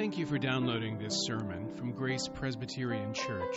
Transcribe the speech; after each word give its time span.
Thank 0.00 0.16
you 0.16 0.24
for 0.24 0.38
downloading 0.38 0.96
this 0.96 1.26
sermon 1.26 1.68
from 1.76 1.92
Grace 1.92 2.26
Presbyterian 2.26 3.12
Church. 3.12 3.54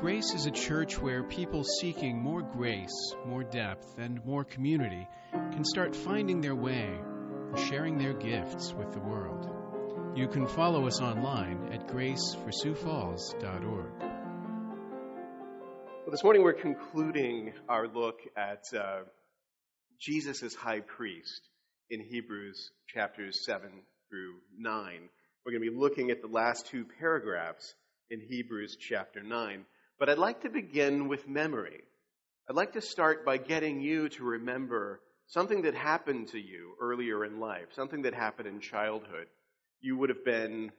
Grace 0.00 0.32
is 0.32 0.46
a 0.46 0.50
church 0.50 0.98
where 0.98 1.24
people 1.24 1.62
seeking 1.62 2.16
more 2.16 2.40
grace, 2.40 3.14
more 3.26 3.44
depth, 3.44 3.98
and 3.98 4.24
more 4.24 4.44
community 4.44 5.06
can 5.30 5.62
start 5.62 5.94
finding 5.94 6.40
their 6.40 6.54
way 6.54 6.88
and 6.88 7.58
sharing 7.58 7.98
their 7.98 8.14
gifts 8.14 8.72
with 8.72 8.92
the 8.92 9.00
world. 9.00 10.16
You 10.16 10.26
can 10.26 10.46
follow 10.46 10.86
us 10.86 11.02
online 11.02 11.68
at 11.70 11.86
graceforsiouxfalls.org. 11.86 14.00
Well, 14.00 16.10
this 16.10 16.24
morning 16.24 16.44
we're 16.44 16.54
concluding 16.54 17.52
our 17.68 17.88
look 17.88 18.20
at 18.38 18.64
uh, 18.74 19.00
Jesus 20.00 20.42
as 20.42 20.54
high 20.54 20.80
priest 20.80 21.42
in 21.90 22.00
Hebrews 22.00 22.70
chapters 22.88 23.44
7 23.44 23.68
through 24.08 24.36
9. 24.58 25.10
We're 25.44 25.50
going 25.50 25.64
to 25.64 25.70
be 25.72 25.76
looking 25.76 26.12
at 26.12 26.22
the 26.22 26.28
last 26.28 26.66
two 26.66 26.86
paragraphs 27.00 27.74
in 28.10 28.20
Hebrews 28.20 28.76
chapter 28.78 29.24
9. 29.24 29.64
But 29.98 30.08
I'd 30.08 30.18
like 30.18 30.42
to 30.42 30.48
begin 30.48 31.08
with 31.08 31.26
memory. 31.26 31.80
I'd 32.48 32.54
like 32.54 32.74
to 32.74 32.80
start 32.80 33.24
by 33.24 33.38
getting 33.38 33.80
you 33.80 34.08
to 34.10 34.22
remember 34.22 35.00
something 35.26 35.62
that 35.62 35.74
happened 35.74 36.28
to 36.28 36.38
you 36.38 36.74
earlier 36.80 37.24
in 37.24 37.40
life, 37.40 37.66
something 37.74 38.02
that 38.02 38.14
happened 38.14 38.46
in 38.46 38.60
childhood. 38.60 39.26
You 39.80 39.96
would 39.96 40.10
have 40.10 40.24
been 40.24 40.70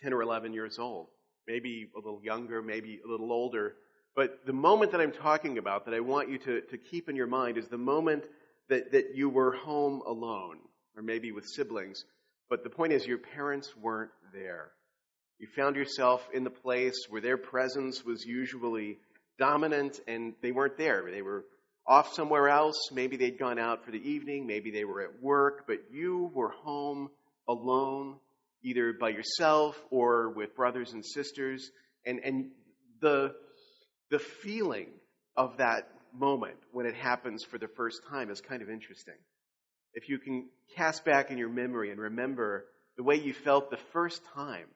10 0.00 0.12
or 0.12 0.22
11 0.22 0.52
years 0.52 0.78
old, 0.78 1.08
maybe 1.48 1.88
a 1.96 1.98
little 1.98 2.20
younger, 2.22 2.62
maybe 2.62 3.00
a 3.04 3.10
little 3.10 3.32
older. 3.32 3.74
But 4.14 4.46
the 4.46 4.52
moment 4.52 4.92
that 4.92 5.00
I'm 5.00 5.10
talking 5.10 5.58
about 5.58 5.86
that 5.86 5.94
I 5.94 5.98
want 5.98 6.30
you 6.30 6.38
to, 6.38 6.60
to 6.60 6.78
keep 6.78 7.08
in 7.08 7.16
your 7.16 7.26
mind 7.26 7.58
is 7.58 7.66
the 7.66 7.78
moment 7.78 8.26
that, 8.68 8.92
that 8.92 9.16
you 9.16 9.28
were 9.28 9.56
home 9.56 10.02
alone, 10.06 10.58
or 10.96 11.02
maybe 11.02 11.32
with 11.32 11.48
siblings. 11.48 12.04
But 12.48 12.62
the 12.62 12.70
point 12.70 12.92
is, 12.92 13.06
your 13.06 13.18
parents 13.18 13.74
weren't 13.76 14.10
there. 14.32 14.70
You 15.38 15.48
found 15.56 15.76
yourself 15.76 16.26
in 16.32 16.44
the 16.44 16.50
place 16.50 17.06
where 17.08 17.20
their 17.20 17.36
presence 17.36 18.04
was 18.04 18.24
usually 18.24 18.98
dominant 19.38 20.00
and 20.06 20.34
they 20.42 20.52
weren't 20.52 20.78
there. 20.78 21.04
They 21.10 21.22
were 21.22 21.44
off 21.86 22.12
somewhere 22.14 22.48
else. 22.48 22.76
Maybe 22.92 23.16
they'd 23.16 23.38
gone 23.38 23.58
out 23.58 23.84
for 23.84 23.90
the 23.90 24.10
evening. 24.10 24.46
Maybe 24.46 24.70
they 24.70 24.84
were 24.84 25.02
at 25.02 25.22
work, 25.22 25.64
but 25.66 25.78
you 25.90 26.30
were 26.34 26.50
home 26.50 27.10
alone, 27.48 28.16
either 28.62 28.92
by 28.92 29.10
yourself 29.10 29.76
or 29.90 30.30
with 30.30 30.54
brothers 30.54 30.92
and 30.92 31.04
sisters. 31.04 31.70
And, 32.06 32.20
and 32.24 32.50
the, 33.00 33.34
the 34.10 34.18
feeling 34.18 34.88
of 35.36 35.56
that 35.58 35.88
moment 36.16 36.56
when 36.72 36.86
it 36.86 36.94
happens 36.94 37.44
for 37.44 37.58
the 37.58 37.68
first 37.68 38.00
time 38.08 38.30
is 38.30 38.40
kind 38.40 38.62
of 38.62 38.70
interesting. 38.70 39.14
If 39.94 40.08
you 40.08 40.18
can 40.18 40.48
cast 40.76 41.04
back 41.04 41.30
in 41.30 41.38
your 41.38 41.48
memory 41.48 41.90
and 41.90 42.00
remember 42.00 42.66
the 42.96 43.02
way 43.02 43.16
you 43.16 43.32
felt 43.32 43.70
the 43.70 43.78
first 43.92 44.20
time 44.34 44.66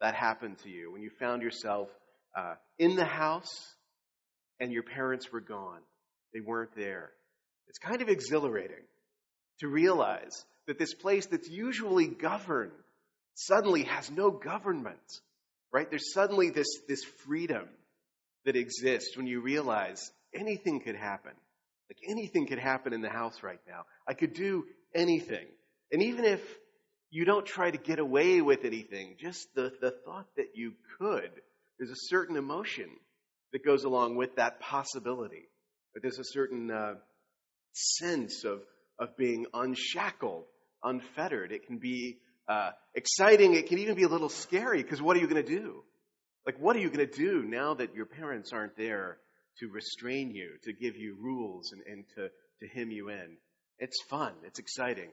that 0.00 0.14
happened 0.14 0.58
to 0.62 0.70
you, 0.70 0.92
when 0.92 1.02
you 1.02 1.10
found 1.18 1.42
yourself 1.42 1.88
uh, 2.36 2.54
in 2.78 2.96
the 2.96 3.04
house 3.04 3.74
and 4.60 4.72
your 4.72 4.82
parents 4.82 5.32
were 5.32 5.40
gone, 5.40 5.80
they 6.32 6.40
weren't 6.40 6.74
there. 6.76 7.10
It's 7.68 7.78
kind 7.78 8.02
of 8.02 8.08
exhilarating 8.08 8.84
to 9.60 9.68
realize 9.68 10.44
that 10.66 10.78
this 10.78 10.94
place 10.94 11.26
that's 11.26 11.48
usually 11.48 12.06
governed 12.06 12.72
suddenly 13.34 13.84
has 13.84 14.10
no 14.10 14.30
government, 14.30 15.20
right? 15.72 15.88
There's 15.88 16.12
suddenly 16.12 16.50
this, 16.50 16.68
this 16.88 17.02
freedom 17.26 17.68
that 18.44 18.56
exists 18.56 19.16
when 19.16 19.26
you 19.26 19.40
realize 19.40 20.10
anything 20.34 20.80
could 20.80 20.96
happen. 20.96 21.32
Like 21.90 22.08
anything 22.08 22.46
could 22.46 22.60
happen 22.60 22.92
in 22.92 23.00
the 23.00 23.08
house 23.08 23.42
right 23.42 23.58
now. 23.66 23.82
I 24.06 24.14
could 24.14 24.32
do 24.32 24.64
anything. 24.94 25.46
And 25.90 26.04
even 26.04 26.24
if 26.24 26.40
you 27.10 27.24
don't 27.24 27.44
try 27.44 27.68
to 27.68 27.78
get 27.78 27.98
away 27.98 28.40
with 28.40 28.64
anything, 28.64 29.16
just 29.18 29.52
the, 29.56 29.72
the 29.80 29.90
thought 30.04 30.28
that 30.36 30.54
you 30.54 30.74
could, 30.98 31.32
there's 31.78 31.90
a 31.90 32.06
certain 32.06 32.36
emotion 32.36 32.88
that 33.52 33.64
goes 33.64 33.82
along 33.82 34.14
with 34.14 34.36
that 34.36 34.60
possibility. 34.60 35.48
But 35.92 36.02
there's 36.02 36.20
a 36.20 36.24
certain 36.24 36.70
uh, 36.70 36.94
sense 37.72 38.44
of, 38.44 38.60
of 39.00 39.16
being 39.16 39.46
unshackled, 39.52 40.44
unfettered. 40.84 41.50
It 41.50 41.66
can 41.66 41.78
be 41.78 42.18
uh, 42.48 42.70
exciting. 42.94 43.54
It 43.54 43.66
can 43.66 43.78
even 43.78 43.96
be 43.96 44.04
a 44.04 44.08
little 44.08 44.28
scary 44.28 44.80
because 44.80 45.02
what 45.02 45.16
are 45.16 45.20
you 45.20 45.26
going 45.26 45.44
to 45.44 45.58
do? 45.58 45.82
Like, 46.46 46.60
what 46.60 46.76
are 46.76 46.78
you 46.78 46.90
going 46.90 47.04
to 47.08 47.16
do 47.16 47.42
now 47.42 47.74
that 47.74 47.96
your 47.96 48.06
parents 48.06 48.52
aren't 48.52 48.76
there 48.76 49.18
to 49.58 49.68
restrain 49.68 50.30
you, 50.30 50.52
to 50.64 50.72
give 50.72 50.96
you 50.96 51.16
rules, 51.20 51.72
and, 51.72 51.82
and 51.86 52.04
to, 52.16 52.28
to 52.60 52.74
hem 52.74 52.90
you 52.90 53.10
in? 53.10 53.36
It's 53.78 54.02
fun. 54.08 54.32
It's 54.44 54.58
exciting. 54.58 55.10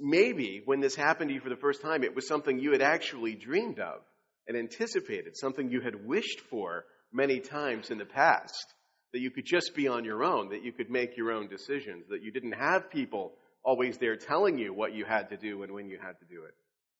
Maybe 0.00 0.62
when 0.64 0.80
this 0.80 0.94
happened 0.94 1.28
to 1.28 1.34
you 1.34 1.40
for 1.40 1.50
the 1.50 1.56
first 1.56 1.82
time, 1.82 2.02
it 2.02 2.14
was 2.14 2.26
something 2.26 2.58
you 2.58 2.72
had 2.72 2.82
actually 2.82 3.34
dreamed 3.34 3.78
of 3.78 4.00
and 4.48 4.56
anticipated, 4.56 5.36
something 5.36 5.70
you 5.70 5.80
had 5.80 6.06
wished 6.06 6.40
for 6.48 6.84
many 7.12 7.40
times 7.40 7.90
in 7.90 7.98
the 7.98 8.04
past, 8.04 8.74
that 9.12 9.20
you 9.20 9.30
could 9.30 9.44
just 9.44 9.74
be 9.74 9.88
on 9.88 10.04
your 10.04 10.24
own, 10.24 10.50
that 10.50 10.64
you 10.64 10.72
could 10.72 10.90
make 10.90 11.16
your 11.16 11.32
own 11.32 11.48
decisions, 11.48 12.06
that 12.08 12.22
you 12.22 12.30
didn't 12.30 12.52
have 12.52 12.90
people 12.90 13.32
always 13.62 13.98
there 13.98 14.16
telling 14.16 14.58
you 14.58 14.72
what 14.72 14.94
you 14.94 15.04
had 15.04 15.28
to 15.30 15.36
do 15.36 15.62
and 15.62 15.72
when 15.72 15.88
you 15.88 15.98
had 16.00 16.18
to 16.20 16.24
do 16.26 16.44
it. 16.44 16.54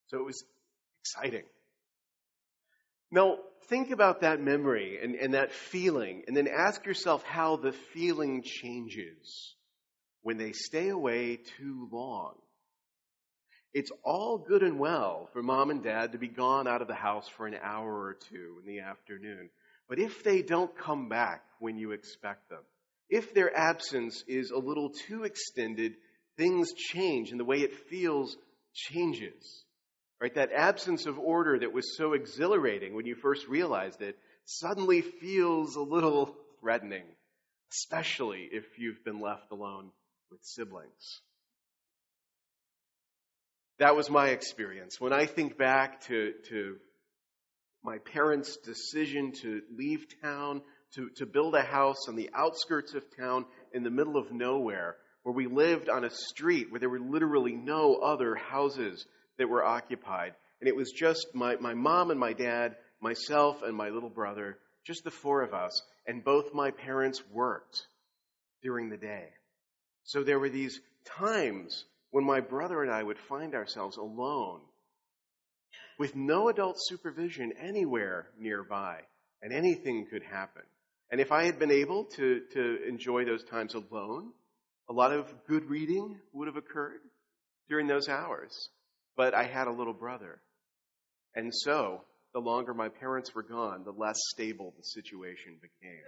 So 0.08 0.18
it 0.18 0.24
was 0.24 0.44
exciting. 1.00 1.44
Now, 3.10 3.38
think 3.68 3.90
about 3.90 4.20
that 4.20 4.40
memory 4.40 4.98
and, 5.02 5.14
and 5.14 5.34
that 5.34 5.52
feeling, 5.52 6.24
and 6.26 6.36
then 6.36 6.48
ask 6.48 6.84
yourself 6.86 7.22
how 7.22 7.56
the 7.56 7.72
feeling 7.72 8.42
changes 8.42 9.54
when 10.22 10.38
they 10.38 10.52
stay 10.52 10.88
away 10.88 11.36
too 11.58 11.88
long. 11.92 12.34
It's 13.72 13.90
all 14.02 14.38
good 14.38 14.62
and 14.62 14.78
well 14.78 15.28
for 15.32 15.42
mom 15.42 15.70
and 15.70 15.82
dad 15.82 16.12
to 16.12 16.18
be 16.18 16.28
gone 16.28 16.66
out 16.66 16.80
of 16.82 16.88
the 16.88 16.94
house 16.94 17.28
for 17.28 17.46
an 17.46 17.56
hour 17.62 17.92
or 17.92 18.14
two 18.30 18.56
in 18.60 18.66
the 18.66 18.80
afternoon. 18.80 19.50
But 19.88 19.98
if 19.98 20.24
they 20.24 20.42
don't 20.42 20.76
come 20.76 21.08
back 21.08 21.44
when 21.58 21.76
you 21.76 21.92
expect 21.92 22.48
them, 22.48 22.62
if 23.08 23.34
their 23.34 23.54
absence 23.54 24.24
is 24.26 24.50
a 24.50 24.58
little 24.58 24.90
too 24.90 25.24
extended, 25.24 25.94
things 26.36 26.72
change 26.72 27.30
and 27.30 27.38
the 27.38 27.44
way 27.44 27.58
it 27.58 27.74
feels 27.88 28.36
changes. 28.74 29.64
Right? 30.20 30.34
That 30.34 30.52
absence 30.52 31.06
of 31.06 31.18
order 31.18 31.58
that 31.58 31.72
was 31.72 31.96
so 31.96 32.14
exhilarating 32.14 32.94
when 32.94 33.06
you 33.06 33.14
first 33.14 33.46
realized 33.48 34.00
it 34.00 34.18
suddenly 34.46 35.02
feels 35.02 35.76
a 35.76 35.82
little 35.82 36.34
threatening, 36.60 37.04
especially 37.72 38.48
if 38.50 38.64
you've 38.78 39.04
been 39.04 39.20
left 39.20 39.52
alone 39.52 39.90
with 40.30 40.40
siblings. 40.42 41.20
That 43.78 43.94
was 43.94 44.08
my 44.08 44.28
experience. 44.28 44.98
When 44.98 45.12
I 45.12 45.26
think 45.26 45.58
back 45.58 46.00
to, 46.06 46.32
to 46.48 46.76
my 47.82 47.98
parents' 47.98 48.56
decision 48.56 49.32
to 49.42 49.60
leave 49.76 50.06
town, 50.22 50.62
to, 50.94 51.10
to 51.16 51.26
build 51.26 51.54
a 51.54 51.62
house 51.62 52.08
on 52.08 52.16
the 52.16 52.30
outskirts 52.34 52.94
of 52.94 53.04
town 53.16 53.44
in 53.74 53.82
the 53.82 53.90
middle 53.90 54.16
of 54.16 54.32
nowhere, 54.32 54.96
where 55.24 55.34
we 55.34 55.46
lived 55.46 55.90
on 55.90 56.04
a 56.04 56.10
street 56.10 56.70
where 56.70 56.80
there 56.80 56.88
were 56.88 57.00
literally 57.00 57.54
no 57.54 57.96
other 57.96 58.34
houses 58.34 59.04
that 59.38 59.48
were 59.48 59.64
occupied. 59.64 60.34
And 60.60 60.68
it 60.68 60.76
was 60.76 60.92
just 60.92 61.28
my, 61.34 61.56
my 61.56 61.74
mom 61.74 62.10
and 62.10 62.18
my 62.20 62.32
dad, 62.32 62.76
myself 63.00 63.62
and 63.62 63.76
my 63.76 63.90
little 63.90 64.10
brother, 64.10 64.58
just 64.86 65.04
the 65.04 65.10
four 65.10 65.42
of 65.42 65.52
us. 65.52 65.82
And 66.06 66.24
both 66.24 66.54
my 66.54 66.70
parents 66.70 67.22
worked 67.32 67.86
during 68.62 68.88
the 68.88 68.96
day. 68.96 69.28
So 70.04 70.22
there 70.22 70.38
were 70.38 70.48
these 70.48 70.80
times 71.18 71.84
when 72.10 72.24
my 72.24 72.40
brother 72.40 72.82
and 72.82 72.90
I 72.90 73.02
would 73.02 73.18
find 73.18 73.54
ourselves 73.54 73.96
alone 73.96 74.60
with 75.98 76.14
no 76.14 76.48
adult 76.48 76.76
supervision 76.78 77.52
anywhere 77.60 78.28
nearby, 78.38 79.00
and 79.42 79.52
anything 79.52 80.06
could 80.10 80.22
happen. 80.22 80.62
And 81.10 81.20
if 81.20 81.32
I 81.32 81.44
had 81.44 81.58
been 81.58 81.70
able 81.70 82.04
to, 82.16 82.42
to 82.52 82.88
enjoy 82.88 83.24
those 83.24 83.44
times 83.44 83.74
alone, 83.74 84.32
a 84.88 84.92
lot 84.92 85.12
of 85.12 85.32
good 85.46 85.64
reading 85.70 86.18
would 86.32 86.48
have 86.48 86.56
occurred 86.56 87.00
during 87.68 87.86
those 87.86 88.08
hours. 88.08 88.68
But 89.16 89.34
I 89.34 89.44
had 89.44 89.66
a 89.66 89.72
little 89.72 89.94
brother. 89.94 90.40
And 91.34 91.54
so, 91.54 92.02
the 92.32 92.40
longer 92.40 92.74
my 92.74 92.88
parents 92.88 93.34
were 93.34 93.42
gone, 93.42 93.84
the 93.84 93.92
less 93.92 94.18
stable 94.30 94.74
the 94.76 94.84
situation 94.84 95.58
became. 95.60 96.02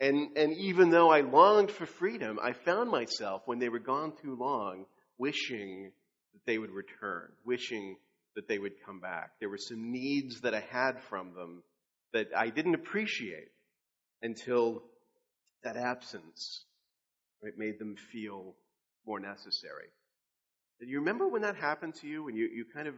And, 0.00 0.36
and 0.36 0.52
even 0.58 0.90
though 0.90 1.10
I 1.10 1.20
longed 1.20 1.70
for 1.70 1.86
freedom, 1.86 2.38
I 2.42 2.52
found 2.52 2.90
myself, 2.90 3.42
when 3.46 3.58
they 3.58 3.68
were 3.68 3.78
gone 3.78 4.12
too 4.22 4.36
long, 4.36 4.86
wishing 5.16 5.92
that 6.32 6.40
they 6.46 6.58
would 6.58 6.70
return, 6.70 7.30
wishing 7.44 7.96
that 8.34 8.48
they 8.48 8.58
would 8.58 8.72
come 8.84 9.00
back. 9.00 9.30
There 9.38 9.48
were 9.48 9.58
some 9.58 9.92
needs 9.92 10.40
that 10.40 10.54
I 10.54 10.64
had 10.70 11.02
from 11.08 11.34
them 11.34 11.62
that 12.12 12.28
I 12.36 12.50
didn't 12.50 12.74
appreciate 12.74 13.48
until 14.22 14.82
that 15.62 15.76
absence 15.76 16.64
it 17.42 17.58
made 17.58 17.78
them 17.78 17.96
feel 17.96 18.54
more 19.06 19.20
necessary. 19.20 19.88
Do 20.84 20.90
you 20.90 20.98
remember 20.98 21.28
when 21.28 21.42
that 21.42 21.56
happened 21.56 21.94
to 21.96 22.08
you? 22.08 22.24
When 22.24 22.36
you, 22.36 22.48
you 22.52 22.64
kind 22.64 22.88
of 22.88 22.94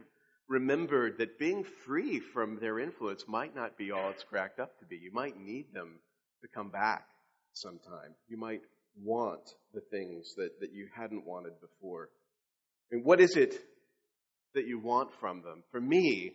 remembered 0.47 1.17
that 1.19 1.39
being 1.39 1.63
free 1.85 2.19
from 2.19 2.59
their 2.59 2.79
influence 2.79 3.25
might 3.27 3.55
not 3.55 3.77
be 3.77 3.91
all 3.91 4.09
it's 4.09 4.23
cracked 4.23 4.59
up 4.59 4.77
to 4.79 4.85
be. 4.85 4.97
You 4.97 5.11
might 5.13 5.39
need 5.39 5.73
them 5.73 5.99
to 6.41 6.47
come 6.47 6.69
back 6.69 7.05
sometime. 7.53 8.15
You 8.27 8.37
might 8.37 8.61
want 9.01 9.41
the 9.73 9.81
things 9.81 10.33
that, 10.35 10.59
that 10.59 10.73
you 10.73 10.87
hadn't 10.95 11.25
wanted 11.25 11.53
before. 11.61 12.09
And 12.91 13.03
what 13.03 13.21
is 13.21 13.35
it 13.35 13.55
that 14.55 14.65
you 14.65 14.79
want 14.79 15.13
from 15.19 15.43
them. 15.43 15.63
For 15.71 15.79
me, 15.79 16.31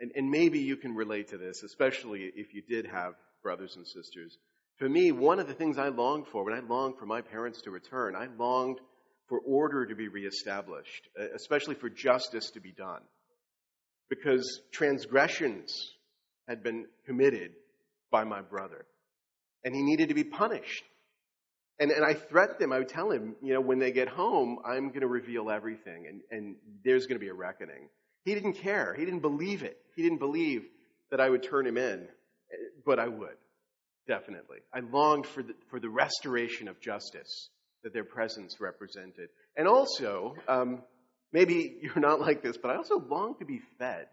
and, 0.00 0.12
and 0.14 0.30
maybe 0.30 0.58
you 0.58 0.76
can 0.76 0.94
relate 0.94 1.28
to 1.28 1.38
this, 1.38 1.62
especially 1.62 2.30
if 2.36 2.52
you 2.52 2.62
did 2.68 2.86
have 2.86 3.14
brothers 3.42 3.76
and 3.76 3.86
sisters. 3.86 4.36
For 4.76 4.88
me, 4.88 5.12
one 5.12 5.38
of 5.38 5.46
the 5.46 5.54
things 5.54 5.78
I 5.78 5.88
longed 5.88 6.26
for, 6.26 6.44
when 6.44 6.54
I 6.54 6.60
longed 6.60 6.96
for 6.98 7.06
my 7.06 7.22
parents 7.22 7.62
to 7.62 7.70
return, 7.70 8.14
I 8.14 8.28
longed 8.38 8.80
for 9.30 9.38
order 9.38 9.86
to 9.86 9.94
be 9.94 10.08
reestablished, 10.08 11.08
especially 11.36 11.76
for 11.76 11.88
justice 11.88 12.50
to 12.50 12.60
be 12.60 12.72
done. 12.72 13.00
Because 14.10 14.60
transgressions 14.72 15.72
had 16.48 16.64
been 16.64 16.86
committed 17.06 17.52
by 18.10 18.24
my 18.24 18.42
brother, 18.42 18.84
and 19.64 19.72
he 19.72 19.82
needed 19.82 20.08
to 20.08 20.14
be 20.14 20.24
punished. 20.24 20.82
And, 21.78 21.92
and 21.92 22.04
I 22.04 22.14
threatened 22.14 22.60
him. 22.60 22.72
I 22.72 22.78
would 22.78 22.88
tell 22.88 23.12
him, 23.12 23.36
you 23.40 23.54
know, 23.54 23.60
when 23.60 23.78
they 23.78 23.92
get 23.92 24.08
home, 24.08 24.58
I'm 24.66 24.88
going 24.88 25.02
to 25.02 25.06
reveal 25.06 25.48
everything, 25.48 26.06
and, 26.08 26.20
and 26.32 26.56
there's 26.84 27.06
going 27.06 27.18
to 27.18 27.24
be 27.24 27.30
a 27.30 27.34
reckoning. 27.34 27.88
He 28.24 28.34
didn't 28.34 28.54
care. 28.54 28.94
He 28.98 29.04
didn't 29.04 29.20
believe 29.20 29.62
it. 29.62 29.78
He 29.94 30.02
didn't 30.02 30.18
believe 30.18 30.64
that 31.12 31.20
I 31.20 31.30
would 31.30 31.44
turn 31.44 31.68
him 31.68 31.78
in, 31.78 32.08
but 32.84 32.98
I 32.98 33.06
would, 33.06 33.36
definitely. 34.08 34.58
I 34.74 34.80
longed 34.80 35.26
for 35.26 35.44
the, 35.44 35.54
for 35.70 35.78
the 35.78 35.88
restoration 35.88 36.66
of 36.66 36.80
justice 36.80 37.48
that 37.82 37.92
their 37.92 38.04
presence 38.04 38.60
represented. 38.60 39.28
And 39.56 39.66
also, 39.66 40.34
um, 40.48 40.82
maybe 41.32 41.78
you're 41.82 42.00
not 42.00 42.20
like 42.20 42.42
this, 42.42 42.56
but 42.56 42.70
I 42.70 42.76
also 42.76 42.98
long 42.98 43.36
to 43.38 43.44
be 43.44 43.60
fed. 43.78 44.06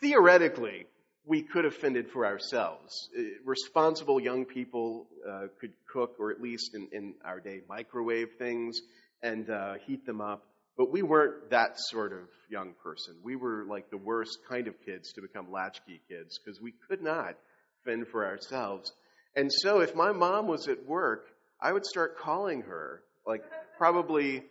Theoretically, 0.00 0.86
we 1.24 1.42
could 1.42 1.64
have 1.64 1.74
fended 1.74 2.10
for 2.10 2.26
ourselves. 2.26 3.08
Uh, 3.16 3.22
responsible 3.44 4.20
young 4.20 4.44
people 4.44 5.06
uh, 5.28 5.46
could 5.60 5.72
cook, 5.92 6.16
or 6.18 6.32
at 6.32 6.40
least 6.40 6.74
in, 6.74 6.88
in 6.92 7.14
our 7.24 7.38
day, 7.38 7.60
microwave 7.68 8.28
things 8.38 8.80
and 9.22 9.48
uh, 9.48 9.74
heat 9.86 10.04
them 10.04 10.20
up. 10.20 10.44
But 10.76 10.90
we 10.90 11.02
weren't 11.02 11.50
that 11.50 11.78
sort 11.78 12.12
of 12.12 12.28
young 12.50 12.72
person. 12.82 13.14
We 13.22 13.36
were 13.36 13.64
like 13.68 13.90
the 13.90 13.98
worst 13.98 14.38
kind 14.48 14.66
of 14.66 14.74
kids 14.84 15.12
to 15.12 15.20
become 15.20 15.52
latchkey 15.52 16.00
kids 16.08 16.38
because 16.38 16.60
we 16.60 16.72
could 16.88 17.02
not 17.02 17.36
fend 17.84 18.08
for 18.08 18.26
ourselves. 18.26 18.90
And 19.36 19.50
so 19.52 19.80
if 19.80 19.94
my 19.94 20.12
mom 20.12 20.46
was 20.46 20.68
at 20.68 20.84
work, 20.86 21.26
I 21.62 21.72
would 21.72 21.86
start 21.86 22.18
calling 22.18 22.62
her, 22.62 23.02
like 23.26 23.42
probably 23.78 24.42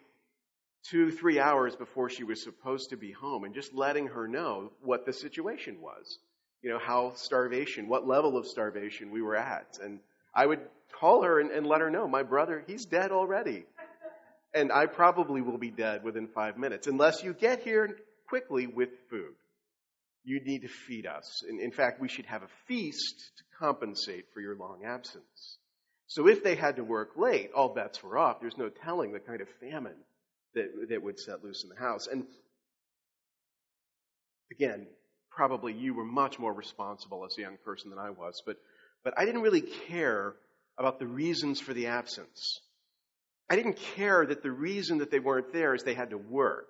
two, 0.90 1.12
three 1.12 1.40
hours 1.40 1.76
before 1.76 2.10
she 2.10 2.24
was 2.24 2.42
supposed 2.44 2.90
to 2.90 2.98
be 2.98 3.12
home, 3.12 3.44
and 3.44 3.54
just 3.54 3.74
letting 3.74 4.08
her 4.08 4.28
know 4.28 4.72
what 4.82 5.06
the 5.06 5.14
situation 5.14 5.82
was. 5.82 6.18
You 6.62 6.70
know, 6.70 6.80
how 6.80 7.14
starvation, 7.16 7.90
what 7.90 8.08
level 8.08 8.38
of 8.38 8.48
starvation 8.48 9.12
we 9.12 9.22
were 9.22 9.36
at. 9.36 9.80
And 9.84 10.00
I 10.34 10.46
would 10.46 10.62
call 11.00 11.24
her 11.24 11.40
and, 11.40 11.52
and 11.52 11.66
let 11.66 11.82
her 11.82 11.90
know, 11.90 12.08
my 12.08 12.24
brother, 12.24 12.64
he's 12.68 12.86
dead 12.86 13.12
already 13.12 13.66
and 14.54 14.72
I 14.72 14.86
probably 14.86 15.42
will 15.42 15.58
be 15.58 15.72
dead 15.72 16.04
within 16.04 16.28
five 16.28 16.58
minutes 16.58 16.88
unless 16.88 17.24
you 17.24 17.34
get 17.34 17.64
here 17.64 17.98
quickly 18.28 18.68
with 18.68 18.90
food. 19.10 19.36
You 20.24 20.40
need 20.44 20.62
to 20.62 20.68
feed 20.68 21.08
us. 21.08 21.44
In 21.50 21.72
fact, 21.72 22.00
we 22.00 22.08
should 22.08 22.28
have 22.28 22.44
a 22.44 22.50
feast 22.68 23.32
to 23.38 23.44
compensate 23.58 24.26
for 24.34 24.40
your 24.40 24.56
long 24.56 24.84
absence. 24.86 25.58
So 26.12 26.28
if 26.28 26.44
they 26.44 26.56
had 26.56 26.76
to 26.76 26.84
work 26.84 27.12
late, 27.16 27.52
all 27.56 27.74
bets 27.74 28.04
were 28.04 28.18
off. 28.18 28.42
There's 28.42 28.58
no 28.58 28.68
telling 28.68 29.14
the 29.14 29.20
kind 29.22 29.40
of 29.40 29.48
famine 29.62 29.96
that, 30.54 30.90
that 30.90 31.02
would 31.02 31.18
set 31.18 31.42
loose 31.42 31.64
in 31.64 31.70
the 31.70 31.82
house. 31.82 32.08
And 32.08 32.26
again, 34.52 34.88
probably 35.30 35.72
you 35.72 35.94
were 35.94 36.04
much 36.04 36.38
more 36.38 36.52
responsible 36.52 37.24
as 37.24 37.38
a 37.38 37.42
young 37.42 37.56
person 37.64 37.92
than 37.92 37.98
I 37.98 38.10
was, 38.10 38.44
but, 38.46 38.58
but 39.06 39.14
I 39.18 39.24
didn't 39.24 39.42
really 39.42 39.62
care 39.62 40.34
about 40.78 41.00
the 41.00 41.08
reasons 41.08 41.62
for 41.62 41.74
the 41.74 41.88
absence. 41.88 42.60
I 43.50 43.56
didn't 43.56 43.78
care 43.96 44.26
that 44.26 44.44
the 44.44 44.52
reason 44.52 44.98
that 44.98 45.12
they 45.12 45.20
weren't 45.20 45.54
there 45.54 45.76
is 45.76 45.84
they 45.84 45.94
had 45.94 46.10
to 46.10 46.18
work. 46.18 46.68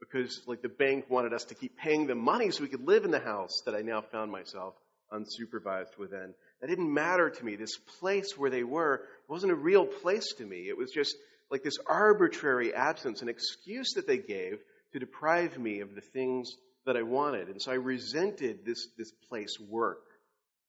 Because, 0.00 0.40
like, 0.46 0.62
the 0.62 0.70
bank 0.70 1.10
wanted 1.10 1.34
us 1.34 1.44
to 1.44 1.54
keep 1.54 1.76
paying 1.76 2.06
them 2.06 2.24
money 2.24 2.50
so 2.50 2.62
we 2.62 2.70
could 2.70 2.88
live 2.88 3.04
in 3.04 3.10
the 3.10 3.20
house 3.20 3.62
that 3.66 3.74
I 3.74 3.82
now 3.82 4.00
found 4.00 4.32
myself 4.32 4.72
unsupervised 5.12 5.98
within. 5.98 6.32
That 6.62 6.68
didn't 6.68 6.94
matter 6.94 7.28
to 7.28 7.44
me. 7.44 7.56
This 7.56 7.76
place 7.98 8.38
where 8.38 8.48
they 8.48 8.62
were 8.62 9.02
wasn't 9.28 9.52
a 9.52 9.56
real 9.56 9.84
place 9.84 10.32
to 10.38 10.46
me. 10.46 10.68
It 10.68 10.78
was 10.78 10.92
just 10.92 11.16
like 11.50 11.64
this 11.64 11.78
arbitrary 11.86 12.72
absence, 12.72 13.20
an 13.20 13.28
excuse 13.28 13.92
that 13.96 14.06
they 14.06 14.18
gave 14.18 14.60
to 14.92 15.00
deprive 15.00 15.58
me 15.58 15.80
of 15.80 15.94
the 15.94 16.00
things 16.00 16.54
that 16.86 16.96
I 16.96 17.02
wanted. 17.02 17.48
And 17.48 17.60
so 17.60 17.72
I 17.72 17.76
resented 17.76 18.64
this, 18.64 18.86
this 18.96 19.10
place 19.28 19.58
work 19.68 20.04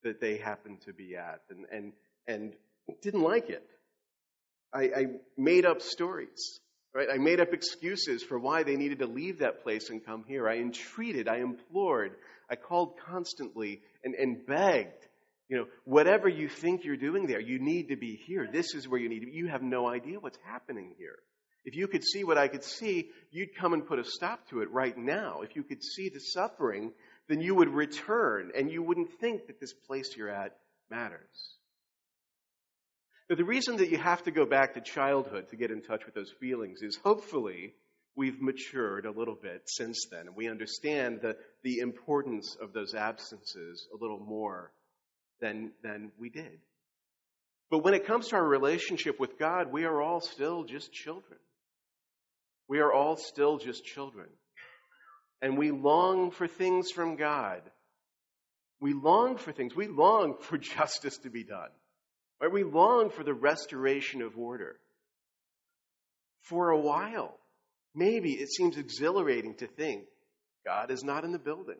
that 0.04 0.19
they 0.19 0.38
happened 0.38 0.81
to 0.81 0.94
be 0.94 1.16
at 1.16 1.42
and, 1.50 1.66
and, 1.72 1.94
and 2.28 2.54
didn't 3.01 3.22
like 3.22 3.50
it. 3.50 3.66
I, 4.74 4.81
I 4.84 5.06
made 5.38 5.66
up 5.66 5.81
stories, 5.81 6.60
right? 6.94 7.07
I 7.13 7.18
made 7.18 7.40
up 7.40 7.54
excuses 7.54 8.24
for 8.24 8.40
why 8.40 8.63
they 8.63 8.75
needed 8.75 9.00
to 9.00 9.07
leave 9.07 9.40
that 9.40 9.63
place 9.63 9.90
and 9.90 10.04
come 10.04 10.25
here. 10.28 10.50
I 10.50 10.57
entreated, 10.57 11.28
I 11.28 11.38
implored, 11.38 12.16
I 12.50 12.56
called 12.56 12.98
constantly 12.98 13.81
and, 14.04 14.16
and 14.16 14.45
begged. 14.45 15.07
You 15.53 15.59
know, 15.59 15.67
whatever 15.83 16.27
you 16.27 16.50
think 16.50 16.83
you're 16.83 16.97
doing 16.97 17.27
there, 17.27 17.39
you 17.39 17.59
need 17.59 17.89
to 17.89 17.95
be 17.95 18.19
here. 18.25 18.50
This 18.51 18.73
is 18.73 18.88
where 18.88 19.00
you 19.00 19.07
need 19.07 19.19
to 19.19 19.27
be. 19.27 19.33
You 19.33 19.50
have 19.50 19.61
no 19.61 19.88
idea 19.88 20.19
what's 20.19 20.39
happening 20.44 20.95
here. 20.97 21.19
If 21.63 21.75
you 21.75 21.88
could 21.88 22.03
see 22.03 22.23
what 22.23 22.39
I 22.39 22.47
could 22.47 22.63
see, 22.63 23.11
you'd 23.29 23.53
come 23.55 23.73
and 23.73 23.85
put 23.85 24.00
a 24.00 24.03
stop 24.03 24.50
to 24.50 24.61
it 24.61 24.71
right 24.71 24.97
now. 24.97 25.41
If 25.41 25.55
you 25.55 25.61
could 25.61 25.83
see 25.83 26.09
the 26.09 26.19
suffering, 26.19 26.91
then 27.29 27.39
you 27.39 27.53
would 27.53 27.69
return 27.69 28.51
and 28.57 28.71
you 28.71 28.81
wouldn't 28.81 29.19
think 29.21 29.45
that 29.45 29.59
this 29.59 29.73
place 29.73 30.17
you're 30.17 30.31
at 30.31 30.57
matters. 30.89 31.19
But 33.29 33.38
the 33.38 33.45
reason 33.45 33.77
that 33.77 33.91
you 33.91 33.99
have 33.99 34.23
to 34.23 34.31
go 34.31 34.47
back 34.47 34.73
to 34.73 34.81
childhood 34.81 35.49
to 35.49 35.56
get 35.56 35.69
in 35.69 35.83
touch 35.83 36.03
with 36.07 36.15
those 36.15 36.33
feelings 36.39 36.81
is 36.81 36.97
hopefully 37.03 37.75
we've 38.15 38.41
matured 38.41 39.06
a 39.06 39.11
little 39.11 39.38
bit 39.39 39.61
since 39.67 40.07
then, 40.09 40.21
and 40.21 40.35
we 40.35 40.49
understand 40.49 41.19
the, 41.21 41.38
the 41.61 41.77
importance 41.77 42.57
of 42.59 42.73
those 42.73 42.95
absences 42.95 43.88
a 43.94 44.01
little 44.01 44.19
more 44.19 44.71
than, 45.41 45.71
than 45.83 46.12
we 46.19 46.30
did. 46.30 46.59
But 47.69 47.83
when 47.83 47.94
it 47.94 48.06
comes 48.06 48.27
to 48.27 48.35
our 48.35 48.47
relationship 48.47 49.19
with 49.19 49.39
God, 49.39 49.71
we 49.71 49.85
are 49.85 50.01
all 50.01 50.21
still 50.21 50.63
just 50.63 50.91
children. 50.91 51.39
We 52.68 52.80
are 52.80 52.94
all 52.94 53.18
still 53.18 53.57
just 53.57 53.83
children. 53.83 54.27
And 55.41 55.57
we 55.57 55.71
long 55.71 56.31
for 56.31 56.47
things 56.47 56.91
from 56.91 57.15
God. 57.15 57.62
We 58.80 58.94
long 58.94 59.38
for 59.38 59.51
things. 59.51 59.75
We 59.75 59.88
long 59.88 60.35
for 60.41 60.57
justice 60.57 61.18
to 61.19 61.30
be 61.30 61.44
done. 61.44 61.69
Right? 62.41 62.51
We 62.51 62.63
long 62.63 63.09
for 63.09 63.24
the 63.24 63.33
restoration 63.33 64.21
of 64.21 64.38
order. 64.38 64.75
For 66.41 66.69
a 66.69 66.80
while, 66.80 67.39
maybe 67.95 68.33
it 68.33 68.51
seems 68.51 68.77
exhilarating 68.77 69.56
to 69.56 69.68
think 69.68 70.03
God 70.66 70.92
is 70.92 71.04
not 71.04 71.23
in 71.23 71.31
the 71.31 71.40
building. 71.40 71.80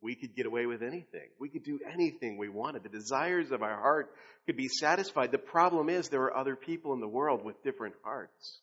We 0.00 0.14
could 0.14 0.36
get 0.36 0.46
away 0.46 0.66
with 0.66 0.82
anything. 0.82 1.28
We 1.40 1.48
could 1.48 1.64
do 1.64 1.80
anything 1.92 2.38
we 2.38 2.48
wanted. 2.48 2.84
The 2.84 2.88
desires 2.88 3.50
of 3.50 3.62
our 3.62 3.76
heart 3.76 4.10
could 4.46 4.56
be 4.56 4.68
satisfied. 4.68 5.32
The 5.32 5.38
problem 5.38 5.88
is 5.88 6.08
there 6.08 6.22
are 6.22 6.36
other 6.36 6.56
people 6.56 6.94
in 6.94 7.00
the 7.00 7.08
world 7.08 7.44
with 7.44 7.62
different 7.64 7.94
hearts, 8.04 8.60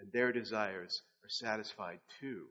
and 0.00 0.10
their 0.12 0.32
desires 0.32 1.02
are 1.22 1.28
satisfied 1.28 1.98
too. 2.20 2.46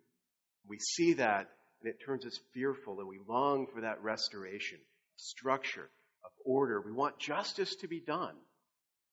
We 0.68 0.78
see 0.80 1.14
that, 1.14 1.50
and 1.82 1.90
it 1.92 1.98
turns 2.06 2.26
us 2.26 2.40
fearful, 2.54 3.00
and 3.00 3.08
we 3.08 3.20
long 3.28 3.68
for 3.74 3.82
that 3.82 4.04
restoration, 4.04 4.78
structure, 5.16 5.90
of 6.24 6.32
order. 6.46 6.82
We 6.82 6.92
want 6.92 7.20
justice 7.20 7.76
to 7.78 7.88
be 7.88 8.00
done. 8.00 8.36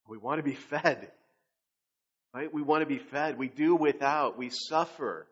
We 0.08 0.18
want 0.18 0.38
to 0.38 0.42
be 0.42 0.54
fed. 0.54 1.10
Right? 2.34 2.52
We 2.52 2.62
want 2.62 2.82
to 2.82 2.86
be 2.86 2.98
fed. 2.98 3.38
We 3.38 3.48
do 3.48 3.74
without. 3.76 4.36
We 4.36 4.50
suffer. 4.50 5.26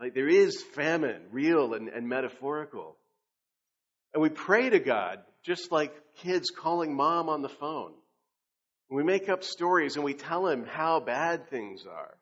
Like 0.00 0.14
there 0.14 0.28
is 0.28 0.62
famine, 0.74 1.22
real 1.30 1.74
and, 1.74 1.88
and 1.88 2.08
metaphorical. 2.08 2.96
And 4.14 4.22
we 4.22 4.28
pray 4.30 4.70
to 4.70 4.78
God, 4.78 5.18
just 5.44 5.72
like 5.72 5.92
kids 6.22 6.50
calling 6.50 6.94
mom 6.94 7.28
on 7.28 7.42
the 7.42 7.48
phone. 7.48 7.92
We 8.90 9.02
make 9.02 9.28
up 9.28 9.42
stories 9.42 9.96
and 9.96 10.04
we 10.04 10.14
tell 10.14 10.46
him 10.46 10.64
how 10.64 11.00
bad 11.00 11.50
things 11.50 11.84
are. 11.84 12.16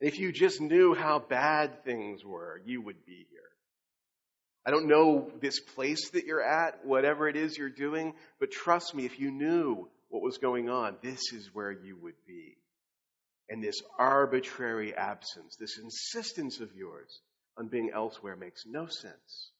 If 0.00 0.18
you 0.18 0.32
just 0.32 0.60
knew 0.60 0.94
how 0.94 1.18
bad 1.18 1.84
things 1.84 2.24
were, 2.24 2.62
you 2.64 2.80
would 2.80 3.04
be 3.04 3.26
here. 3.30 3.40
I 4.66 4.70
don't 4.70 4.88
know 4.88 5.30
this 5.40 5.60
place 5.60 6.10
that 6.10 6.24
you're 6.24 6.42
at, 6.42 6.84
whatever 6.84 7.28
it 7.28 7.36
is 7.36 7.56
you're 7.56 7.68
doing, 7.68 8.14
but 8.40 8.50
trust 8.50 8.94
me, 8.94 9.04
if 9.04 9.20
you 9.20 9.30
knew 9.30 9.88
what 10.08 10.22
was 10.22 10.38
going 10.38 10.68
on, 10.70 10.96
this 11.02 11.32
is 11.32 11.50
where 11.52 11.72
you 11.72 11.96
would 12.02 12.16
be. 12.26 12.56
And 13.48 13.62
this 13.62 13.80
arbitrary 13.98 14.94
absence, 14.94 15.56
this 15.60 15.78
insistence 15.78 16.60
of 16.60 16.74
yours 16.74 17.20
on 17.58 17.68
being 17.68 17.90
elsewhere 17.94 18.34
makes 18.34 18.64
no 18.66 18.86
sense. 18.86 19.50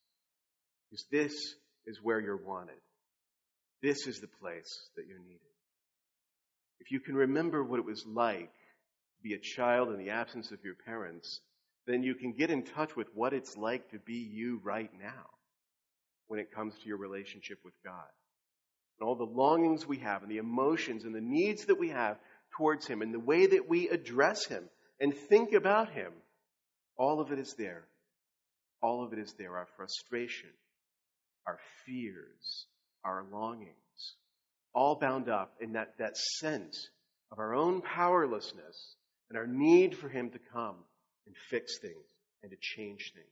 Because 0.91 1.07
this 1.11 1.33
is 1.87 1.99
where 2.03 2.21
you're 2.21 2.37
wanted. 2.37 2.81
This 3.83 4.07
is 4.07 4.21
the 4.21 4.29
place 4.41 4.89
that 4.97 5.07
you're 5.07 5.19
needed. 5.19 5.41
If 6.81 6.91
you 6.91 7.01
can 7.01 7.15
remember 7.15 7.65
what 7.65 7.79
it 7.79 7.85
was 7.85 8.05
like 8.07 8.51
to 8.51 9.23
be 9.23 9.35
a 9.35 9.39
child 9.39 9.89
in 9.91 9.99
the 9.99 10.11
absence 10.11 10.53
of 10.53 10.65
your 10.65 10.75
parents, 10.75 11.41
then 11.87 12.03
you 12.03 12.15
can 12.15 12.33
get 12.33 12.51
in 12.51 12.63
touch 12.63 12.97
with 12.97 13.09
what 13.15 13.33
it's 13.33 13.57
like 13.57 13.91
to 13.91 13.99
be 13.99 14.29
you 14.33 14.61
right 14.65 14.91
now 15.01 15.27
when 16.29 16.41
it 16.41 16.53
comes 16.53 16.75
to 16.75 16.89
your 16.89 16.99
relationship 16.99 17.59
with 17.65 17.75
God. 17.85 18.09
And 18.99 19.09
all 19.09 19.15
the 19.15 19.25
longings 19.25 19.87
we 19.87 19.99
have 19.99 20.23
and 20.23 20.31
the 20.31 20.39
emotions 20.39 21.05
and 21.05 21.15
the 21.15 21.21
needs 21.21 21.67
that 21.67 21.79
we 21.79 21.91
have 21.91 22.19
towards 22.57 22.87
Him 22.87 23.03
and 23.03 23.13
the 23.13 23.21
way 23.21 23.47
that 23.47 23.69
we 23.69 23.89
address 23.89 24.47
Him 24.47 24.65
and 25.01 25.15
think 25.15 25.53
about 25.53 25.91
Him 25.91 26.13
All 26.97 27.21
of 27.21 27.31
it 27.31 27.39
is 27.39 27.55
there. 27.59 27.85
All 28.83 29.05
of 29.05 29.13
it 29.13 29.19
is 29.19 29.35
there. 29.39 29.57
Our 29.57 29.67
frustration, 29.77 30.51
our 31.47 31.59
fears, 31.85 32.67
our 33.05 33.25
longings, 33.33 33.71
all 34.75 34.97
bound 34.97 35.29
up 35.29 35.55
in 35.61 35.73
that, 35.73 35.95
that 35.99 36.17
sense 36.17 36.89
of 37.33 37.39
our 37.39 37.55
own 37.55 37.81
powerlessness 37.81 38.97
and 39.29 39.39
our 39.39 39.47
need 39.47 39.97
for 39.97 40.09
Him 40.09 40.31
to 40.31 40.39
come 40.53 40.77
and 41.27 41.35
fix 41.51 41.79
things 41.79 42.07
and 42.43 42.51
to 42.51 42.59
change 42.61 43.13
things. 43.15 43.27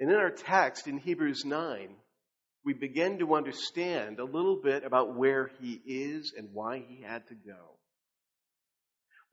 And 0.00 0.10
in 0.10 0.16
our 0.16 0.30
text 0.30 0.86
in 0.86 0.98
Hebrews 0.98 1.44
9, 1.44 1.88
we 2.64 2.72
begin 2.72 3.18
to 3.18 3.34
understand 3.34 4.18
a 4.18 4.24
little 4.24 4.56
bit 4.56 4.84
about 4.84 5.16
where 5.16 5.50
He 5.60 5.80
is 5.84 6.32
and 6.36 6.48
why 6.52 6.84
He 6.86 7.02
had 7.02 7.26
to 7.28 7.34
go. 7.34 7.76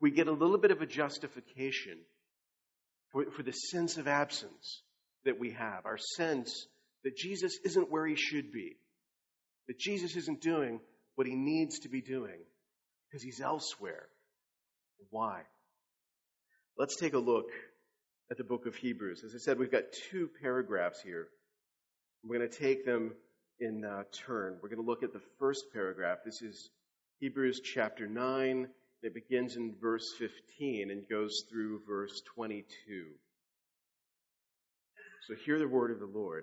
We 0.00 0.10
get 0.10 0.28
a 0.28 0.32
little 0.32 0.58
bit 0.58 0.70
of 0.70 0.82
a 0.82 0.86
justification 0.86 1.98
for, 3.12 3.30
for 3.30 3.42
the 3.42 3.52
sense 3.52 3.96
of 3.96 4.08
absence 4.08 4.82
that 5.24 5.38
we 5.38 5.52
have, 5.52 5.86
our 5.86 5.98
sense 6.16 6.66
that 7.06 7.16
Jesus 7.16 7.56
isn't 7.64 7.88
where 7.88 8.04
He 8.04 8.16
should 8.16 8.50
be, 8.50 8.76
that 9.68 9.78
Jesus 9.78 10.16
isn't 10.16 10.40
doing 10.40 10.80
what 11.14 11.28
He 11.28 11.36
needs 11.36 11.78
to 11.80 11.88
be 11.88 12.00
doing 12.00 12.40
because 13.06 13.22
He's 13.22 13.40
elsewhere. 13.40 14.08
Why? 15.10 15.42
Let's 16.76 16.96
take 16.96 17.14
a 17.14 17.18
look 17.18 17.46
at 18.28 18.38
the 18.38 18.42
book 18.42 18.66
of 18.66 18.74
Hebrews. 18.74 19.22
As 19.24 19.36
I 19.36 19.38
said, 19.38 19.56
we've 19.56 19.70
got 19.70 19.84
two 20.10 20.28
paragraphs 20.42 21.00
here. 21.00 21.28
We're 22.24 22.38
going 22.38 22.50
to 22.50 22.58
take 22.58 22.84
them 22.84 23.12
in 23.60 23.84
uh, 23.84 24.02
turn. 24.26 24.58
We're 24.60 24.68
going 24.68 24.84
to 24.84 24.90
look 24.90 25.04
at 25.04 25.12
the 25.12 25.22
first 25.38 25.66
paragraph. 25.72 26.18
This 26.24 26.42
is 26.42 26.70
Hebrews 27.20 27.60
chapter 27.62 28.08
9. 28.08 28.66
It 29.04 29.14
begins 29.14 29.54
in 29.54 29.76
verse 29.80 30.12
15 30.18 30.90
and 30.90 31.08
goes 31.08 31.44
through 31.48 31.82
verse 31.86 32.20
22. 32.34 32.64
So 35.28 35.34
hear 35.44 35.60
the 35.60 35.68
word 35.68 35.92
of 35.92 36.00
the 36.00 36.06
Lord. 36.12 36.42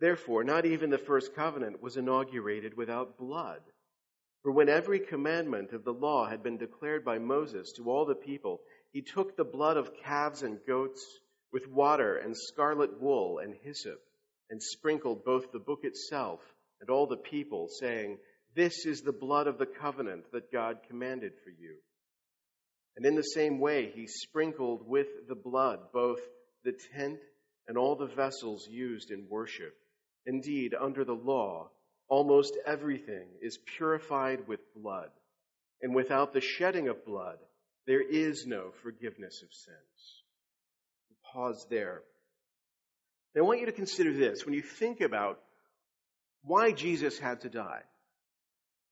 Therefore, 0.00 0.44
not 0.44 0.66
even 0.66 0.90
the 0.90 0.98
first 0.98 1.34
covenant 1.34 1.80
was 1.82 1.96
inaugurated 1.96 2.76
without 2.76 3.16
blood. 3.16 3.60
For 4.42 4.50
when 4.52 4.68
every 4.68 5.00
commandment 5.00 5.72
of 5.72 5.84
the 5.84 5.92
law 5.92 6.28
had 6.28 6.42
been 6.42 6.58
declared 6.58 7.04
by 7.04 7.18
Moses 7.18 7.72
to 7.76 7.90
all 7.90 8.04
the 8.04 8.14
people, 8.14 8.60
he 8.92 9.00
took 9.00 9.36
the 9.36 9.44
blood 9.44 9.76
of 9.76 9.94
calves 10.02 10.42
and 10.42 10.58
goats 10.66 11.02
with 11.52 11.68
water 11.68 12.16
and 12.16 12.36
scarlet 12.36 13.00
wool 13.00 13.38
and 13.38 13.54
hyssop, 13.62 14.00
and 14.50 14.62
sprinkled 14.62 15.24
both 15.24 15.50
the 15.52 15.58
book 15.58 15.80
itself 15.84 16.40
and 16.80 16.90
all 16.90 17.06
the 17.06 17.16
people, 17.16 17.68
saying, 17.68 18.18
This 18.54 18.84
is 18.84 19.00
the 19.00 19.12
blood 19.12 19.46
of 19.46 19.56
the 19.56 19.66
covenant 19.66 20.30
that 20.32 20.52
God 20.52 20.78
commanded 20.88 21.32
for 21.42 21.50
you. 21.50 21.76
And 22.96 23.06
in 23.06 23.14
the 23.14 23.22
same 23.22 23.60
way, 23.60 23.90
he 23.94 24.06
sprinkled 24.06 24.86
with 24.86 25.08
the 25.28 25.34
blood 25.34 25.78
both 25.92 26.20
the 26.64 26.74
tent 26.94 27.20
and 27.66 27.78
all 27.78 27.96
the 27.96 28.06
vessels 28.06 28.68
used 28.68 29.10
in 29.10 29.26
worship. 29.28 29.74
Indeed, 30.26 30.74
under 30.78 31.04
the 31.04 31.14
law, 31.14 31.70
Almost 32.08 32.58
everything 32.66 33.26
is 33.40 33.58
purified 33.76 34.46
with 34.46 34.60
blood, 34.74 35.10
and 35.80 35.94
without 35.94 36.32
the 36.32 36.40
shedding 36.40 36.88
of 36.88 37.04
blood, 37.04 37.38
there 37.86 38.02
is 38.02 38.46
no 38.46 38.72
forgiveness 38.82 39.42
of 39.42 39.52
sins. 39.52 40.22
Pause 41.32 41.66
there. 41.70 42.02
I 43.36 43.40
want 43.40 43.60
you 43.60 43.66
to 43.66 43.72
consider 43.72 44.12
this. 44.12 44.44
When 44.44 44.54
you 44.54 44.62
think 44.62 45.00
about 45.00 45.40
why 46.42 46.72
Jesus 46.72 47.18
had 47.18 47.40
to 47.40 47.48
die, 47.48 47.82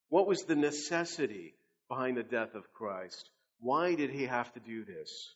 what 0.08 0.26
was 0.26 0.42
the 0.42 0.56
necessity 0.56 1.54
behind 1.88 2.16
the 2.16 2.22
death 2.22 2.54
of 2.54 2.72
Christ? 2.72 3.30
Why 3.60 3.94
did 3.94 4.10
he 4.10 4.24
have 4.24 4.52
to 4.54 4.60
do 4.60 4.84
this? 4.84 5.34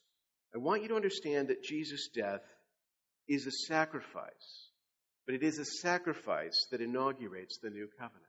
I 0.55 0.59
want 0.59 0.83
you 0.83 0.89
to 0.89 0.97
understand 0.97 1.49
that 1.49 1.63
Jesus' 1.63 2.09
death 2.09 2.43
is 3.29 3.47
a 3.47 3.53
sacrifice 3.53 4.66
but 5.27 5.35
it 5.35 5.43
is 5.43 5.59
a 5.59 5.65
sacrifice 5.65 6.67
that 6.71 6.81
inaugurates 6.81 7.59
the 7.59 7.71
new 7.71 7.89
covenant. 7.99 8.23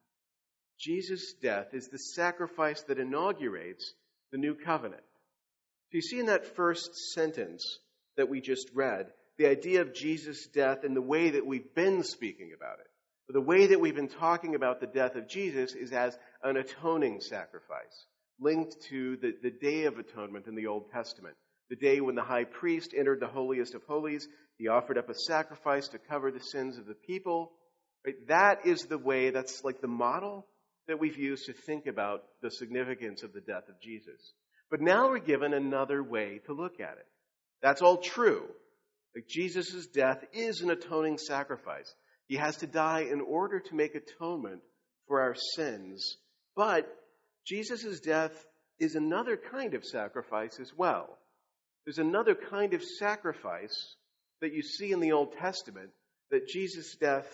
Jesus' 0.80 1.34
death 1.42 1.74
is 1.74 1.88
the 1.88 1.98
sacrifice 1.98 2.82
that 2.84 3.00
inaugurates 3.00 3.94
the 4.32 4.38
new 4.38 4.56
covenant. 4.56 5.04
So 5.92 5.98
you 5.98 6.02
see 6.02 6.20
in 6.20 6.26
that 6.26 6.56
first 6.56 6.96
sentence 7.14 7.80
that 8.18 8.30
we 8.30 8.42
just 8.42 8.70
read, 8.74 9.08
the 9.38 9.48
idea 9.48 9.82
of 9.82 9.94
Jesus' 9.94 10.48
death 10.48 10.84
and 10.84 10.96
the 10.96 11.02
way 11.02 11.32
that 11.32 11.46
we've 11.46 11.74
been 11.76 12.04
speaking 12.04 12.52
about 12.56 12.80
it. 12.80 12.88
The 13.30 13.42
way 13.42 13.68
that 13.68 13.80
we've 13.80 13.96
been 13.96 14.08
talking 14.08 14.56
about 14.56 14.80
the 14.80 14.88
death 14.88 15.16
of 15.16 15.28
Jesus 15.28 15.74
is 15.74 15.92
as 15.92 16.18
an 16.44 16.58
atoning 16.58 17.20
sacrifice, 17.20 18.06
linked 18.40 18.82
to 18.90 19.18
the, 19.18 19.34
the 19.44 19.52
Day 19.52 19.84
of 19.84 20.00
Atonement 20.00 20.48
in 20.48 20.56
the 20.56 20.68
Old 20.68 20.90
Testament. 20.92 21.36
The 21.70 21.76
day 21.76 22.00
when 22.00 22.16
the 22.16 22.24
high 22.24 22.46
priest 22.46 22.94
entered 22.98 23.20
the 23.20 23.28
holiest 23.28 23.76
of 23.76 23.84
holies 23.84 24.28
he 24.58 24.68
offered 24.68 24.98
up 24.98 25.10
a 25.10 25.14
sacrifice 25.14 25.88
to 25.90 26.00
cover 26.00 26.32
the 26.32 26.40
sins 26.40 26.78
of 26.78 26.86
the 26.86 26.96
people. 26.96 27.52
Right? 28.06 28.16
That 28.28 28.66
is 28.66 28.82
the 28.82 28.98
way, 28.98 29.30
that's 29.30 29.64
like 29.64 29.82
the 29.82 29.88
model 29.88 30.48
that 30.88 31.00
we've 31.00 31.18
used 31.18 31.46
to 31.46 31.54
think 31.54 31.86
about 31.86 32.24
the 32.42 32.50
significance 32.50 33.24
of 33.24 33.34
the 33.34 33.42
death 33.42 33.70
of 33.70 33.80
Jesus. 33.82 34.34
But 34.72 34.82
now 34.82 35.10
we're 35.10 35.20
given 35.20 35.54
another 35.54 36.04
way 36.04 36.42
to 36.46 36.54
look 36.54 36.80
at 36.80 36.98
it. 36.98 37.06
That's 37.62 37.82
all 37.82 37.98
true. 37.98 38.44
Like 39.16 39.28
Jesus' 39.28 39.88
death 39.88 40.24
is 40.34 40.62
an 40.62 40.72
atoning 40.72 41.18
sacrifice. 41.18 41.94
He 42.28 42.36
has 42.36 42.58
to 42.58 42.68
die 42.68 43.08
in 43.12 43.22
order 43.22 43.60
to 43.60 43.76
make 43.76 43.96
atonement 43.96 44.62
for 45.08 45.22
our 45.22 45.36
sins. 45.56 46.18
But 46.56 46.88
Jesus' 47.46 48.00
death 48.00 48.46
is 48.80 48.96
another 48.96 49.38
kind 49.38 49.74
of 49.74 49.84
sacrifice 49.84 50.60
as 50.60 50.72
well. 50.76 51.18
There's 51.86 51.98
another 52.00 52.36
kind 52.36 52.74
of 52.74 52.84
sacrifice 52.84 53.96
that 54.42 54.54
you 54.54 54.62
see 54.62 54.92
in 54.92 55.00
the 55.00 55.12
Old 55.12 55.34
Testament 55.34 55.90
that 56.32 56.48
Jesus' 56.48 56.96
death, 56.96 57.28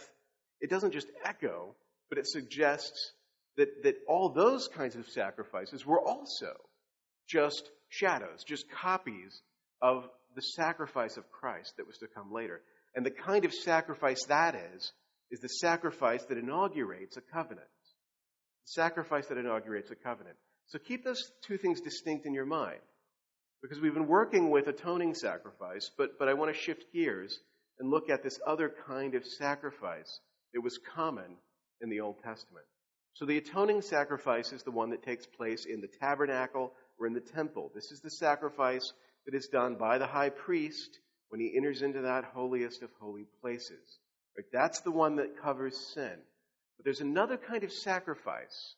it 0.62 0.70
doesn't 0.70 0.94
just 0.94 1.08
echo, 1.26 1.76
but 2.10 2.18
it 2.18 2.28
suggests 2.28 3.14
that, 3.58 3.84
that 3.84 3.96
all 4.08 4.30
those 4.30 4.68
kinds 4.68 4.96
of 4.96 5.08
sacrifices 5.08 5.86
were 5.86 6.02
also 6.02 6.54
just 7.28 7.70
shadows, 7.90 8.44
just 8.44 8.70
copies 8.70 9.42
of 9.82 10.08
the 10.36 10.42
sacrifice 10.42 11.18
of 11.18 11.32
Christ 11.32 11.74
that 11.78 11.88
was 11.88 11.98
to 12.00 12.08
come 12.08 12.32
later. 12.32 12.62
And 12.96 13.06
the 13.06 13.12
kind 13.12 13.46
of 13.46 13.54
sacrifice 13.54 14.24
that 14.28 14.56
is, 14.56 14.92
is 15.32 15.40
the 15.40 15.48
sacrifice 15.48 16.24
that 16.26 16.38
inaugurates 16.38 17.18
a 17.18 17.22
covenant. 17.22 17.68
The 18.66 18.82
sacrifice 18.82 19.28
that 19.28 19.38
inaugurates 19.38 19.92
a 19.92 19.96
covenant. 19.96 20.38
So 20.68 20.80
keep 20.80 21.04
those 21.04 21.22
two 21.46 21.58
things 21.58 21.82
distinct 21.82 22.26
in 22.26 22.34
your 22.34 22.46
mind. 22.46 22.80
Because 23.64 23.80
we've 23.80 23.94
been 23.94 24.08
working 24.08 24.52
with 24.52 24.68
atoning 24.68 25.16
sacrifice, 25.16 25.90
but, 25.98 26.20
but 26.20 26.28
I 26.28 26.34
want 26.34 26.54
to 26.54 26.62
shift 26.62 26.92
gears 26.94 27.40
and 27.80 27.90
look 27.90 28.10
at 28.10 28.22
this 28.22 28.40
other 28.46 28.70
kind 28.88 29.16
of 29.16 29.26
sacrifice 29.26 30.20
that 30.54 30.62
was 30.62 30.78
common 30.94 31.38
in 31.82 31.90
the 31.90 32.02
Old 32.02 32.18
Testament. 32.22 32.66
So 33.14 33.26
the 33.26 33.38
atoning 33.38 33.82
sacrifice 33.82 34.52
is 34.52 34.64
the 34.64 34.72
one 34.72 34.90
that 34.90 35.02
takes 35.02 35.26
place 35.26 35.64
in 35.66 35.80
the 35.80 35.88
tabernacle 36.02 36.74
or 37.00 37.08
in 37.08 37.14
the 37.14 37.22
temple. 37.22 37.72
This 37.74 37.92
is 37.92 38.02
the 38.02 38.12
sacrifice 38.12 38.92
that 39.26 39.34
is 39.34 39.48
done 39.48 39.76
by 39.76 39.98
the 39.98 40.08
high 40.08 40.30
priest 40.30 41.00
when 41.30 41.40
he 41.40 41.56
enters 41.56 41.84
into 41.84 42.02
that 42.02 42.26
holiest 42.26 42.84
of 42.84 42.90
holy 43.00 43.28
places. 43.42 44.00
Right? 44.38 44.46
That's 44.52 44.82
the 44.82 44.92
one 44.92 45.16
that 45.16 45.42
covers 45.42 45.78
sin. 45.94 46.18
But 46.78 46.84
there's 46.84 47.00
another 47.00 47.38
kind 47.38 47.64
of 47.64 47.72
sacrifice 47.72 48.76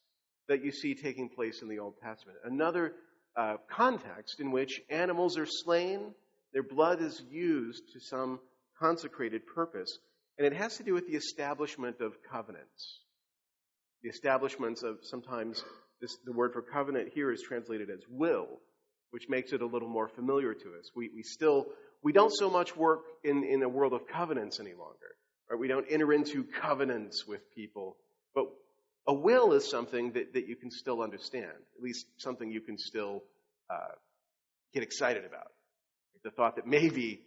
that 0.48 0.63
you 0.63 0.72
see 0.72 0.94
taking 0.94 1.30
place 1.30 1.63
in 1.63 1.70
the 1.70 1.80
Old 1.80 1.96
Testament. 2.04 2.38
Another 2.44 2.94
uh, 3.38 3.58
context 3.70 4.39
in 4.39 4.51
which 4.51 4.82
animals 4.89 5.38
are 5.38 5.46
slain, 5.46 6.13
their 6.54 6.63
blood 6.63 7.01
is 7.01 7.22
used 7.30 7.84
to 7.94 8.00
some 8.00 8.39
consecrated 8.80 9.46
purpose, 9.46 10.00
and 10.38 10.46
it 10.46 10.54
has 10.54 10.77
to 10.77 10.84
do 10.84 10.94
with 10.94 11.08
the 11.08 11.15
establishment 11.15 12.01
of 12.01 12.13
covenants. 12.32 13.01
The 14.04 14.10
establishments 14.10 14.84
of 14.84 15.00
sometimes 15.04 15.63
this, 16.01 16.18
the 16.25 16.34
word 16.34 16.54
for 16.54 16.62
covenant 16.62 17.10
here 17.13 17.32
is 17.32 17.42
translated 17.42 17.89
as 17.89 18.01
will, 18.10 18.48
which 19.12 19.27
makes 19.30 19.54
it 19.54 19.62
a 19.62 19.65
little 19.65 19.89
more 19.89 20.08
familiar 20.08 20.54
to 20.54 20.70
us. 20.77 20.92
We, 20.96 21.10
we 21.15 21.24
still 21.24 21.68
we 22.04 22.12
don't 22.12 22.32
so 22.32 22.51
much 22.51 22.75
work 22.75 23.01
in, 23.24 23.44
in 23.44 23.63
a 23.63 23.70
world 23.70 23.94
of 23.94 24.08
covenants 24.08 24.60
any 24.60 24.74
longer. 24.74 25.15
Right? 25.50 25.60
We 25.60 25.68
don't 25.68 25.88
enter 25.89 26.13
into 26.13 26.44
covenants 26.44 27.25
with 27.25 27.42
people, 27.56 27.98
but 28.36 28.46
a 29.08 29.14
will 29.14 29.54
is 29.54 29.70
something 29.70 30.14
that, 30.14 30.34
that 30.34 30.48
you 30.48 30.56
can 30.56 30.72
still 30.72 31.02
understand, 31.02 31.52
at 31.78 31.84
least 31.84 32.06
something 32.18 32.52
you 32.52 32.62
can 32.62 32.78
still 32.78 33.24
uh, 33.70 33.96
get 34.74 34.84
excited 34.84 35.26
about. 35.26 35.52
The 36.24 36.32
thought 36.32 36.56
that 36.56 36.66
maybe 36.66 37.22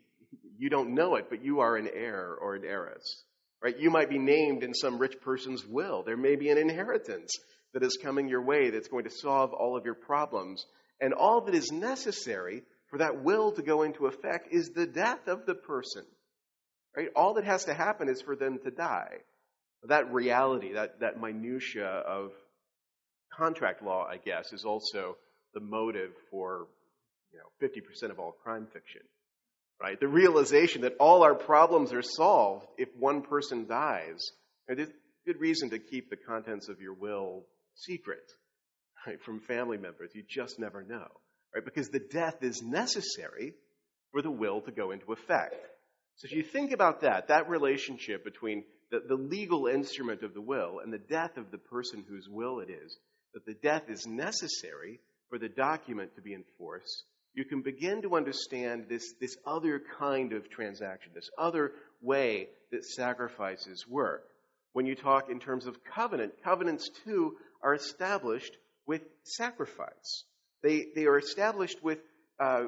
You 0.58 0.70
don't 0.70 0.94
know 0.94 1.14
it, 1.14 1.30
but 1.30 1.44
you 1.44 1.60
are 1.60 1.76
an 1.76 1.88
heir 1.94 2.36
or 2.40 2.54
an 2.56 2.64
heiress. 2.64 3.24
Right? 3.62 3.78
You 3.78 3.90
might 3.90 4.10
be 4.10 4.18
named 4.18 4.62
in 4.62 4.74
some 4.74 4.98
rich 4.98 5.20
person's 5.20 5.64
will. 5.64 6.02
There 6.02 6.16
may 6.16 6.36
be 6.36 6.50
an 6.50 6.58
inheritance 6.58 7.32
that 7.72 7.82
is 7.82 7.98
coming 8.02 8.28
your 8.28 8.42
way 8.42 8.70
that's 8.70 8.88
going 8.88 9.04
to 9.04 9.10
solve 9.10 9.52
all 9.52 9.76
of 9.76 9.84
your 9.84 9.94
problems. 9.94 10.64
And 11.00 11.14
all 11.14 11.42
that 11.42 11.54
is 11.54 11.70
necessary 11.72 12.62
for 12.90 12.98
that 12.98 13.22
will 13.22 13.52
to 13.52 13.62
go 13.62 13.82
into 13.82 14.06
effect 14.06 14.48
is 14.52 14.70
the 14.70 14.86
death 14.86 15.28
of 15.28 15.46
the 15.46 15.54
person. 15.54 16.04
Right? 16.96 17.08
All 17.14 17.34
that 17.34 17.44
has 17.44 17.64
to 17.64 17.74
happen 17.74 18.08
is 18.08 18.22
for 18.22 18.36
them 18.36 18.58
to 18.64 18.70
die. 18.70 19.18
That 19.84 20.12
reality, 20.12 20.72
that, 20.72 21.00
that 21.00 21.20
minutia 21.20 21.86
of 21.86 22.32
contract 23.36 23.82
law, 23.82 24.06
I 24.06 24.16
guess, 24.16 24.52
is 24.52 24.64
also 24.64 25.16
the 25.54 25.60
motive 25.60 26.10
for 26.30 26.66
you 27.32 27.38
know, 27.38 27.68
50% 27.68 28.10
of 28.10 28.18
all 28.18 28.32
crime 28.32 28.66
fiction. 28.72 29.02
Right? 29.80 29.98
The 29.98 30.08
realization 30.08 30.82
that 30.82 30.96
all 30.98 31.22
our 31.22 31.36
problems 31.36 31.92
are 31.92 32.02
solved 32.02 32.66
if 32.78 32.88
one 32.98 33.22
person 33.22 33.66
dies. 33.66 34.32
There's 34.66 34.88
good 35.24 35.40
reason 35.40 35.70
to 35.70 35.78
keep 35.78 36.10
the 36.10 36.16
contents 36.16 36.68
of 36.68 36.80
your 36.80 36.94
will 36.94 37.44
secret 37.74 38.32
right, 39.06 39.22
from 39.22 39.40
family 39.40 39.78
members. 39.78 40.10
You 40.14 40.24
just 40.28 40.58
never 40.58 40.82
know. 40.82 41.06
Right? 41.54 41.64
Because 41.64 41.88
the 41.90 42.00
death 42.00 42.42
is 42.42 42.60
necessary 42.60 43.54
for 44.12 44.20
the 44.20 44.30
will 44.30 44.60
to 44.62 44.72
go 44.72 44.90
into 44.90 45.12
effect. 45.12 45.54
So 46.16 46.26
if 46.26 46.32
you 46.32 46.42
think 46.42 46.72
about 46.72 47.02
that, 47.02 47.28
that 47.28 47.48
relationship 47.48 48.24
between 48.24 48.64
the, 48.90 49.00
the 49.06 49.14
legal 49.14 49.66
instrument 49.66 50.22
of 50.22 50.34
the 50.34 50.40
will 50.40 50.80
and 50.82 50.92
the 50.92 50.98
death 50.98 51.36
of 51.36 51.50
the 51.50 51.58
person 51.58 52.04
whose 52.08 52.28
will 52.28 52.60
it 52.60 52.70
is, 52.70 52.96
that 53.34 53.44
the 53.44 53.54
death 53.54 53.84
is 53.88 54.06
necessary 54.06 55.00
for 55.28 55.38
the 55.38 55.48
document 55.48 56.14
to 56.14 56.22
be 56.22 56.34
enforced, 56.34 57.04
you 57.34 57.44
can 57.44 57.62
begin 57.62 58.02
to 58.02 58.16
understand 58.16 58.86
this, 58.88 59.14
this 59.20 59.36
other 59.46 59.80
kind 59.98 60.32
of 60.32 60.50
transaction, 60.50 61.12
this 61.14 61.30
other 61.38 61.72
way 62.00 62.48
that 62.72 62.84
sacrifices 62.84 63.86
work. 63.86 64.24
When 64.72 64.86
you 64.86 64.94
talk 64.94 65.30
in 65.30 65.38
terms 65.38 65.66
of 65.66 65.76
covenant, 65.84 66.32
covenants 66.42 66.88
too 67.04 67.36
are 67.62 67.74
established 67.74 68.56
with 68.86 69.02
sacrifice. 69.22 70.24
They, 70.62 70.86
they 70.94 71.04
are 71.04 71.18
established 71.18 71.82
with 71.82 71.98
uh, 72.40 72.64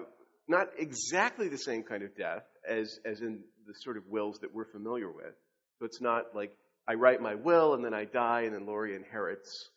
not 0.47 0.69
exactly 0.79 1.49
the 1.49 1.59
same 1.59 1.83
kind 1.83 2.03
of 2.03 2.17
death 2.17 2.45
as, 2.69 2.99
as 3.05 3.21
in 3.21 3.41
the 3.67 3.75
sort 3.81 3.97
of 3.97 4.07
wills 4.09 4.39
that 4.41 4.55
we're 4.55 4.71
familiar 4.71 5.11
with. 5.11 5.35
So 5.80 5.87
it's 5.87 6.00
not 6.00 6.34
like 6.34 6.52
I 6.87 6.94
write 6.94 7.22
my 7.22 7.34
will 7.34 7.72
and 7.72 7.82
then 7.82 7.94
I 7.94 8.04
die 8.04 8.42
and 8.42 8.54
then 8.54 8.66
Laurie 8.66 8.94
inherits 8.94 9.70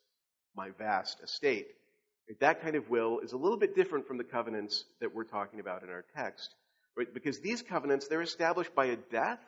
my 0.55 0.69
vast 0.77 1.22
estate. 1.24 1.67
That 2.41 2.62
kind 2.62 2.75
of 2.75 2.89
will 2.89 3.19
is 3.19 3.31
a 3.31 3.38
little 3.38 3.57
bit 3.57 3.75
different 3.75 4.05
from 4.07 4.17
the 4.17 4.24
covenants 4.25 4.83
that 5.00 5.15
we're 5.15 5.24
talking 5.24 5.62
about 5.62 5.83
in 5.83 5.89
our 5.89 6.03
text. 6.15 6.53
Right? 6.98 7.12
Because 7.12 7.39
these 7.39 7.62
covenants, 7.62 8.07
they're 8.07 8.22
established 8.22 8.75
by 8.75 8.88
a 8.88 8.98
death, 8.98 9.39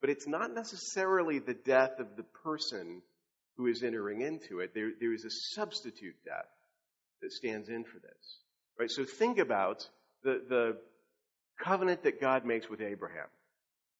but 0.00 0.10
it's 0.10 0.26
not 0.26 0.52
necessarily 0.52 1.38
the 1.38 1.54
death 1.54 1.92
of 1.98 2.16
the 2.16 2.24
person 2.44 3.02
who 3.56 3.68
is 3.68 3.82
entering 3.82 4.20
into 4.20 4.60
it. 4.60 4.74
There, 4.74 4.90
there 5.00 5.14
is 5.14 5.24
a 5.24 5.30
substitute 5.30 6.16
death 6.24 6.48
that 7.22 7.32
stands 7.32 7.68
in 7.68 7.84
for 7.84 8.00
this. 8.00 8.38
Right? 8.78 8.90
So 8.90 9.04
think 9.04 9.38
about 9.38 9.88
the, 10.24 10.42
the 10.48 10.76
covenant 11.62 12.02
that 12.02 12.20
God 12.20 12.44
makes 12.44 12.68
with 12.68 12.80
Abraham. 12.80 13.28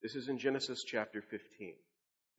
This 0.03 0.17
is 0.17 0.29
in 0.29 0.39
Genesis 0.39 0.83
chapter 0.85 1.23
15. 1.23 1.75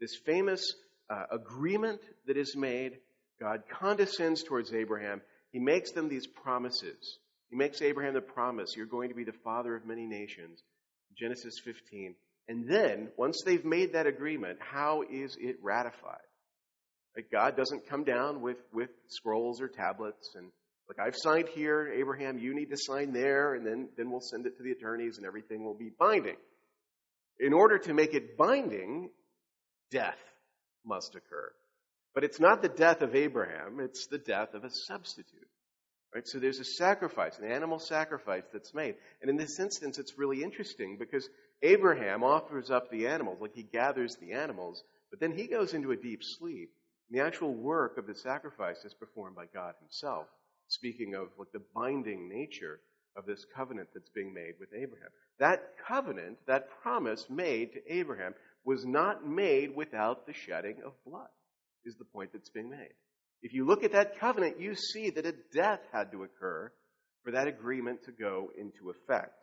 This 0.01 0.17
famous 0.25 0.73
uh, 1.09 1.25
agreement 1.31 2.01
that 2.25 2.35
is 2.35 2.55
made, 2.57 2.97
God 3.39 3.61
condescends 3.69 4.43
towards 4.43 4.73
Abraham. 4.73 5.21
He 5.51 5.59
makes 5.59 5.91
them 5.91 6.09
these 6.09 6.27
promises. 6.27 7.19
He 7.51 7.55
makes 7.55 7.81
Abraham 7.81 8.15
the 8.15 8.21
promise, 8.21 8.73
you're 8.75 8.85
going 8.85 9.09
to 9.09 9.15
be 9.15 9.23
the 9.23 9.33
father 9.43 9.75
of 9.75 9.85
many 9.85 10.07
nations. 10.07 10.63
Genesis 11.17 11.53
15. 11.63 12.15
And 12.47 12.67
then, 12.67 13.09
once 13.17 13.41
they've 13.45 13.63
made 13.63 13.93
that 13.93 14.07
agreement, 14.07 14.57
how 14.59 15.03
is 15.03 15.37
it 15.39 15.57
ratified? 15.61 16.17
Like 17.15 17.29
God 17.31 17.55
doesn't 17.55 17.87
come 17.87 18.03
down 18.03 18.41
with, 18.41 18.57
with 18.73 18.89
scrolls 19.07 19.61
or 19.61 19.67
tablets 19.67 20.33
and 20.35 20.51
like 20.87 21.07
I've 21.07 21.15
signed 21.15 21.47
here, 21.55 21.89
Abraham, 21.95 22.37
you 22.37 22.53
need 22.53 22.69
to 22.71 22.77
sign 22.77 23.13
there, 23.13 23.53
and 23.53 23.65
then, 23.65 23.87
then 23.95 24.11
we'll 24.11 24.19
send 24.19 24.45
it 24.45 24.57
to 24.57 24.63
the 24.63 24.71
attorneys 24.71 25.17
and 25.17 25.25
everything 25.25 25.63
will 25.63 25.73
be 25.73 25.89
binding. 25.97 26.35
In 27.39 27.53
order 27.53 27.77
to 27.77 27.93
make 27.93 28.13
it 28.13 28.37
binding, 28.37 29.09
death 29.91 30.17
must 30.85 31.15
occur. 31.15 31.51
But 32.13 32.23
it's 32.23 32.39
not 32.39 32.61
the 32.61 32.69
death 32.69 33.01
of 33.01 33.15
Abraham, 33.15 33.79
it's 33.79 34.07
the 34.07 34.17
death 34.17 34.53
of 34.53 34.63
a 34.63 34.69
substitute. 34.69 35.47
Right? 36.13 36.27
So 36.27 36.39
there's 36.39 36.59
a 36.59 36.65
sacrifice, 36.65 37.37
an 37.39 37.49
animal 37.49 37.79
sacrifice 37.79 38.43
that's 38.51 38.73
made. 38.73 38.95
And 39.21 39.29
in 39.29 39.37
this 39.37 39.59
instance, 39.59 39.97
it's 39.97 40.17
really 40.17 40.43
interesting 40.43 40.97
because 40.97 41.29
Abraham 41.61 42.23
offers 42.23 42.69
up 42.69 42.89
the 42.89 43.07
animals, 43.07 43.37
like 43.39 43.55
he 43.55 43.63
gathers 43.63 44.17
the 44.17 44.33
animals, 44.33 44.83
but 45.09 45.21
then 45.21 45.31
he 45.31 45.47
goes 45.47 45.73
into 45.73 45.91
a 45.91 45.97
deep 45.97 46.21
sleep. 46.21 46.71
And 47.09 47.19
the 47.19 47.23
actual 47.23 47.53
work 47.53 47.97
of 47.97 48.07
the 48.07 48.15
sacrifice 48.15 48.83
is 48.83 48.93
performed 48.93 49.37
by 49.37 49.45
God 49.53 49.75
himself, 49.79 50.27
speaking 50.67 51.15
of 51.15 51.27
like 51.37 51.51
the 51.53 51.63
binding 51.73 52.27
nature 52.27 52.81
of 53.15 53.25
this 53.25 53.45
covenant 53.55 53.89
that's 53.93 54.09
being 54.09 54.33
made 54.33 54.53
with 54.59 54.69
Abraham. 54.73 55.09
That 55.39 55.73
covenant, 55.87 56.37
that 56.47 56.69
promise 56.81 57.25
made 57.29 57.73
to 57.73 57.93
Abraham, 57.93 58.33
was 58.63 58.85
not 58.85 59.27
made 59.27 59.75
without 59.75 60.25
the 60.25 60.33
shedding 60.33 60.77
of 60.85 60.93
blood, 61.05 61.27
is 61.85 61.95
the 61.97 62.05
point 62.05 62.31
that's 62.33 62.49
being 62.49 62.69
made. 62.69 62.93
If 63.41 63.53
you 63.53 63.65
look 63.65 63.83
at 63.83 63.93
that 63.93 64.19
covenant, 64.19 64.59
you 64.59 64.75
see 64.75 65.09
that 65.11 65.25
a 65.25 65.33
death 65.53 65.79
had 65.91 66.11
to 66.11 66.23
occur 66.23 66.71
for 67.23 67.31
that 67.31 67.47
agreement 67.47 68.03
to 68.05 68.11
go 68.11 68.51
into 68.57 68.91
effect. 68.91 69.33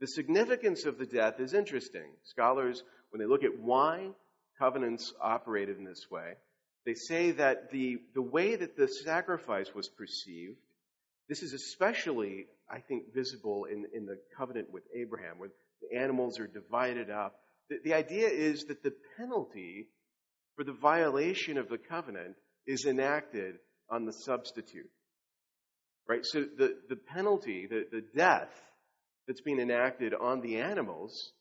The 0.00 0.06
significance 0.06 0.84
of 0.84 0.98
the 0.98 1.06
death 1.06 1.40
is 1.40 1.54
interesting. 1.54 2.10
Scholars, 2.24 2.82
when 3.10 3.20
they 3.20 3.26
look 3.26 3.44
at 3.44 3.58
why 3.58 4.10
covenants 4.58 5.12
operated 5.20 5.78
in 5.78 5.84
this 5.84 6.06
way, 6.10 6.34
they 6.84 6.94
say 6.94 7.32
that 7.32 7.70
the, 7.72 7.98
the 8.14 8.22
way 8.22 8.54
that 8.54 8.76
the 8.76 8.86
sacrifice 8.86 9.74
was 9.74 9.88
perceived, 9.88 10.58
this 11.28 11.42
is 11.42 11.52
especially, 11.52 12.46
I 12.70 12.78
think, 12.78 13.12
visible 13.12 13.64
in, 13.64 13.86
in 13.92 14.06
the 14.06 14.18
covenant 14.36 14.72
with 14.72 14.84
Abraham, 14.94 15.38
where 15.38 15.50
the 15.82 15.98
animals 15.98 16.38
are 16.38 16.46
divided 16.46 17.10
up. 17.10 17.40
The, 17.70 17.78
the 17.84 17.94
idea 17.94 18.28
is 18.28 18.64
that 18.64 18.82
the 18.82 18.94
penalty 19.16 19.88
for 20.56 20.64
the 20.64 20.72
violation 20.72 21.58
of 21.58 21.68
the 21.68 21.78
covenant 21.78 22.36
is 22.66 22.84
enacted 22.86 23.56
on 23.90 24.04
the 24.04 24.12
substitute. 24.12 24.90
Right? 26.08 26.24
So 26.24 26.40
the, 26.40 26.76
the 26.88 26.96
penalty, 26.96 27.66
the, 27.68 27.86
the 27.90 28.04
death 28.16 28.50
that's 29.26 29.40
being 29.40 29.60
enacted 29.60 30.14
on 30.14 30.40
the 30.40 30.58
animals 30.58 31.32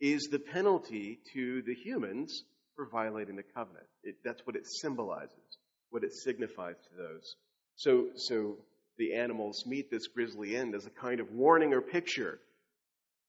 is 0.00 0.28
the 0.30 0.38
penalty 0.38 1.20
to 1.34 1.62
the 1.62 1.74
humans 1.74 2.44
for 2.74 2.88
violating 2.90 3.36
the 3.36 3.42
covenant. 3.42 3.86
It, 4.02 4.16
that's 4.24 4.40
what 4.46 4.56
it 4.56 4.66
symbolizes, 4.66 5.58
what 5.90 6.04
it 6.04 6.12
signifies 6.12 6.76
to 6.76 6.96
those. 6.96 7.36
So, 7.76 8.08
so 8.16 8.56
the 8.98 9.14
animals 9.14 9.64
meet 9.66 9.90
this 9.90 10.08
grisly 10.08 10.56
end 10.56 10.74
as 10.74 10.86
a 10.86 10.90
kind 10.90 11.20
of 11.20 11.30
warning 11.32 11.72
or 11.74 11.80
picture 11.80 12.40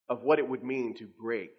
of 0.10 0.24
what 0.24 0.40
it 0.40 0.48
would 0.48 0.64
mean 0.64 0.96
to 0.98 1.08
break 1.20 1.52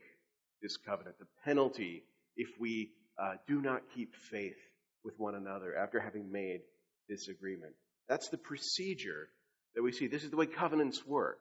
this 0.62 0.76
covenant, 0.76 1.18
the 1.18 1.26
penalty 1.44 2.04
if 2.36 2.48
we 2.58 2.90
uh, 3.18 3.34
do 3.46 3.60
not 3.60 3.82
keep 3.94 4.14
faith 4.30 4.56
with 5.04 5.14
one 5.18 5.34
another 5.34 5.76
after 5.76 6.00
having 6.00 6.32
made 6.32 6.60
this 7.08 7.28
agreement. 7.28 7.74
That's 8.08 8.28
the 8.28 8.38
procedure 8.38 9.28
that 9.74 9.82
we 9.82 9.92
see. 9.92 10.06
This 10.06 10.24
is 10.24 10.30
the 10.30 10.36
way 10.36 10.46
covenants 10.46 11.06
work. 11.06 11.38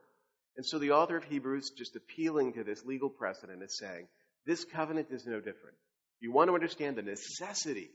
And 0.56 0.66
so 0.66 0.78
the 0.78 0.92
author 0.92 1.18
of 1.18 1.24
Hebrews, 1.24 1.72
just 1.78 1.96
appealing 1.96 2.54
to 2.54 2.64
this 2.64 2.86
legal 2.86 3.10
precedent, 3.10 3.64
is 3.64 3.78
saying, 3.78 4.08
this 4.46 4.66
covenant 4.66 5.08
is 5.10 5.26
no 5.26 5.38
different. 5.38 5.78
You 6.20 6.32
want 6.32 6.50
to 6.50 6.54
understand 6.54 6.96
the 6.96 7.02
necessity 7.02 7.90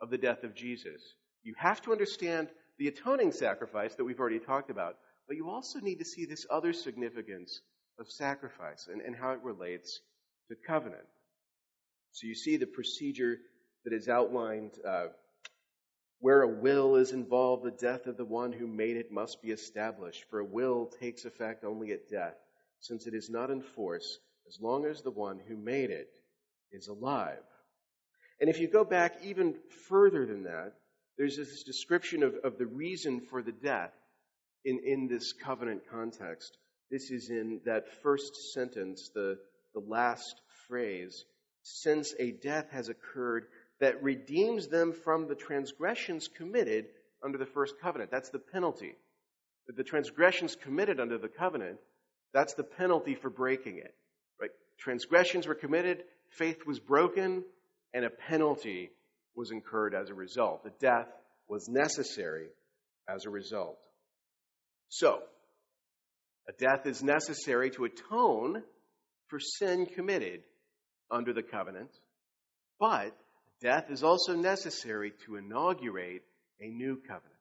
of 0.00 0.10
the 0.10 0.18
death 0.18 0.44
of 0.44 0.54
Jesus. 0.54 1.02
You 1.42 1.54
have 1.58 1.80
to 1.82 1.92
understand 1.92 2.48
the 2.78 2.88
atoning 2.88 3.32
sacrifice 3.32 3.94
that 3.94 4.04
we've 4.04 4.20
already 4.20 4.38
talked 4.38 4.70
about, 4.70 4.96
but 5.26 5.36
you 5.36 5.48
also 5.48 5.80
need 5.80 5.98
to 5.98 6.04
see 6.04 6.26
this 6.26 6.46
other 6.50 6.72
significance 6.72 7.60
of 7.98 8.08
sacrifice 8.08 8.88
and, 8.92 9.00
and 9.00 9.16
how 9.16 9.32
it 9.32 9.40
relates 9.42 10.00
to 10.48 10.56
covenant. 10.66 11.06
So 12.12 12.26
you 12.26 12.34
see 12.34 12.56
the 12.56 12.66
procedure 12.66 13.38
that 13.84 13.92
is 13.92 14.08
outlined 14.08 14.72
uh, 14.86 15.06
where 16.20 16.42
a 16.42 16.48
will 16.48 16.96
is 16.96 17.12
involved, 17.12 17.64
the 17.64 17.70
death 17.70 18.06
of 18.06 18.16
the 18.16 18.24
one 18.24 18.52
who 18.52 18.66
made 18.66 18.96
it 18.96 19.12
must 19.12 19.42
be 19.42 19.50
established, 19.50 20.24
for 20.30 20.40
a 20.40 20.44
will 20.44 20.90
takes 21.00 21.24
effect 21.24 21.64
only 21.64 21.92
at 21.92 22.08
death, 22.08 22.36
since 22.80 23.06
it 23.06 23.14
is 23.14 23.28
not 23.28 23.50
in 23.50 23.60
force 23.60 24.18
as 24.48 24.58
long 24.60 24.86
as 24.86 25.02
the 25.02 25.10
one 25.10 25.40
who 25.46 25.56
made 25.56 25.90
it 25.90 26.08
is 26.72 26.88
alive. 26.88 27.42
And 28.40 28.48
if 28.48 28.60
you 28.60 28.68
go 28.68 28.84
back 28.84 29.16
even 29.22 29.54
further 29.88 30.26
than 30.26 30.44
that, 30.44 30.72
there's 31.18 31.36
this 31.36 31.62
description 31.62 32.22
of, 32.22 32.34
of 32.44 32.58
the 32.58 32.66
reason 32.66 33.20
for 33.20 33.42
the 33.42 33.52
death 33.52 33.92
in, 34.64 34.80
in 34.84 35.08
this 35.08 35.32
covenant 35.32 35.82
context. 35.90 36.58
This 36.90 37.10
is 37.10 37.30
in 37.30 37.60
that 37.64 37.88
first 38.02 38.52
sentence, 38.52 39.10
the, 39.14 39.38
the 39.76 39.84
last 39.86 40.40
phrase. 40.66 41.24
Since 41.62 42.14
a 42.18 42.32
death 42.32 42.70
has 42.72 42.88
occurred 42.88 43.44
that 43.78 44.02
redeems 44.02 44.68
them 44.68 44.92
from 44.92 45.28
the 45.28 45.34
transgressions 45.34 46.28
committed 46.28 46.86
under 47.22 47.38
the 47.38 47.46
first 47.46 47.74
covenant. 47.82 48.10
That's 48.10 48.30
the 48.30 48.38
penalty. 48.38 48.94
The 49.68 49.84
transgressions 49.84 50.56
committed 50.56 50.98
under 50.98 51.18
the 51.18 51.28
covenant, 51.28 51.78
that's 52.32 52.54
the 52.54 52.64
penalty 52.64 53.14
for 53.14 53.30
breaking 53.30 53.78
it. 53.78 53.94
Right? 54.40 54.50
Transgressions 54.78 55.46
were 55.46 55.54
committed, 55.54 56.04
faith 56.30 56.64
was 56.66 56.78
broken, 56.78 57.44
and 57.92 58.04
a 58.04 58.10
penalty 58.10 58.90
was 59.34 59.50
incurred 59.50 59.94
as 59.94 60.08
a 60.08 60.14
result. 60.14 60.64
The 60.64 60.72
death 60.80 61.08
was 61.48 61.68
necessary 61.68 62.46
as 63.08 63.26
a 63.26 63.30
result. 63.30 63.78
So, 64.88 65.20
a 66.48 66.52
death 66.52 66.86
is 66.86 67.02
necessary 67.02 67.70
to 67.70 67.84
atone 67.84 68.62
for 69.28 69.40
sin 69.40 69.86
committed 69.86 70.42
under 71.10 71.32
the 71.32 71.42
covenant, 71.42 71.90
but 72.78 73.16
death 73.60 73.90
is 73.90 74.02
also 74.02 74.34
necessary 74.34 75.12
to 75.24 75.36
inaugurate 75.36 76.22
a 76.60 76.68
new 76.68 76.96
covenant. 76.96 77.32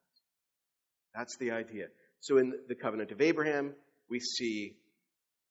That's 1.14 1.38
the 1.38 1.52
idea. 1.52 1.88
So 2.20 2.38
in 2.38 2.54
the 2.68 2.76
covenant 2.76 3.12
of 3.12 3.22
Abraham, 3.22 3.74
we 4.10 4.20
see 4.20 4.76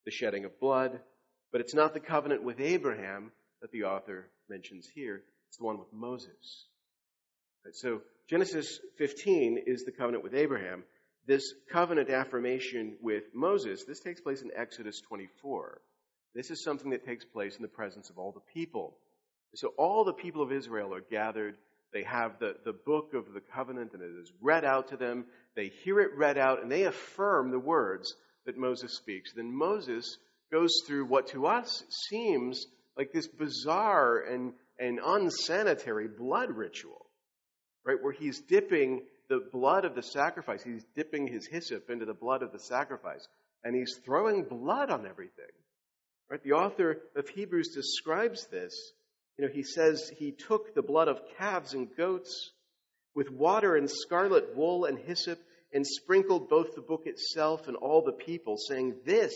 the 0.04 0.10
shedding 0.10 0.44
of 0.44 0.58
blood, 0.60 1.00
but 1.52 1.60
it's 1.60 1.74
not 1.74 1.94
the 1.94 2.00
covenant 2.00 2.42
with 2.42 2.60
Abraham 2.60 3.32
that 3.62 3.70
the 3.72 3.84
author 3.84 4.28
mentions 4.48 4.88
here. 4.94 5.22
It's 5.48 5.58
the 5.58 5.64
one 5.64 5.78
with 5.78 5.92
Moses. 5.92 6.66
So 7.72 8.02
Genesis 8.28 8.78
15 8.98 9.62
is 9.66 9.84
the 9.84 9.92
covenant 9.92 10.22
with 10.22 10.34
Abraham. 10.34 10.84
This 11.26 11.54
covenant 11.72 12.10
affirmation 12.10 12.96
with 13.00 13.24
Moses, 13.34 13.84
this 13.86 14.00
takes 14.00 14.20
place 14.20 14.42
in 14.42 14.50
Exodus 14.54 15.00
24. 15.08 15.80
This 16.34 16.50
is 16.50 16.62
something 16.64 16.90
that 16.90 17.06
takes 17.06 17.24
place 17.24 17.56
in 17.56 17.62
the 17.62 17.68
presence 17.68 18.10
of 18.10 18.18
all 18.18 18.32
the 18.32 18.52
people. 18.52 18.96
So 19.54 19.68
all 19.78 20.04
the 20.04 20.12
people 20.12 20.42
of 20.42 20.52
Israel 20.52 20.92
are 20.92 21.00
gathered. 21.00 21.56
They 21.92 22.02
have 22.02 22.40
the, 22.40 22.56
the 22.64 22.72
book 22.72 23.14
of 23.14 23.32
the 23.32 23.40
covenant 23.40 23.92
and 23.92 24.02
it 24.02 24.10
is 24.20 24.32
read 24.40 24.64
out 24.64 24.88
to 24.88 24.96
them. 24.96 25.26
They 25.54 25.70
hear 25.84 26.00
it 26.00 26.16
read 26.16 26.36
out 26.36 26.60
and 26.62 26.70
they 26.70 26.84
affirm 26.84 27.50
the 27.50 27.60
words 27.60 28.14
that 28.46 28.58
Moses 28.58 28.96
speaks. 28.96 29.32
Then 29.32 29.54
Moses 29.54 30.18
goes 30.52 30.72
through 30.86 31.06
what 31.06 31.28
to 31.28 31.46
us 31.46 31.84
seems 32.08 32.66
like 32.96 33.12
this 33.12 33.28
bizarre 33.28 34.18
and, 34.18 34.52
and 34.78 34.98
unsanitary 35.04 36.08
blood 36.08 36.50
ritual, 36.50 37.06
right? 37.84 38.00
Where 38.00 38.12
he's 38.12 38.40
dipping 38.40 39.02
the 39.28 39.40
blood 39.52 39.84
of 39.84 39.94
the 39.94 40.02
sacrifice, 40.02 40.62
he's 40.62 40.84
dipping 40.96 41.26
his 41.26 41.46
hyssop 41.46 41.90
into 41.90 42.04
the 42.04 42.14
blood 42.14 42.42
of 42.42 42.52
the 42.52 42.58
sacrifice, 42.58 43.26
and 43.62 43.74
he's 43.74 43.98
throwing 44.04 44.44
blood 44.44 44.90
on 44.90 45.06
everything. 45.06 45.46
Right? 46.30 46.42
The 46.42 46.52
author 46.52 46.98
of 47.16 47.28
Hebrews 47.28 47.74
describes 47.74 48.46
this. 48.46 48.74
You 49.38 49.46
know, 49.46 49.52
he 49.52 49.62
says 49.62 50.10
he 50.16 50.32
took 50.32 50.74
the 50.74 50.82
blood 50.82 51.08
of 51.08 51.20
calves 51.38 51.74
and 51.74 51.88
goats 51.96 52.52
with 53.14 53.30
water 53.30 53.76
and 53.76 53.90
scarlet 53.90 54.56
wool 54.56 54.84
and 54.84 54.98
hyssop 54.98 55.38
and 55.72 55.86
sprinkled 55.86 56.48
both 56.48 56.74
the 56.74 56.80
book 56.80 57.02
itself 57.06 57.66
and 57.66 57.76
all 57.76 58.02
the 58.02 58.12
people, 58.12 58.56
saying, 58.56 58.94
This 59.04 59.34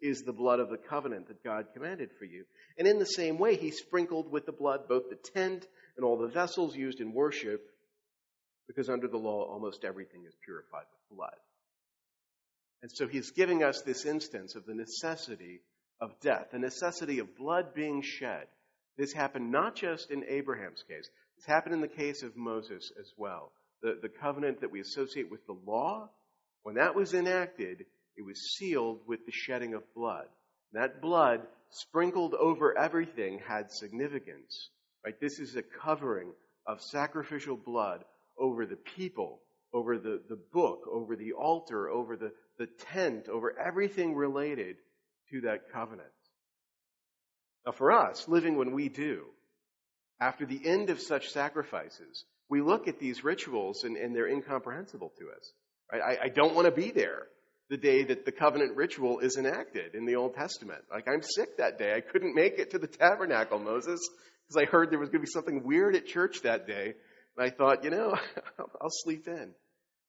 is 0.00 0.22
the 0.22 0.32
blood 0.32 0.60
of 0.60 0.70
the 0.70 0.78
covenant 0.78 1.28
that 1.28 1.44
God 1.44 1.66
commanded 1.74 2.10
for 2.18 2.24
you. 2.24 2.44
And 2.78 2.88
in 2.88 2.98
the 2.98 3.04
same 3.04 3.38
way, 3.38 3.56
he 3.56 3.70
sprinkled 3.70 4.30
with 4.30 4.46
the 4.46 4.52
blood 4.52 4.88
both 4.88 5.04
the 5.10 5.30
tent 5.34 5.66
and 5.96 6.04
all 6.04 6.18
the 6.18 6.28
vessels 6.28 6.74
used 6.74 7.00
in 7.00 7.12
worship, 7.12 7.62
because 8.66 8.88
under 8.88 9.08
the 9.08 9.18
law, 9.18 9.44
almost 9.44 9.84
everything 9.84 10.24
is 10.26 10.34
purified 10.44 10.86
with 10.90 11.18
blood. 11.18 11.36
And 12.82 12.90
so 12.90 13.06
he's 13.06 13.30
giving 13.30 13.62
us 13.62 13.82
this 13.82 14.04
instance 14.04 14.56
of 14.56 14.66
the 14.66 14.74
necessity 14.74 15.60
of 16.00 16.18
death, 16.20 16.48
the 16.52 16.58
necessity 16.58 17.18
of 17.18 17.36
blood 17.36 17.74
being 17.74 18.02
shed. 18.02 18.46
This 18.96 19.12
happened 19.12 19.50
not 19.50 19.74
just 19.74 20.10
in 20.10 20.24
Abraham's 20.28 20.84
case, 20.88 21.08
this 21.36 21.46
happened 21.46 21.74
in 21.74 21.80
the 21.80 21.88
case 21.88 22.22
of 22.22 22.36
Moses 22.36 22.92
as 22.98 23.12
well. 23.16 23.52
The, 23.82 23.98
the 24.00 24.08
covenant 24.08 24.60
that 24.60 24.70
we 24.70 24.80
associate 24.80 25.30
with 25.30 25.46
the 25.46 25.58
law, 25.66 26.08
when 26.62 26.76
that 26.76 26.94
was 26.94 27.12
enacted, 27.12 27.84
it 28.16 28.24
was 28.24 28.54
sealed 28.56 29.00
with 29.06 29.26
the 29.26 29.32
shedding 29.32 29.74
of 29.74 29.82
blood. 29.94 30.26
That 30.72 31.00
blood 31.00 31.40
sprinkled 31.70 32.34
over 32.34 32.76
everything 32.78 33.40
had 33.46 33.70
significance. 33.70 34.70
Right? 35.04 35.18
This 35.20 35.38
is 35.38 35.56
a 35.56 35.62
covering 35.62 36.32
of 36.66 36.80
sacrificial 36.80 37.56
blood 37.56 38.04
over 38.38 38.64
the 38.64 38.76
people, 38.76 39.40
over 39.72 39.98
the, 39.98 40.22
the 40.28 40.38
book, 40.52 40.84
over 40.90 41.16
the 41.16 41.32
altar, 41.32 41.88
over 41.88 42.16
the, 42.16 42.32
the 42.58 42.68
tent, 42.92 43.28
over 43.28 43.58
everything 43.58 44.14
related 44.14 44.76
to 45.30 45.42
that 45.42 45.70
covenant. 45.72 46.08
Now, 47.66 47.72
for 47.72 47.92
us, 47.92 48.28
living 48.28 48.56
when 48.56 48.72
we 48.72 48.88
do, 48.88 49.24
after 50.20 50.46
the 50.46 50.60
end 50.64 50.90
of 50.90 51.00
such 51.00 51.30
sacrifices, 51.30 52.24
we 52.48 52.60
look 52.60 52.88
at 52.88 52.98
these 52.98 53.24
rituals 53.24 53.84
and, 53.84 53.96
and 53.96 54.14
they're 54.14 54.28
incomprehensible 54.28 55.12
to 55.18 55.30
us. 55.30 55.52
Right? 55.92 56.02
I, 56.02 56.24
I 56.24 56.28
don't 56.28 56.54
want 56.54 56.66
to 56.66 56.72
be 56.72 56.90
there 56.90 57.26
the 57.70 57.76
day 57.76 58.04
that 58.04 58.26
the 58.26 58.32
covenant 58.32 58.76
ritual 58.76 59.20
is 59.20 59.36
enacted 59.36 59.94
in 59.94 60.04
the 60.04 60.16
Old 60.16 60.34
Testament. 60.34 60.82
Like, 60.92 61.08
I'm 61.08 61.22
sick 61.22 61.56
that 61.56 61.78
day. 61.78 61.94
I 61.94 62.00
couldn't 62.00 62.34
make 62.34 62.58
it 62.58 62.70
to 62.72 62.78
the 62.78 62.86
tabernacle, 62.86 63.58
Moses, 63.58 64.00
because 64.46 64.62
I 64.62 64.70
heard 64.70 64.90
there 64.90 64.98
was 64.98 65.08
going 65.08 65.22
to 65.22 65.26
be 65.26 65.32
something 65.32 65.64
weird 65.64 65.96
at 65.96 66.06
church 66.06 66.42
that 66.42 66.66
day. 66.66 66.94
And 67.36 67.46
I 67.46 67.50
thought, 67.50 67.84
you 67.84 67.90
know, 67.90 68.14
I'll 68.80 68.90
sleep 68.90 69.26
in. 69.26 69.52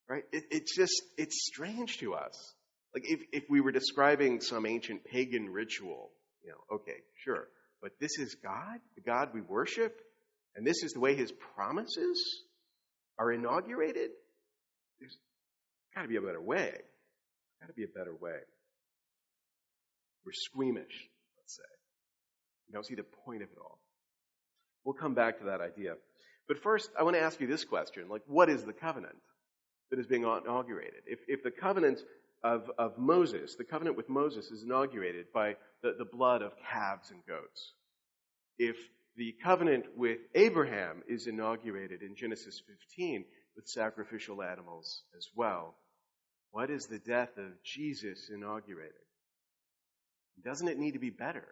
Right? 0.10 0.24
It, 0.32 0.44
it's 0.52 0.76
just, 0.76 1.02
it's 1.18 1.46
strange 1.48 1.98
to 2.00 2.14
us. 2.14 2.54
Like 2.96 3.04
if, 3.10 3.20
if 3.34 3.44
we 3.50 3.60
were 3.60 3.74
describing 3.74 4.40
some 4.40 4.66
ancient 4.66 5.04
pagan 5.04 5.50
ritual, 5.50 6.12
you 6.44 6.52
know, 6.52 6.76
okay, 6.78 7.04
sure. 7.26 7.50
But 7.82 7.92
this 8.00 8.18
is 8.18 8.38
God, 8.42 8.80
the 8.96 9.02
God 9.02 9.30
we 9.34 9.42
worship, 9.42 10.00
and 10.56 10.66
this 10.66 10.82
is 10.82 10.94
the 10.94 11.02
way 11.02 11.14
his 11.14 11.34
promises 11.56 12.44
are 13.20 13.34
inaugurated. 13.34 14.12
There's 15.00 15.18
got 15.94 16.04
to 16.04 16.08
be 16.08 16.16
a 16.16 16.22
better 16.22 16.42
way. 16.42 16.72
Got 17.60 17.68
to 17.68 17.74
be 17.74 17.84
a 17.84 17.88
better 17.88 18.14
way. 18.14 18.40
We're 20.26 20.32
squeamish, 20.32 21.10
let's 21.38 21.58
say. 21.58 21.64
We 22.70 22.74
don't 22.74 22.86
see 22.86 22.96
the 22.96 23.04
point 23.26 23.44
of 23.44 23.50
it 23.50 23.58
all. 23.62 23.78
We'll 24.86 24.96
come 24.96 25.16
back 25.16 25.40
to 25.40 25.46
that 25.46 25.60
idea. 25.60 25.96
But 26.48 26.64
first, 26.64 26.90
I 26.98 27.04
want 27.04 27.18
to 27.18 27.22
ask 27.22 27.42
you 27.42 27.48
this 27.48 27.66
question. 27.66 28.08
Like, 28.08 28.22
what 28.28 28.50
is 28.50 28.64
the 28.64 28.74
covenant 28.74 29.18
that 29.92 30.00
is 30.00 30.08
being 30.08 30.24
inaugurated? 30.24 31.02
If, 31.08 31.20
if 31.28 31.44
the 31.44 31.52
covenant 31.52 32.00
of, 32.46 32.70
of 32.78 33.00
Moses, 33.00 33.56
the 33.56 33.64
covenant 33.64 33.98
with 33.98 34.08
Moses 34.08 34.52
is 34.52 34.62
inaugurated 34.62 35.34
by 35.34 35.56
the, 35.82 35.96
the 35.98 36.06
blood 36.06 36.44
of 36.44 36.52
calves 36.72 37.10
and 37.10 37.26
goats. 37.28 37.74
If 38.60 38.76
the 39.18 39.34
covenant 39.44 39.86
with 39.98 40.20
Abraham 40.36 41.02
is 41.08 41.26
inaugurated 41.26 42.04
in 42.04 42.16
Genesis 42.16 42.62
15 42.68 43.26
with 43.56 43.68
sacrificial 43.68 44.44
animals 44.44 45.02
as 45.18 45.28
well, 45.36 45.74
what 46.52 46.70
is 46.70 46.86
the 46.86 47.00
death 47.00 47.36
of 47.38 47.64
Jesus 47.64 48.30
inaugurated? 48.32 48.94
Doesn't 50.44 50.68
it 50.68 50.78
need 50.78 50.94
to 50.94 51.00
be 51.00 51.10
better? 51.10 51.48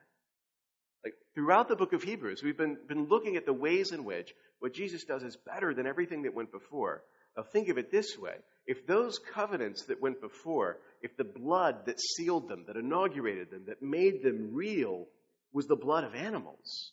Like 1.04 1.16
throughout 1.34 1.70
the 1.70 1.76
book 1.76 1.94
of 1.94 2.04
Hebrews, 2.04 2.44
we've 2.44 2.58
been, 2.58 2.78
been 2.88 3.08
looking 3.08 3.36
at 3.36 3.48
the 3.48 3.54
ways 3.54 3.92
in 3.94 4.06
which 4.06 4.32
what 4.60 4.76
Jesus 4.76 5.06
does 5.06 5.24
is 5.24 5.38
better 5.38 5.74
than 5.74 5.88
everything 5.88 6.22
that 6.24 6.36
went 6.36 6.52
before. 6.52 7.02
Now 7.36 7.44
think 7.44 7.70
of 7.70 7.78
it 7.78 7.92
this 7.92 8.18
way. 8.18 8.36
If 8.66 8.86
those 8.88 9.20
covenants 9.20 9.86
that 9.86 10.02
went 10.02 10.22
before, 10.22 10.78
if 11.02 11.18
the 11.18 11.24
blood 11.24 11.86
that 11.86 12.00
sealed 12.00 12.48
them, 12.48 12.66
that 12.68 12.78
inaugurated 12.78 13.52
them, 13.52 13.66
that 13.68 13.82
made 13.82 14.24
them 14.24 14.54
real, 14.54 15.08
was 15.52 15.68
the 15.68 15.76
blood 15.76 16.04
of 16.04 16.16
animals, 16.16 16.92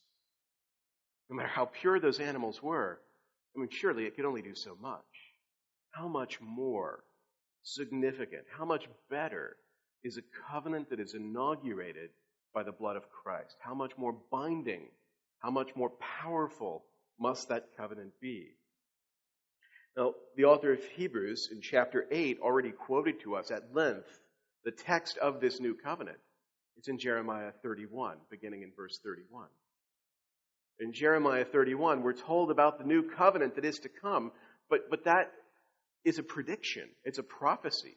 no 1.29 1.37
matter 1.37 1.49
how 1.49 1.67
pure 1.67 2.01
those 2.01 2.21
animals 2.21 2.63
were, 2.63 3.01
I 3.55 3.61
mean, 3.61 3.69
surely 3.71 4.05
it 4.05 4.17
could 4.17 4.25
only 4.25 4.43
do 4.43 4.55
so 4.55 4.77
much. 4.81 5.01
How 5.93 6.09
much 6.09 6.41
more 6.41 7.05
significant, 7.63 8.45
how 8.57 8.65
much 8.65 8.87
better 9.09 9.57
is 10.03 10.17
a 10.17 10.51
covenant 10.51 10.91
that 10.91 11.01
is 11.01 11.15
inaugurated 11.15 12.11
by 12.55 12.63
the 12.63 12.73
blood 12.73 12.97
of 12.97 13.11
Christ? 13.11 13.57
How 13.61 13.75
much 13.75 13.93
more 13.97 14.17
binding, 14.31 14.89
how 15.39 15.51
much 15.51 15.75
more 15.77 15.93
powerful 16.23 16.85
must 17.19 17.49
that 17.49 17.77
covenant 17.77 18.13
be? 18.21 18.51
Now, 19.97 20.15
the 20.37 20.45
author 20.45 20.73
of 20.73 20.85
Hebrews 20.97 21.49
in 21.51 21.61
chapter 21.61 22.07
8 22.11 22.39
already 22.41 22.71
quoted 22.71 23.21
to 23.21 23.37
us 23.37 23.51
at 23.51 23.75
length 23.75 24.09
the 24.65 24.71
text 24.71 25.19
of 25.19 25.41
this 25.41 25.61
new 25.61 25.75
covenant. 25.75 26.19
It's 26.77 26.89
in 26.89 26.99
Jeremiah 26.99 27.53
31, 27.63 28.17
beginning 28.31 28.63
in 28.63 28.73
verse 28.77 28.99
31. 29.05 29.47
In 30.79 30.93
Jeremiah 30.93 31.45
31, 31.45 32.03
we're 32.03 32.13
told 32.13 32.51
about 32.51 32.79
the 32.79 32.85
new 32.85 33.03
covenant 33.03 33.57
that 33.57 33.65
is 33.65 33.79
to 33.81 33.89
come, 33.89 34.33
but, 34.71 34.89
but 34.89 35.05
that 35.05 35.33
is 36.05 36.19
a 36.19 36.23
prediction. 36.23 36.89
It's 37.05 37.19
a 37.19 37.23
prophecy. 37.23 37.97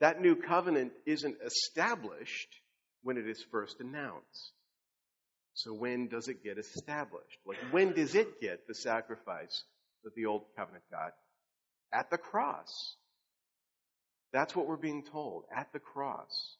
That 0.00 0.22
new 0.22 0.36
covenant 0.36 0.92
isn't 1.04 1.36
established 1.44 2.48
when 3.02 3.18
it 3.18 3.28
is 3.28 3.44
first 3.50 3.80
announced. 3.80 4.52
So 5.52 5.74
when 5.74 6.08
does 6.08 6.28
it 6.28 6.42
get 6.42 6.56
established? 6.56 7.38
Like 7.44 7.58
when 7.70 7.92
does 7.92 8.14
it 8.14 8.40
get 8.40 8.66
the 8.66 8.74
sacrifice 8.74 9.64
that 10.04 10.14
the 10.14 10.26
old 10.26 10.44
covenant 10.56 10.84
God 10.90 11.12
at 11.92 12.10
the 12.10 12.18
cross. 12.18 12.96
That's 14.32 14.54
what 14.54 14.66
we're 14.66 14.76
being 14.76 15.02
told 15.02 15.44
at 15.54 15.72
the 15.72 15.80
cross. 15.80 16.56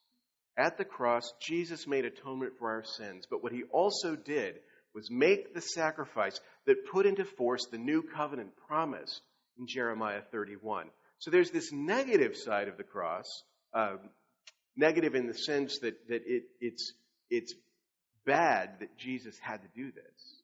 At 0.56 0.76
the 0.76 0.84
cross, 0.84 1.32
Jesus 1.40 1.86
made 1.86 2.04
atonement 2.04 2.54
for 2.58 2.70
our 2.70 2.84
sins, 2.84 3.26
but 3.30 3.42
what 3.42 3.52
he 3.52 3.62
also 3.70 4.16
did 4.16 4.56
was 4.92 5.10
make 5.10 5.54
the 5.54 5.60
sacrifice 5.60 6.40
that 6.66 6.90
put 6.90 7.06
into 7.06 7.24
force 7.24 7.66
the 7.66 7.78
new 7.78 8.02
covenant 8.02 8.50
promised 8.66 9.22
in 9.58 9.68
Jeremiah 9.68 10.22
31. 10.32 10.86
So 11.18 11.30
there's 11.30 11.52
this 11.52 11.70
negative 11.70 12.36
side 12.36 12.66
of 12.66 12.76
the 12.76 12.82
cross, 12.82 13.44
uh, 13.72 13.96
negative 14.76 15.14
in 15.14 15.28
the 15.28 15.34
sense 15.34 15.78
that, 15.78 16.08
that 16.08 16.22
it, 16.26 16.44
it's 16.60 16.92
it's 17.30 17.54
bad 18.26 18.80
that 18.80 18.98
Jesus 18.98 19.38
had 19.40 19.62
to 19.62 19.68
do 19.74 19.92
this. 19.92 20.39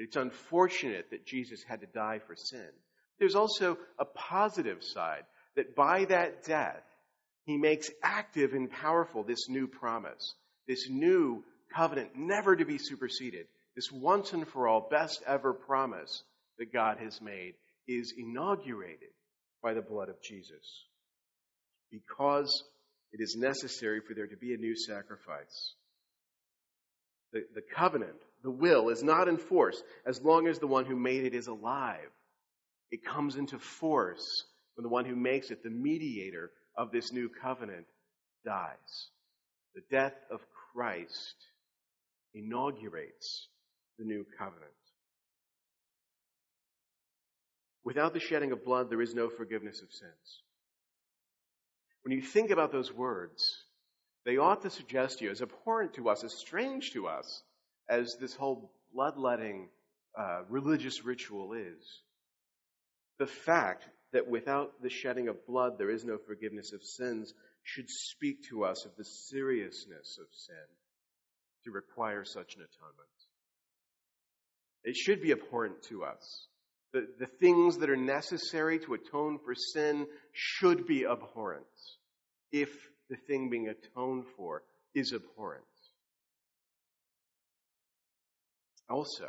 It's 0.00 0.16
unfortunate 0.16 1.10
that 1.10 1.26
Jesus 1.26 1.62
had 1.62 1.82
to 1.82 1.86
die 1.86 2.20
for 2.26 2.34
sin. 2.34 2.68
There's 3.18 3.34
also 3.34 3.76
a 3.98 4.06
positive 4.06 4.82
side 4.82 5.24
that 5.56 5.76
by 5.76 6.06
that 6.06 6.42
death, 6.44 6.82
he 7.44 7.58
makes 7.58 7.90
active 8.02 8.54
and 8.54 8.70
powerful 8.70 9.22
this 9.22 9.50
new 9.50 9.66
promise, 9.66 10.34
this 10.66 10.88
new 10.88 11.44
covenant, 11.76 12.12
never 12.16 12.56
to 12.56 12.64
be 12.64 12.78
superseded, 12.78 13.46
this 13.76 13.92
once 13.92 14.32
and 14.32 14.48
for 14.48 14.68
all 14.68 14.88
best 14.90 15.22
ever 15.26 15.52
promise 15.52 16.24
that 16.58 16.72
God 16.72 16.96
has 16.96 17.20
made 17.20 17.52
is 17.86 18.14
inaugurated 18.16 19.10
by 19.62 19.74
the 19.74 19.82
blood 19.82 20.08
of 20.08 20.22
Jesus. 20.22 20.86
Because 21.90 22.64
it 23.12 23.20
is 23.20 23.36
necessary 23.38 24.00
for 24.00 24.14
there 24.14 24.28
to 24.28 24.36
be 24.36 24.54
a 24.54 24.58
new 24.58 24.74
sacrifice. 24.74 25.74
The, 27.34 27.42
the 27.54 27.62
covenant, 27.76 28.16
the 28.42 28.50
will, 28.50 28.88
is 28.88 29.02
not 29.02 29.28
in 29.28 29.36
force 29.36 29.82
as 30.06 30.22
long 30.22 30.46
as 30.46 30.58
the 30.58 30.66
one 30.66 30.84
who 30.84 30.96
made 30.96 31.24
it 31.24 31.34
is 31.34 31.46
alive. 31.46 32.10
It 32.90 33.04
comes 33.04 33.36
into 33.36 33.58
force 33.58 34.44
when 34.74 34.82
the 34.82 34.88
one 34.88 35.04
who 35.04 35.16
makes 35.16 35.50
it, 35.50 35.62
the 35.62 35.70
mediator 35.70 36.50
of 36.76 36.90
this 36.90 37.12
new 37.12 37.28
covenant, 37.28 37.86
dies. 38.44 39.08
The 39.74 39.82
death 39.90 40.16
of 40.30 40.40
Christ 40.72 41.34
inaugurates 42.34 43.48
the 43.98 44.04
new 44.04 44.24
covenant. 44.38 44.72
Without 47.84 48.12
the 48.12 48.20
shedding 48.20 48.52
of 48.52 48.64
blood, 48.64 48.90
there 48.90 49.02
is 49.02 49.14
no 49.14 49.28
forgiveness 49.28 49.82
of 49.82 49.92
sins. 49.92 50.42
When 52.02 52.12
you 52.12 52.22
think 52.22 52.50
about 52.50 52.72
those 52.72 52.92
words, 52.92 53.64
they 54.24 54.36
ought 54.36 54.62
to 54.62 54.70
suggest 54.70 55.18
to 55.18 55.24
you, 55.26 55.30
as 55.30 55.42
abhorrent 55.42 55.94
to 55.94 56.08
us, 56.08 56.24
as 56.24 56.32
strange 56.32 56.92
to 56.92 57.06
us, 57.06 57.42
as 57.90 58.16
this 58.20 58.34
whole 58.34 58.70
bloodletting 58.94 59.68
uh, 60.16 60.42
religious 60.48 61.04
ritual 61.04 61.52
is, 61.52 62.02
the 63.18 63.26
fact 63.26 63.84
that 64.12 64.28
without 64.28 64.80
the 64.82 64.88
shedding 64.88 65.28
of 65.28 65.46
blood 65.46 65.76
there 65.76 65.90
is 65.90 66.04
no 66.04 66.16
forgiveness 66.26 66.72
of 66.72 66.82
sins 66.82 67.34
should 67.62 67.88
speak 67.88 68.48
to 68.48 68.64
us 68.64 68.84
of 68.86 68.92
the 68.96 69.04
seriousness 69.04 70.18
of 70.20 70.26
sin 70.32 70.54
to 71.64 71.70
require 71.70 72.24
such 72.24 72.56
an 72.56 72.62
atonement. 72.62 73.08
It 74.82 74.96
should 74.96 75.20
be 75.20 75.32
abhorrent 75.32 75.82
to 75.88 76.04
us. 76.04 76.46
The, 76.92 77.06
the 77.18 77.26
things 77.26 77.78
that 77.78 77.90
are 77.90 77.96
necessary 77.96 78.78
to 78.80 78.94
atone 78.94 79.38
for 79.44 79.54
sin 79.54 80.06
should 80.32 80.86
be 80.86 81.04
abhorrent 81.06 81.66
if 82.50 82.70
the 83.08 83.16
thing 83.16 83.50
being 83.50 83.68
atoned 83.68 84.24
for 84.36 84.62
is 84.94 85.12
abhorrent. 85.12 85.64
Also, 88.90 89.28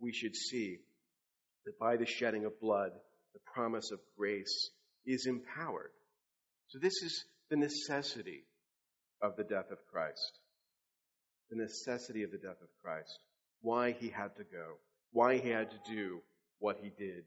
we 0.00 0.12
should 0.12 0.36
see 0.36 0.78
that 1.66 1.78
by 1.78 1.96
the 1.96 2.06
shedding 2.06 2.44
of 2.44 2.60
blood, 2.60 2.92
the 3.34 3.40
promise 3.52 3.90
of 3.90 3.98
grace 4.16 4.70
is 5.04 5.26
empowered. 5.26 5.90
So, 6.68 6.78
this 6.78 7.02
is 7.02 7.24
the 7.50 7.56
necessity 7.56 8.44
of 9.20 9.36
the 9.36 9.44
death 9.44 9.70
of 9.70 9.78
Christ. 9.90 10.38
The 11.50 11.56
necessity 11.56 12.22
of 12.22 12.30
the 12.30 12.38
death 12.38 12.60
of 12.62 12.68
Christ. 12.82 13.18
Why 13.60 13.92
he 13.92 14.08
had 14.08 14.36
to 14.36 14.44
go. 14.44 14.76
Why 15.12 15.38
he 15.38 15.50
had 15.50 15.70
to 15.70 15.92
do 15.92 16.22
what 16.58 16.78
he 16.82 16.90
did. 16.96 17.24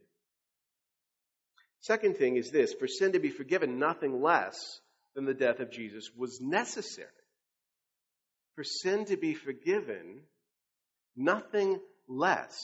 Second 1.81 2.17
thing 2.17 2.37
is 2.37 2.49
this 2.49 2.73
for 2.73 2.87
sin 2.87 3.11
to 3.11 3.19
be 3.19 3.29
forgiven, 3.29 3.77
nothing 3.77 4.21
less 4.21 4.57
than 5.13 5.25
the 5.25 5.33
death 5.33 5.59
of 5.59 5.71
Jesus 5.71 6.09
was 6.17 6.39
necessary. 6.41 7.09
For 8.55 8.63
sin 8.63 9.05
to 9.05 9.17
be 9.17 9.33
forgiven, 9.33 10.21
nothing 11.15 11.79
less 12.07 12.57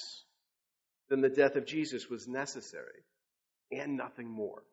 than 1.09 1.21
the 1.21 1.29
death 1.29 1.55
of 1.55 1.65
Jesus 1.65 2.09
was 2.09 2.27
necessary, 2.27 3.03
and 3.71 3.97
nothing 3.97 4.29
more. 4.29 4.63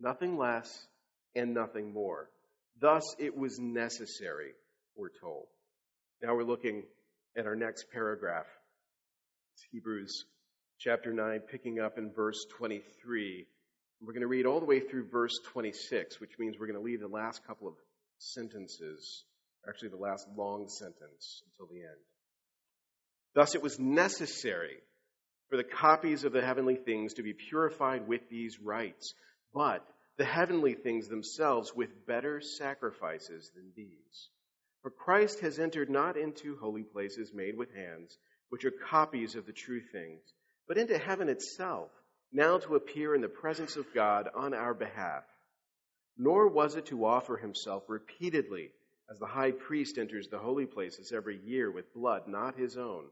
Nothing 0.00 0.36
less 0.36 0.86
and 1.34 1.54
nothing 1.54 1.92
more. 1.92 2.30
Thus, 2.80 3.02
it 3.18 3.36
was 3.36 3.58
necessary, 3.58 4.52
we're 4.96 5.10
told. 5.20 5.46
Now 6.22 6.34
we're 6.34 6.44
looking 6.44 6.84
at 7.36 7.46
our 7.46 7.56
next 7.56 7.86
paragraph. 7.92 8.46
It's 9.54 9.66
Hebrews 9.70 10.24
chapter 10.78 11.12
9, 11.12 11.40
picking 11.50 11.80
up 11.80 11.98
in 11.98 12.12
verse 12.12 12.44
23. 12.58 13.46
We're 14.00 14.12
going 14.12 14.20
to 14.20 14.26
read 14.26 14.46
all 14.46 14.60
the 14.60 14.66
way 14.66 14.80
through 14.80 15.08
verse 15.10 15.38
26, 15.52 16.20
which 16.20 16.38
means 16.38 16.56
we're 16.58 16.66
going 16.66 16.78
to 16.78 16.84
leave 16.84 17.00
the 17.00 17.08
last 17.08 17.46
couple 17.46 17.68
of 17.68 17.74
sentences, 18.18 19.24
actually, 19.68 19.88
the 19.88 19.96
last 19.96 20.26
long 20.36 20.68
sentence, 20.68 21.42
until 21.52 21.72
the 21.72 21.82
end. 21.82 22.00
Thus, 23.34 23.54
it 23.54 23.62
was 23.62 23.78
necessary 23.78 24.76
for 25.48 25.56
the 25.56 25.64
copies 25.64 26.24
of 26.24 26.32
the 26.32 26.44
heavenly 26.44 26.76
things 26.76 27.14
to 27.14 27.22
be 27.22 27.32
purified 27.32 28.06
with 28.08 28.28
these 28.30 28.60
rites, 28.60 29.14
but 29.52 29.86
the 30.16 30.24
heavenly 30.24 30.74
things 30.74 31.08
themselves 31.08 31.72
with 31.74 32.06
better 32.06 32.40
sacrifices 32.40 33.50
than 33.54 33.72
these. 33.76 34.28
For 34.82 34.90
Christ 34.90 35.40
has 35.40 35.58
entered 35.58 35.90
not 35.90 36.16
into 36.16 36.56
holy 36.56 36.82
places 36.82 37.32
made 37.34 37.56
with 37.56 37.74
hands, 37.74 38.16
which 38.50 38.64
are 38.64 38.70
copies 38.70 39.34
of 39.34 39.46
the 39.46 39.52
true 39.52 39.80
things, 39.80 40.22
but 40.68 40.78
into 40.78 40.98
heaven 40.98 41.28
itself, 41.28 41.90
now 42.32 42.58
to 42.58 42.74
appear 42.76 43.14
in 43.14 43.20
the 43.20 43.28
presence 43.28 43.76
of 43.76 43.92
God 43.94 44.28
on 44.34 44.54
our 44.54 44.74
behalf. 44.74 45.24
Nor 46.16 46.48
was 46.48 46.76
it 46.76 46.86
to 46.86 47.04
offer 47.04 47.36
himself 47.36 47.84
repeatedly, 47.88 48.70
as 49.10 49.18
the 49.18 49.26
high 49.26 49.52
priest 49.52 49.98
enters 49.98 50.28
the 50.28 50.38
holy 50.38 50.66
places 50.66 51.12
every 51.14 51.38
year 51.44 51.70
with 51.70 51.92
blood 51.94 52.22
not 52.26 52.58
his 52.58 52.76
own, 52.76 53.04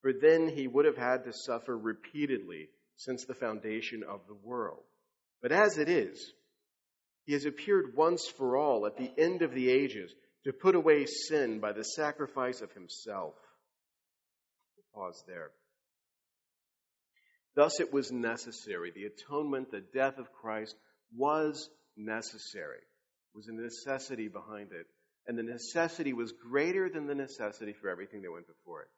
for 0.00 0.12
then 0.12 0.48
he 0.48 0.66
would 0.66 0.84
have 0.84 0.96
had 0.96 1.24
to 1.24 1.32
suffer 1.32 1.76
repeatedly 1.76 2.68
since 2.96 3.24
the 3.24 3.34
foundation 3.34 4.02
of 4.08 4.20
the 4.26 4.36
world. 4.42 4.82
But 5.42 5.52
as 5.52 5.78
it 5.78 5.88
is, 5.88 6.32
he 7.24 7.32
has 7.32 7.44
appeared 7.44 7.96
once 7.96 8.26
for 8.26 8.56
all 8.56 8.86
at 8.86 8.96
the 8.96 9.10
end 9.18 9.42
of 9.42 9.54
the 9.54 9.70
ages 9.70 10.14
to 10.44 10.52
put 10.52 10.74
away 10.74 11.06
sin 11.06 11.60
by 11.60 11.72
the 11.72 11.84
sacrifice 11.84 12.60
of 12.60 12.72
himself. 12.72 13.34
Pause 14.94 15.24
there. 15.26 15.50
Thus 17.54 17.80
it 17.80 17.92
was 17.92 18.10
necessary. 18.10 18.90
The 18.90 19.04
atonement, 19.04 19.70
the 19.70 19.80
death 19.80 20.18
of 20.18 20.32
Christ 20.32 20.76
was 21.16 21.68
necessary. 21.96 22.78
It 22.78 23.36
was 23.36 23.48
a 23.48 23.52
necessity 23.52 24.28
behind 24.28 24.72
it. 24.72 24.86
And 25.30 25.38
the 25.38 25.44
necessity 25.44 26.12
was 26.12 26.32
greater 26.32 26.88
than 26.88 27.06
the 27.06 27.14
necessity 27.14 27.72
for 27.72 27.88
everything 27.88 28.22
that 28.22 28.32
went 28.32 28.48
before 28.48 28.82
it. 28.82 28.88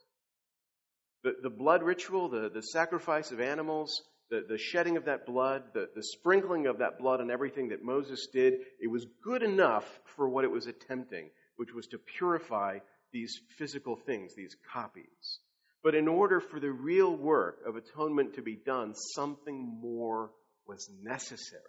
The, 1.24 1.34
the 1.42 1.54
blood 1.54 1.82
ritual, 1.82 2.30
the, 2.30 2.48
the 2.48 2.62
sacrifice 2.62 3.32
of 3.32 3.38
animals, 3.38 4.00
the, 4.30 4.42
the 4.48 4.56
shedding 4.56 4.96
of 4.96 5.04
that 5.04 5.26
blood, 5.26 5.62
the, 5.74 5.90
the 5.94 6.02
sprinkling 6.02 6.68
of 6.68 6.78
that 6.78 6.98
blood 6.98 7.20
on 7.20 7.30
everything 7.30 7.68
that 7.68 7.84
Moses 7.84 8.28
did, 8.32 8.54
it 8.80 8.90
was 8.90 9.06
good 9.22 9.42
enough 9.42 9.84
for 10.16 10.26
what 10.26 10.44
it 10.44 10.50
was 10.50 10.66
attempting, 10.66 11.28
which 11.56 11.74
was 11.74 11.86
to 11.88 11.98
purify 11.98 12.78
these 13.12 13.38
physical 13.58 13.96
things, 13.96 14.34
these 14.34 14.56
copies. 14.72 15.40
But 15.84 15.94
in 15.94 16.08
order 16.08 16.40
for 16.40 16.58
the 16.60 16.72
real 16.72 17.14
work 17.14 17.58
of 17.66 17.76
atonement 17.76 18.36
to 18.36 18.42
be 18.42 18.56
done, 18.56 18.94
something 18.94 19.78
more 19.82 20.30
was 20.66 20.88
necessary. 21.02 21.60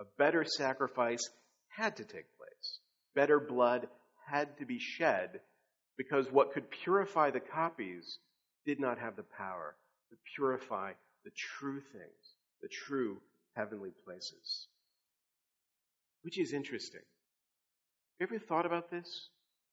A 0.00 0.04
better 0.18 0.44
sacrifice 0.44 1.22
had 1.68 1.94
to 1.98 2.04
take 2.04 2.35
place. 2.35 2.35
Better 3.16 3.40
blood 3.40 3.88
had 4.28 4.58
to 4.58 4.66
be 4.66 4.78
shed 4.78 5.40
because 5.96 6.30
what 6.30 6.52
could 6.52 6.70
purify 6.70 7.30
the 7.30 7.40
copies 7.40 8.18
did 8.66 8.78
not 8.78 8.98
have 8.98 9.16
the 9.16 9.24
power 9.24 9.74
to 10.10 10.16
purify 10.36 10.92
the 11.24 11.30
true 11.34 11.80
things, 11.80 12.34
the 12.60 12.68
true 12.68 13.16
heavenly 13.56 13.92
places. 14.04 14.68
Which 16.22 16.38
is 16.38 16.52
interesting. 16.52 17.00
Have 18.20 18.30
you 18.30 18.36
ever 18.36 18.46
thought 18.46 18.66
about 18.66 18.90
this? 18.90 19.30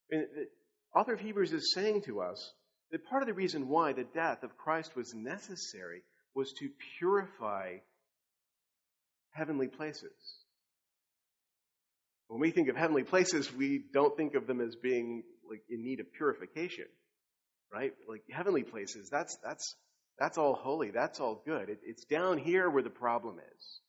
the 0.09 0.47
author 0.95 1.13
of 1.13 1.19
Hebrews 1.19 1.51
is 1.53 1.73
saying 1.73 2.03
to 2.03 2.21
us 2.21 2.53
that 2.91 3.05
part 3.05 3.23
of 3.23 3.27
the 3.27 3.33
reason 3.33 3.67
why 3.67 3.93
the 3.93 4.03
death 4.03 4.43
of 4.43 4.57
Christ 4.57 4.95
was 4.95 5.13
necessary 5.13 6.03
was 6.35 6.53
to 6.59 6.69
purify 6.97 7.77
heavenly 9.31 9.67
places. 9.67 10.42
When 12.33 12.41
we 12.41 12.49
think 12.49 12.67
of 12.67 12.75
heavenly 12.75 13.03
places, 13.03 13.53
we 13.53 13.83
don't 13.93 14.17
think 14.17 14.33
of 14.33 14.47
them 14.47 14.59
as 14.59 14.75
being 14.75 15.21
like 15.47 15.61
in 15.69 15.83
need 15.83 15.99
of 15.99 16.11
purification, 16.13 16.85
right? 17.71 17.93
Like 18.09 18.23
heavenly 18.27 18.63
places, 18.63 19.07
that's 19.11 19.37
that's 19.45 19.75
that's 20.17 20.39
all 20.39 20.55
holy. 20.55 20.89
That's 20.89 21.19
all 21.19 21.43
good. 21.45 21.69
It, 21.69 21.81
it's 21.85 22.05
down 22.05 22.39
here 22.39 22.71
where 22.71 22.81
the 22.81 22.89
problem 22.89 23.35
is. 23.37 23.79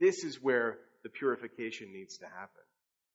This 0.00 0.24
is 0.24 0.42
where 0.42 0.78
the 1.02 1.10
purification 1.10 1.92
needs 1.92 2.16
to 2.16 2.24
happen. 2.24 2.64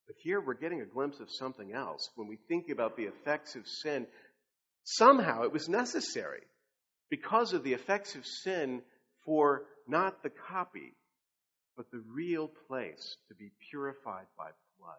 But 0.06 0.16
here 0.20 0.40
we're 0.40 0.54
getting 0.54 0.82
a 0.82 0.86
glimpse 0.86 1.20
of 1.20 1.32
something 1.32 1.74
else. 1.74 2.08
When 2.16 2.28
we 2.28 2.38
think 2.48 2.70
about 2.70 2.98
the 2.98 3.06
effects 3.06 3.56
of 3.56 3.68
sin, 3.68 4.06
somehow 4.84 5.42
it 5.42 5.52
was 5.52 5.68
necessary 5.68 6.44
because 7.10 7.54
of 7.54 7.64
the 7.64 7.74
effects 7.74 8.14
of 8.14 8.28
sin 8.28 8.84
for 9.26 9.64
not 9.88 10.22
the 10.22 10.30
copy, 10.30 10.94
but 11.80 11.90
the 11.92 12.04
real 12.14 12.52
place 12.68 13.16
to 13.30 13.34
be 13.36 13.54
purified 13.70 14.26
by 14.38 14.50
blood. 14.78 14.98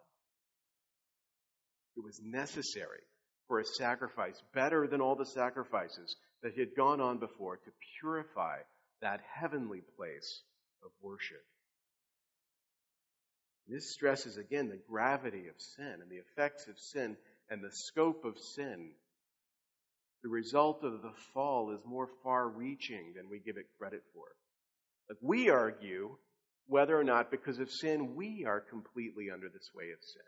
It 1.95 2.03
was 2.03 2.19
necessary 2.23 3.03
for 3.47 3.59
a 3.59 3.65
sacrifice 3.65 4.41
better 4.55 4.87
than 4.87 4.99
all 4.99 5.15
the 5.15 5.27
sacrifices 5.27 6.15
that 6.41 6.57
had 6.57 6.75
gone 6.75 6.99
on 6.99 7.19
before 7.19 7.57
to 7.57 7.71
purify 7.99 8.57
that 8.99 9.21
heavenly 9.31 9.83
place 9.95 10.41
of 10.83 10.89
worship. 11.03 11.43
This 13.67 13.93
stresses 13.93 14.37
again 14.37 14.67
the 14.67 14.81
gravity 14.89 15.49
of 15.49 15.61
sin 15.61 15.99
and 16.01 16.09
the 16.09 16.15
effects 16.31 16.65
of 16.67 16.79
sin 16.79 17.15
and 17.51 17.63
the 17.63 17.71
scope 17.71 18.25
of 18.25 18.39
sin. 18.39 18.89
The 20.23 20.29
result 20.29 20.83
of 20.83 21.03
the 21.03 21.13
fall 21.35 21.75
is 21.75 21.85
more 21.85 22.09
far 22.23 22.49
reaching 22.49 23.13
than 23.15 23.29
we 23.29 23.37
give 23.37 23.57
it 23.57 23.67
credit 23.77 24.01
for. 24.15 24.25
Like 25.09 25.19
we 25.21 25.51
argue 25.51 26.17
whether 26.67 26.97
or 26.97 27.03
not 27.03 27.31
because 27.31 27.59
of 27.59 27.71
sin 27.71 28.15
we 28.15 28.45
are 28.45 28.59
completely 28.59 29.29
under 29.31 29.49
the 29.49 29.59
sway 29.71 29.91
of 29.91 29.99
sin. 30.01 30.21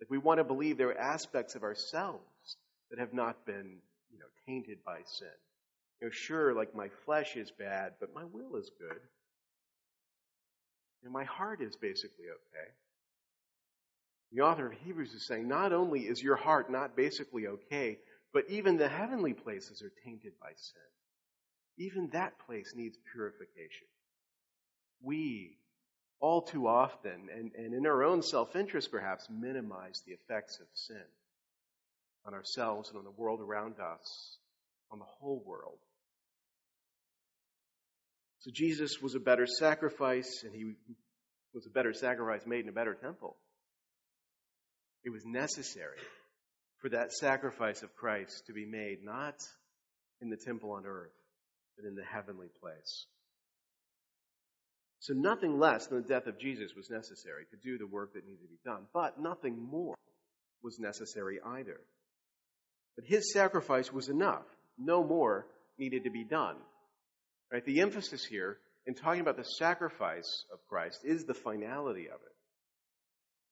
Like 0.00 0.10
we 0.10 0.18
want 0.18 0.38
to 0.38 0.44
believe 0.44 0.78
there 0.78 0.88
are 0.88 0.98
aspects 0.98 1.54
of 1.54 1.62
ourselves 1.62 2.56
that 2.90 2.98
have 2.98 3.12
not 3.12 3.44
been, 3.46 3.78
you 4.10 4.18
know, 4.18 4.26
tainted 4.46 4.78
by 4.84 5.00
sin. 5.04 5.28
You 6.00 6.08
know, 6.08 6.12
sure, 6.12 6.54
like 6.54 6.74
my 6.74 6.88
flesh 7.04 7.36
is 7.36 7.50
bad, 7.50 7.92
but 8.00 8.14
my 8.14 8.24
will 8.24 8.56
is 8.56 8.70
good. 8.78 9.00
And 11.04 11.12
my 11.12 11.24
heart 11.24 11.60
is 11.60 11.76
basically 11.76 12.26
okay. 12.26 12.70
The 14.32 14.42
author 14.42 14.66
of 14.66 14.72
Hebrews 14.84 15.12
is 15.12 15.26
saying 15.26 15.48
not 15.48 15.72
only 15.72 16.00
is 16.00 16.22
your 16.22 16.36
heart 16.36 16.70
not 16.70 16.96
basically 16.96 17.46
okay, 17.46 17.98
but 18.32 18.44
even 18.48 18.76
the 18.76 18.88
heavenly 18.88 19.34
places 19.34 19.82
are 19.82 19.92
tainted 20.04 20.32
by 20.40 20.50
sin. 20.56 20.82
Even 21.78 22.10
that 22.10 22.38
place 22.46 22.74
needs 22.76 22.96
purification. 23.12 23.88
We, 25.02 25.56
all 26.20 26.42
too 26.42 26.66
often, 26.66 27.28
and, 27.34 27.52
and 27.56 27.74
in 27.74 27.86
our 27.86 28.04
own 28.04 28.22
self 28.22 28.54
interest 28.54 28.90
perhaps, 28.90 29.28
minimize 29.30 30.02
the 30.06 30.12
effects 30.12 30.60
of 30.60 30.66
sin 30.74 31.02
on 32.26 32.34
ourselves 32.34 32.90
and 32.90 32.98
on 32.98 33.04
the 33.04 33.10
world 33.10 33.40
around 33.40 33.76
us, 33.80 34.36
on 34.90 34.98
the 34.98 35.04
whole 35.04 35.42
world. 35.46 35.78
So 38.40 38.50
Jesus 38.52 39.00
was 39.02 39.14
a 39.14 39.20
better 39.20 39.46
sacrifice, 39.46 40.42
and 40.44 40.54
he 40.54 40.74
was 41.54 41.66
a 41.66 41.70
better 41.70 41.92
sacrifice 41.92 42.46
made 42.46 42.64
in 42.64 42.68
a 42.68 42.72
better 42.72 42.94
temple. 42.94 43.36
It 45.04 45.10
was 45.10 45.24
necessary 45.24 45.98
for 46.78 46.90
that 46.90 47.12
sacrifice 47.12 47.82
of 47.82 47.94
Christ 47.96 48.44
to 48.46 48.52
be 48.52 48.66
made 48.66 49.02
not 49.02 49.36
in 50.20 50.30
the 50.30 50.36
temple 50.36 50.72
on 50.72 50.86
earth, 50.86 51.12
but 51.76 51.86
in 51.86 51.94
the 51.94 52.04
heavenly 52.04 52.48
place. 52.60 53.06
So 55.00 55.14
nothing 55.14 55.58
less 55.58 55.86
than 55.86 56.02
the 56.02 56.08
death 56.08 56.26
of 56.26 56.38
Jesus 56.38 56.72
was 56.76 56.90
necessary 56.90 57.46
to 57.50 57.56
do 57.56 57.78
the 57.78 57.86
work 57.86 58.12
that 58.12 58.26
needed 58.26 58.42
to 58.42 58.48
be 58.48 58.60
done, 58.64 58.86
but 58.92 59.18
nothing 59.18 59.58
more 59.58 59.94
was 60.62 60.78
necessary 60.78 61.40
either. 61.44 61.80
But 62.96 63.06
his 63.06 63.32
sacrifice 63.32 63.90
was 63.90 64.10
enough. 64.10 64.44
No 64.78 65.02
more 65.02 65.46
needed 65.78 66.04
to 66.04 66.10
be 66.10 66.24
done. 66.24 66.56
Right? 67.50 67.64
The 67.64 67.80
emphasis 67.80 68.24
here 68.24 68.58
in 68.86 68.94
talking 68.94 69.22
about 69.22 69.38
the 69.38 69.44
sacrifice 69.44 70.44
of 70.52 70.58
Christ 70.68 71.00
is 71.02 71.24
the 71.24 71.34
finality 71.34 72.06
of 72.08 72.20
it. 72.20 72.36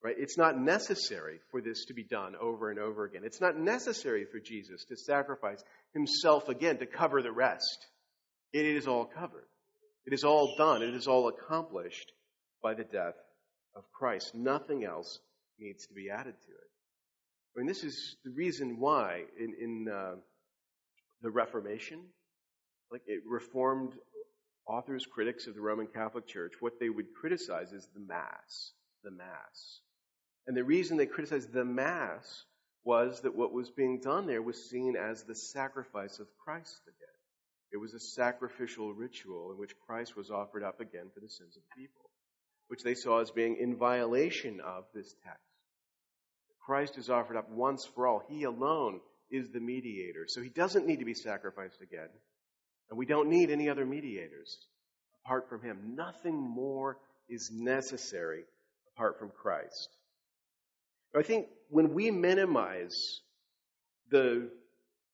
Right? 0.04 0.16
It's 0.18 0.36
not 0.36 0.58
necessary 0.58 1.40
for 1.50 1.62
this 1.62 1.86
to 1.86 1.94
be 1.94 2.04
done 2.04 2.34
over 2.38 2.70
and 2.70 2.78
over 2.78 3.04
again. 3.04 3.22
It's 3.24 3.40
not 3.40 3.58
necessary 3.58 4.26
for 4.30 4.38
Jesus 4.38 4.84
to 4.84 4.96
sacrifice 4.96 5.62
himself 5.94 6.50
again 6.50 6.78
to 6.78 6.86
cover 6.86 7.22
the 7.22 7.32
rest. 7.32 7.86
It 8.52 8.66
is 8.66 8.86
all 8.86 9.06
covered. 9.06 9.46
It 10.08 10.14
is 10.14 10.24
all 10.24 10.56
done. 10.56 10.80
It 10.80 10.94
is 10.94 11.06
all 11.06 11.28
accomplished 11.28 12.12
by 12.62 12.72
the 12.72 12.84
death 12.84 13.16
of 13.76 13.84
Christ. 13.92 14.34
Nothing 14.34 14.82
else 14.82 15.18
needs 15.58 15.86
to 15.86 15.92
be 15.92 16.08
added 16.08 16.32
to 16.46 16.50
it. 16.50 16.70
I 17.54 17.58
mean, 17.60 17.66
this 17.66 17.84
is 17.84 18.16
the 18.24 18.30
reason 18.30 18.80
why 18.80 19.24
in, 19.38 19.54
in 19.60 19.92
uh, 19.94 20.14
the 21.20 21.28
Reformation, 21.28 22.00
like 22.90 23.02
it 23.06 23.20
reformed 23.28 23.92
authors, 24.66 25.04
critics 25.04 25.46
of 25.46 25.54
the 25.54 25.60
Roman 25.60 25.86
Catholic 25.86 26.26
Church, 26.26 26.54
what 26.60 26.80
they 26.80 26.88
would 26.88 27.12
criticize 27.12 27.74
is 27.74 27.86
the 27.92 28.00
Mass. 28.00 28.72
The 29.04 29.10
Mass. 29.10 29.80
And 30.46 30.56
the 30.56 30.64
reason 30.64 30.96
they 30.96 31.04
criticized 31.04 31.52
the 31.52 31.66
Mass 31.66 32.44
was 32.82 33.20
that 33.20 33.36
what 33.36 33.52
was 33.52 33.68
being 33.68 34.00
done 34.00 34.26
there 34.26 34.40
was 34.40 34.70
seen 34.70 34.96
as 34.96 35.24
the 35.24 35.34
sacrifice 35.34 36.18
of 36.18 36.28
Christ 36.42 36.80
again. 36.86 37.17
It 37.72 37.76
was 37.76 37.94
a 37.94 38.00
sacrificial 38.00 38.94
ritual 38.94 39.52
in 39.52 39.58
which 39.58 39.78
Christ 39.86 40.16
was 40.16 40.30
offered 40.30 40.62
up 40.62 40.80
again 40.80 41.10
for 41.12 41.20
the 41.20 41.28
sins 41.28 41.56
of 41.56 41.62
the 41.62 41.82
people, 41.82 42.10
which 42.68 42.82
they 42.82 42.94
saw 42.94 43.20
as 43.20 43.30
being 43.30 43.56
in 43.56 43.76
violation 43.76 44.60
of 44.60 44.84
this 44.94 45.14
text. 45.24 45.42
Christ 46.64 46.98
is 46.98 47.10
offered 47.10 47.36
up 47.36 47.50
once 47.50 47.84
for 47.84 48.06
all. 48.06 48.22
He 48.28 48.44
alone 48.44 49.00
is 49.30 49.50
the 49.50 49.60
mediator. 49.60 50.24
So 50.26 50.40
he 50.40 50.48
doesn't 50.48 50.86
need 50.86 50.98
to 50.98 51.04
be 51.04 51.14
sacrificed 51.14 51.80
again. 51.82 52.08
And 52.90 52.98
we 52.98 53.06
don't 53.06 53.28
need 53.28 53.50
any 53.50 53.68
other 53.68 53.84
mediators 53.84 54.58
apart 55.24 55.48
from 55.48 55.62
him. 55.62 55.94
Nothing 55.94 56.34
more 56.34 56.98
is 57.28 57.50
necessary 57.52 58.44
apart 58.94 59.18
from 59.18 59.30
Christ. 59.30 59.88
I 61.14 61.22
think 61.22 61.46
when 61.68 61.94
we 61.94 62.10
minimize 62.10 63.20
the 64.10 64.50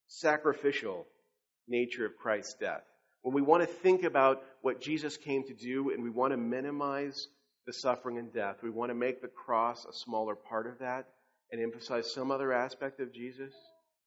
sacrificial 0.06 1.06
nature 1.68 2.06
of 2.06 2.16
Christ's 2.16 2.54
death, 2.54 2.82
when 3.22 3.34
we 3.34 3.42
want 3.42 3.62
to 3.62 3.66
think 3.66 4.02
about 4.04 4.42
what 4.62 4.80
Jesus 4.80 5.16
came 5.16 5.44
to 5.44 5.54
do 5.54 5.90
and 5.90 6.02
we 6.02 6.10
want 6.10 6.32
to 6.32 6.36
minimize 6.36 7.28
the 7.66 7.72
suffering 7.72 8.18
and 8.18 8.32
death, 8.32 8.56
we 8.62 8.70
want 8.70 8.90
to 8.90 8.94
make 8.94 9.22
the 9.22 9.28
cross 9.28 9.86
a 9.86 9.92
smaller 9.92 10.34
part 10.34 10.66
of 10.66 10.78
that 10.80 11.06
and 11.50 11.62
emphasize 11.62 12.12
some 12.12 12.30
other 12.30 12.52
aspect 12.52 13.00
of 13.00 13.14
Jesus. 13.14 13.52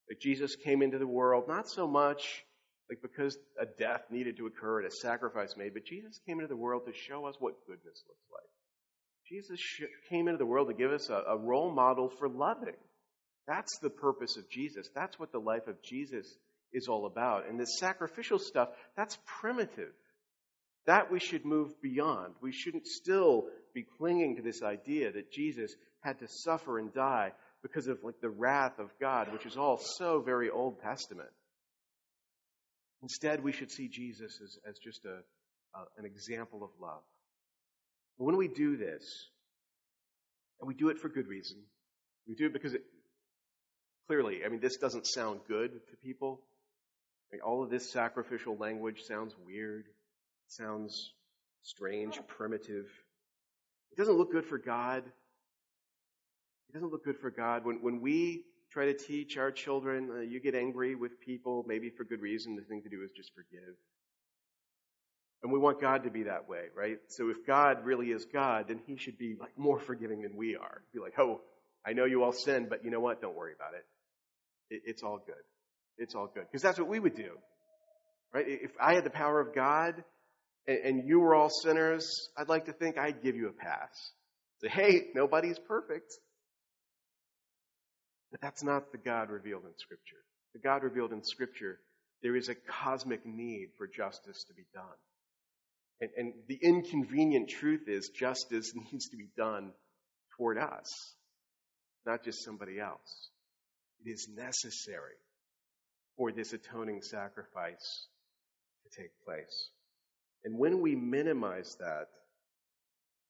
Like 0.09 0.19
Jesus 0.19 0.55
came 0.55 0.81
into 0.81 0.99
the 0.99 1.07
world 1.07 1.45
not 1.47 1.67
so 1.67 1.87
much 1.87 2.45
like 2.89 3.01
because 3.01 3.37
a 3.59 3.65
death 3.65 4.03
needed 4.09 4.37
to 4.37 4.45
occur 4.45 4.79
and 4.79 4.87
a 4.87 4.95
sacrifice 4.95 5.55
made, 5.57 5.73
but 5.73 5.85
Jesus 5.85 6.19
came 6.25 6.39
into 6.39 6.47
the 6.47 6.55
world 6.55 6.83
to 6.85 6.93
show 6.93 7.25
us 7.25 7.35
what 7.39 7.65
goodness 7.65 8.03
looks 8.07 8.27
like. 8.31 8.49
Jesus 9.27 9.59
came 10.09 10.27
into 10.27 10.37
the 10.37 10.45
world 10.45 10.69
to 10.69 10.73
give 10.73 10.91
us 10.91 11.09
a, 11.09 11.23
a 11.27 11.37
role 11.37 11.71
model 11.73 12.09
for 12.09 12.29
loving. 12.29 12.77
That's 13.47 13.77
the 13.79 13.89
purpose 13.89 14.37
of 14.37 14.49
Jesus. 14.49 14.89
That's 14.95 15.19
what 15.19 15.31
the 15.31 15.39
life 15.39 15.67
of 15.67 15.81
Jesus 15.83 16.37
is 16.73 16.87
all 16.87 17.05
about. 17.05 17.47
And 17.47 17.59
this 17.59 17.79
sacrificial 17.79 18.39
stuff, 18.39 18.69
that's 18.95 19.17
primitive. 19.39 19.91
That 20.85 21.11
we 21.11 21.19
should 21.19 21.45
move 21.45 21.81
beyond. 21.81 22.35
We 22.41 22.51
shouldn't 22.51 22.87
still 22.87 23.47
be 23.73 23.85
clinging 23.97 24.37
to 24.37 24.41
this 24.41 24.63
idea 24.63 25.11
that 25.11 25.31
Jesus 25.31 25.75
had 26.01 26.19
to 26.19 26.27
suffer 26.27 26.79
and 26.79 26.93
die 26.93 27.33
because 27.61 27.87
of 27.87 28.03
like 28.03 28.21
the 28.21 28.29
wrath 28.29 28.79
of 28.79 28.89
God, 28.99 29.33
which 29.33 29.45
is 29.45 29.57
all 29.57 29.77
so 29.77 30.21
very 30.21 30.49
Old 30.49 30.81
Testament. 30.81 31.29
Instead, 33.01 33.43
we 33.43 33.51
should 33.51 33.71
see 33.71 33.89
Jesus 33.89 34.39
as, 34.41 34.57
as 34.67 34.77
just 34.79 35.05
a, 35.05 35.19
an 35.97 36.05
example 36.05 36.63
of 36.63 36.69
love. 36.81 37.01
When 38.17 38.37
we 38.37 38.47
do 38.47 38.77
this, 38.77 39.29
and 40.59 40.67
we 40.67 40.73
do 40.73 40.89
it 40.89 40.97
for 40.97 41.09
good 41.09 41.27
reason, 41.27 41.57
we 42.27 42.35
do 42.35 42.47
it 42.47 42.53
because 42.53 42.73
it 42.73 42.83
clearly, 44.07 44.39
I 44.45 44.49
mean, 44.49 44.59
this 44.59 44.77
doesn't 44.77 45.05
sound 45.05 45.41
good 45.47 45.71
to 45.71 45.97
people. 46.03 46.41
All 47.45 47.63
of 47.63 47.69
this 47.69 47.89
sacrificial 47.89 48.57
language 48.57 49.03
sounds 49.03 49.35
weird, 49.45 49.85
sounds 50.47 51.13
strange, 51.61 52.19
primitive. 52.27 52.87
It 53.91 53.97
doesn't 53.97 54.17
look 54.17 54.31
good 54.31 54.45
for 54.45 54.57
God. 54.57 55.03
It 56.69 56.73
doesn't 56.73 56.91
look 56.91 57.03
good 57.03 57.17
for 57.17 57.31
God. 57.31 57.65
When, 57.65 57.77
when 57.81 58.01
we 58.01 58.43
try 58.71 58.85
to 58.85 58.93
teach 58.93 59.37
our 59.37 59.51
children, 59.51 60.09
uh, 60.11 60.19
you 60.21 60.39
get 60.39 60.55
angry 60.55 60.95
with 60.95 61.19
people, 61.19 61.65
maybe 61.67 61.89
for 61.89 62.03
good 62.03 62.21
reason, 62.21 62.55
the 62.55 62.61
thing 62.63 62.81
to 62.83 62.89
do 62.89 63.03
is 63.03 63.11
just 63.11 63.33
forgive. 63.33 63.75
And 65.43 65.51
we 65.51 65.59
want 65.59 65.79
God 65.79 66.03
to 66.03 66.09
be 66.09 66.23
that 66.23 66.49
way, 66.49 66.65
right? 66.75 66.97
So 67.07 67.29
if 67.29 67.45
God 67.45 67.85
really 67.85 68.11
is 68.11 68.25
God, 68.25 68.67
then 68.67 68.79
he 68.85 68.97
should 68.97 69.17
be 69.17 69.35
like 69.39 69.57
more 69.57 69.79
forgiving 69.79 70.21
than 70.23 70.35
we 70.35 70.55
are. 70.55 70.81
Be 70.93 70.99
like, 70.99 71.17
oh, 71.19 71.41
I 71.85 71.93
know 71.93 72.05
you 72.05 72.23
all 72.23 72.33
sin, 72.33 72.67
but 72.69 72.83
you 72.83 72.91
know 72.91 72.99
what? 72.99 73.21
Don't 73.21 73.35
worry 73.35 73.53
about 73.53 73.73
it. 73.75 73.85
it 74.75 74.81
it's 74.85 75.03
all 75.03 75.19
good. 75.25 75.35
It's 75.97 76.15
all 76.15 76.29
good. 76.33 76.45
Because 76.51 76.61
that's 76.61 76.79
what 76.79 76.87
we 76.87 76.99
would 76.99 77.15
do. 77.15 77.31
Right? 78.33 78.45
If 78.47 78.71
I 78.79 78.93
had 78.93 79.03
the 79.03 79.09
power 79.09 79.39
of 79.39 79.55
God 79.55 80.03
and, 80.67 80.77
and 80.77 81.07
you 81.07 81.19
were 81.19 81.33
all 81.33 81.49
sinners, 81.49 82.29
I'd 82.37 82.49
like 82.49 82.65
to 82.65 82.73
think 82.73 82.97
I'd 82.97 83.23
give 83.23 83.35
you 83.35 83.47
a 83.47 83.53
pass. 83.53 84.11
Say, 84.61 84.69
hey, 84.69 85.07
nobody's 85.15 85.59
perfect. 85.59 86.11
But 88.31 88.41
that's 88.41 88.63
not 88.63 88.91
the 88.91 88.97
God 88.97 89.29
revealed 89.29 89.63
in 89.63 89.71
Scripture. 89.77 90.17
The 90.53 90.59
God 90.59 90.83
revealed 90.83 91.13
in 91.13 91.23
Scripture, 91.23 91.79
there 92.21 92.35
is 92.35 92.49
a 92.49 92.55
cosmic 92.55 93.25
need 93.25 93.69
for 93.77 93.87
justice 93.87 94.43
to 94.47 94.53
be 94.53 94.65
done. 94.73 94.83
And, 96.01 96.09
and 96.17 96.33
the 96.47 96.59
inconvenient 96.61 97.49
truth 97.49 97.87
is 97.87 98.09
justice 98.09 98.73
needs 98.91 99.09
to 99.09 99.17
be 99.17 99.29
done 99.37 99.71
toward 100.37 100.57
us, 100.57 101.15
not 102.05 102.23
just 102.23 102.43
somebody 102.43 102.79
else. 102.79 103.29
It 104.05 104.09
is 104.11 104.27
necessary 104.35 105.15
for 106.17 106.31
this 106.31 106.53
atoning 106.53 107.01
sacrifice 107.01 108.07
to 108.83 109.01
take 109.01 109.11
place. 109.23 109.69
And 110.43 110.57
when 110.57 110.81
we 110.81 110.95
minimize 110.95 111.75
that, 111.79 112.07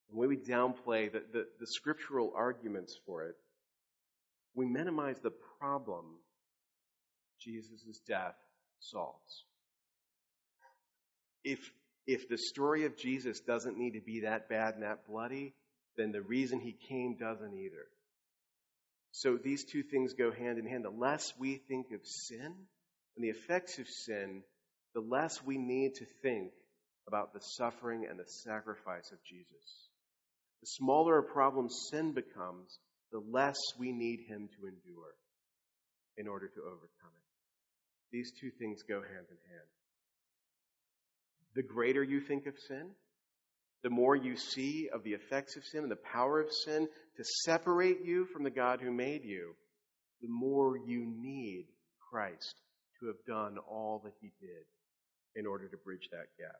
when 0.09 0.29
we 0.29 0.38
downplay 0.38 1.11
the, 1.11 1.21
the, 1.33 1.47
the 1.59 1.67
scriptural 1.67 2.31
arguments 2.35 2.97
for 3.05 3.25
it, 3.25 3.35
we 4.55 4.65
minimize 4.65 5.19
the 5.19 5.33
problem 5.59 6.05
Jesus' 7.39 7.99
death 8.07 8.35
solves. 8.79 9.43
If, 11.43 11.59
if 12.05 12.29
the 12.29 12.38
story 12.38 12.85
of 12.85 12.97
Jesus 12.97 13.41
doesn't 13.41 13.77
need 13.77 13.93
to 13.93 14.01
be 14.01 14.21
that 14.21 14.49
bad 14.49 14.75
and 14.75 14.83
that 14.83 15.07
bloody, 15.07 15.53
then 15.97 16.11
the 16.11 16.21
reason 16.21 16.59
he 16.59 16.75
came 16.88 17.15
doesn't 17.15 17.53
either. 17.53 17.88
So 19.11 19.38
these 19.38 19.63
two 19.63 19.83
things 19.83 20.13
go 20.13 20.31
hand 20.31 20.59
in 20.59 20.65
hand. 20.65 20.85
The 20.85 20.89
less 20.89 21.33
we 21.39 21.55
think 21.67 21.91
of 21.91 22.05
sin 22.05 22.53
and 23.18 23.26
the 23.26 23.30
effects 23.30 23.80
of 23.80 23.88
sin, 23.88 24.43
the 24.93 25.01
less 25.01 25.43
we 25.43 25.57
need 25.57 25.95
to 25.95 26.05
think 26.22 26.51
about 27.07 27.34
the 27.34 27.39
suffering 27.39 28.05
and 28.09 28.20
the 28.20 28.28
sacrifice 28.28 29.11
of 29.11 29.24
Jesus. 29.24 29.89
The 30.61 30.68
smaller 30.68 31.20
a 31.20 31.24
problem 31.24 31.68
sin 31.70 32.13
becomes, 32.13 32.80
the 33.11 33.22
less 33.32 33.57
we 33.80 33.91
need 33.91 34.20
him 34.28 34.49
to 34.59 34.68
endure 34.68 35.15
in 36.18 36.28
order 36.28 36.47
to 36.47 36.61
overcome 36.61 37.13
it. 37.15 38.11
These 38.11 38.32
two 38.39 38.51
things 38.59 38.84
go 38.88 38.95
hand 38.95 39.26
in 39.30 39.38
hand. 39.49 39.68
The 41.55 41.63
greater 41.63 42.03
you 42.03 42.22
think 42.22 42.45
of 42.45 42.53
sin, 42.68 42.91
the 43.84 43.89
more 43.89 44.15
you 44.15 44.36
see 44.36 44.89
of 44.93 45.03
the 45.03 45.13
effects 45.13 45.55
of 45.55 45.63
sin 45.65 45.82
and 45.82 45.91
the 45.91 45.95
power 45.95 46.39
of 46.39 46.51
sin 46.51 46.88
to 47.15 47.24
separate 47.45 48.03
you 48.03 48.26
from 48.26 48.43
the 48.43 48.49
God 48.51 48.80
who 48.82 48.91
made 48.91 49.24
you, 49.24 49.55
the 50.22 50.28
more 50.28 50.78
you 50.78 51.05
need 51.05 51.65
Christ 52.11 52.55
to 52.99 53.07
have 53.07 53.25
done 53.27 53.57
all 53.69 54.01
that 54.03 54.13
he 54.21 54.31
did 54.39 54.65
in 55.35 55.45
order 55.45 55.67
to 55.67 55.77
bridge 55.77 56.09
that 56.11 56.27
gap. 56.37 56.59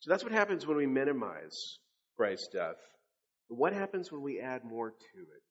So 0.00 0.10
that's 0.10 0.22
what 0.22 0.32
happens 0.32 0.66
when 0.66 0.76
we 0.76 0.86
minimize 0.86 1.78
Christ's 2.16 2.48
death. 2.52 2.76
But 3.48 3.58
what 3.58 3.72
happens 3.72 4.10
when 4.10 4.22
we 4.22 4.40
add 4.40 4.64
more 4.64 4.90
to 4.90 5.20
it? 5.20 5.42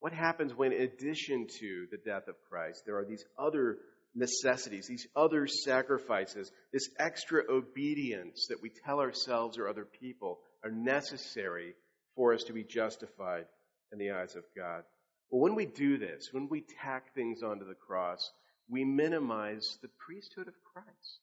What 0.00 0.12
happens 0.12 0.54
when, 0.54 0.72
in 0.72 0.82
addition 0.82 1.46
to 1.60 1.86
the 1.90 1.98
death 2.04 2.28
of 2.28 2.36
Christ, 2.48 2.82
there 2.86 2.98
are 2.98 3.04
these 3.04 3.24
other 3.38 3.78
necessities, 4.14 4.86
these 4.86 5.06
other 5.16 5.46
sacrifices, 5.46 6.50
this 6.72 6.88
extra 6.98 7.42
obedience 7.50 8.46
that 8.48 8.62
we 8.62 8.70
tell 8.84 9.00
ourselves 9.00 9.58
or 9.58 9.68
other 9.68 9.84
people 10.00 10.38
are 10.64 10.70
necessary 10.70 11.74
for 12.14 12.32
us 12.34 12.44
to 12.44 12.52
be 12.52 12.64
justified 12.64 13.46
in 13.92 13.98
the 13.98 14.10
eyes 14.10 14.36
of 14.36 14.44
God? 14.56 14.82
Well, 15.30 15.42
when 15.42 15.54
we 15.54 15.66
do 15.66 15.98
this, 15.98 16.28
when 16.32 16.48
we 16.48 16.64
tack 16.82 17.14
things 17.14 17.42
onto 17.42 17.66
the 17.66 17.74
cross, 17.74 18.30
we 18.68 18.84
minimize 18.84 19.78
the 19.82 19.90
priesthood 20.06 20.48
of 20.48 20.54
Christ. 20.72 21.20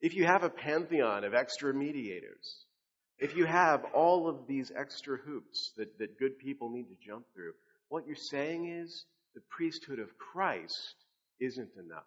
If 0.00 0.14
you 0.14 0.24
have 0.24 0.42
a 0.42 0.50
pantheon 0.50 1.24
of 1.24 1.34
extra 1.34 1.72
mediators, 1.72 2.64
if 3.18 3.36
you 3.36 3.44
have 3.44 3.84
all 3.94 4.28
of 4.28 4.46
these 4.46 4.72
extra 4.76 5.16
hoops 5.16 5.72
that, 5.76 5.98
that 5.98 6.18
good 6.18 6.38
people 6.38 6.70
need 6.70 6.88
to 6.88 7.06
jump 7.06 7.24
through, 7.34 7.52
what 7.88 8.06
you're 8.06 8.16
saying 8.16 8.68
is 8.68 9.06
the 9.34 9.40
priesthood 9.50 9.98
of 9.98 10.18
Christ 10.18 10.96
isn't 11.40 11.70
enough. 11.78 12.04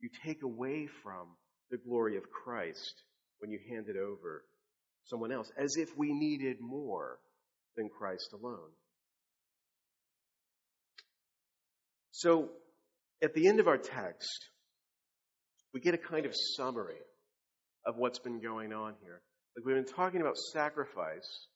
You 0.00 0.10
take 0.24 0.42
away 0.42 0.88
from 1.02 1.28
the 1.70 1.76
glory 1.78 2.16
of 2.16 2.30
Christ 2.30 3.02
when 3.40 3.50
you 3.50 3.58
hand 3.68 3.88
it 3.88 3.96
over 3.96 4.44
to 5.02 5.08
someone 5.08 5.32
else, 5.32 5.50
as 5.56 5.76
if 5.76 5.96
we 5.96 6.12
needed 6.12 6.60
more 6.60 7.18
than 7.78 7.88
Christ 7.88 8.34
alone. 8.34 8.70
So, 12.10 12.50
at 13.22 13.32
the 13.32 13.48
end 13.48 13.60
of 13.60 13.68
our 13.68 13.78
text, 13.78 14.48
we 15.72 15.80
get 15.80 15.94
a 15.94 15.98
kind 15.98 16.26
of 16.26 16.34
summary 16.56 17.00
of 17.86 17.96
what's 17.96 18.18
been 18.18 18.40
going 18.40 18.72
on 18.72 18.94
here. 19.02 19.22
Like 19.56 19.64
we've 19.64 19.76
been 19.76 19.94
talking 19.94 20.20
about 20.20 20.36
sacrifice 20.36 21.46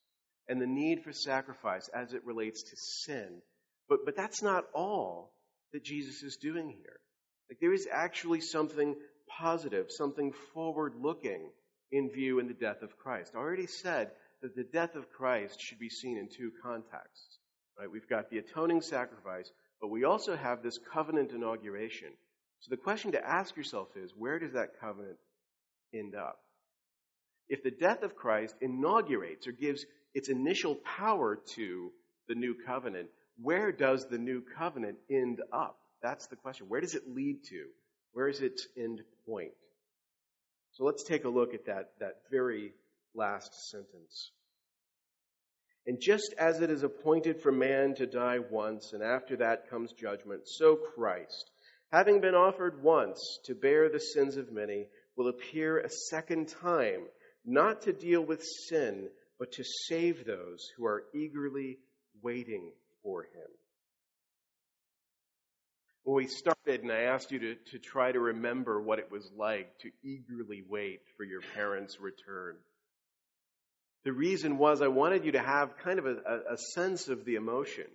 and 0.48 0.60
the 0.60 0.66
need 0.66 1.02
for 1.02 1.12
sacrifice 1.12 1.88
as 1.94 2.14
it 2.14 2.24
relates 2.24 2.62
to 2.62 2.76
sin. 2.76 3.42
But, 3.88 4.00
but 4.04 4.16
that's 4.16 4.42
not 4.42 4.64
all 4.74 5.32
that 5.72 5.84
Jesus 5.84 6.22
is 6.22 6.36
doing 6.36 6.68
here. 6.68 7.00
Like 7.50 7.58
there 7.60 7.74
is 7.74 7.88
actually 7.90 8.40
something 8.40 8.94
positive, 9.28 9.86
something 9.90 10.32
forward 10.54 10.94
looking 11.00 11.50
in 11.90 12.10
view 12.10 12.38
in 12.38 12.48
the 12.48 12.54
death 12.54 12.82
of 12.82 12.96
Christ. 12.96 13.32
I 13.34 13.38
already 13.38 13.66
said 13.66 14.10
that 14.42 14.56
the 14.56 14.64
death 14.64 14.96
of 14.96 15.10
Christ 15.10 15.60
should 15.60 15.78
be 15.78 15.88
seen 15.88 16.18
in 16.18 16.28
two 16.28 16.52
contexts. 16.62 17.38
Right? 17.78 17.90
We've 17.90 18.08
got 18.08 18.28
the 18.28 18.38
atoning 18.38 18.82
sacrifice, 18.82 19.50
but 19.80 19.90
we 19.90 20.04
also 20.04 20.36
have 20.36 20.62
this 20.62 20.78
covenant 20.92 21.32
inauguration. 21.32 22.08
So 22.60 22.68
the 22.70 22.76
question 22.76 23.12
to 23.12 23.26
ask 23.26 23.56
yourself 23.56 23.88
is 23.96 24.12
where 24.16 24.38
does 24.38 24.52
that 24.52 24.80
covenant 24.80 25.16
end 25.94 26.14
up? 26.14 26.38
If 27.48 27.62
the 27.62 27.70
death 27.70 28.02
of 28.02 28.16
Christ 28.16 28.54
inaugurates 28.60 29.46
or 29.46 29.52
gives 29.52 29.84
its 30.14 30.28
initial 30.28 30.76
power 30.76 31.38
to 31.54 31.90
the 32.28 32.34
new 32.34 32.54
covenant, 32.66 33.08
where 33.40 33.72
does 33.72 34.06
the 34.06 34.18
new 34.18 34.42
covenant 34.56 34.98
end 35.10 35.40
up? 35.52 35.78
That's 36.02 36.26
the 36.26 36.36
question. 36.36 36.68
Where 36.68 36.80
does 36.80 36.94
it 36.94 37.08
lead 37.08 37.44
to? 37.50 37.66
Where 38.12 38.28
is 38.28 38.40
its 38.40 38.66
end 38.76 39.00
point? 39.26 39.52
So 40.72 40.84
let's 40.84 41.02
take 41.02 41.24
a 41.24 41.28
look 41.28 41.54
at 41.54 41.66
that, 41.66 41.90
that 42.00 42.16
very 42.30 42.72
last 43.14 43.70
sentence. 43.70 44.32
And 45.86 46.00
just 46.00 46.34
as 46.38 46.60
it 46.60 46.70
is 46.70 46.84
appointed 46.84 47.42
for 47.42 47.50
man 47.50 47.94
to 47.96 48.06
die 48.06 48.38
once, 48.38 48.92
and 48.92 49.02
after 49.02 49.36
that 49.38 49.68
comes 49.68 49.92
judgment, 49.92 50.42
so 50.46 50.76
Christ, 50.76 51.50
having 51.90 52.20
been 52.20 52.34
offered 52.34 52.82
once 52.82 53.40
to 53.46 53.54
bear 53.54 53.88
the 53.88 53.98
sins 53.98 54.36
of 54.36 54.52
many, 54.52 54.86
will 55.16 55.28
appear 55.28 55.78
a 55.78 55.88
second 55.88 56.48
time, 56.48 57.06
not 57.44 57.82
to 57.82 57.92
deal 57.92 58.24
with 58.24 58.44
sin, 58.68 59.08
but 59.38 59.52
to 59.52 59.64
save 59.64 60.24
those 60.24 60.70
who 60.76 60.86
are 60.86 61.04
eagerly 61.14 61.78
waiting 62.22 62.70
for 63.02 63.24
him. 63.24 63.50
When 66.04 66.16
we 66.16 66.26
started, 66.26 66.82
and 66.82 66.92
I 66.92 67.02
asked 67.02 67.30
you 67.30 67.38
to, 67.40 67.54
to 67.72 67.78
try 67.78 68.12
to 68.12 68.20
remember 68.20 68.80
what 68.80 68.98
it 68.98 69.10
was 69.10 69.30
like 69.36 69.78
to 69.80 69.90
eagerly 70.02 70.62
wait 70.68 71.00
for 71.16 71.24
your 71.24 71.40
parents' 71.54 72.00
return. 72.00 72.56
The 74.04 74.12
reason 74.12 74.58
was 74.58 74.82
I 74.82 74.88
wanted 74.88 75.24
you 75.24 75.32
to 75.32 75.42
have 75.42 75.76
kind 75.78 75.98
of 75.98 76.06
a, 76.06 76.16
a 76.52 76.56
sense 76.74 77.08
of 77.08 77.24
the 77.24 77.36
emotion, 77.36 77.86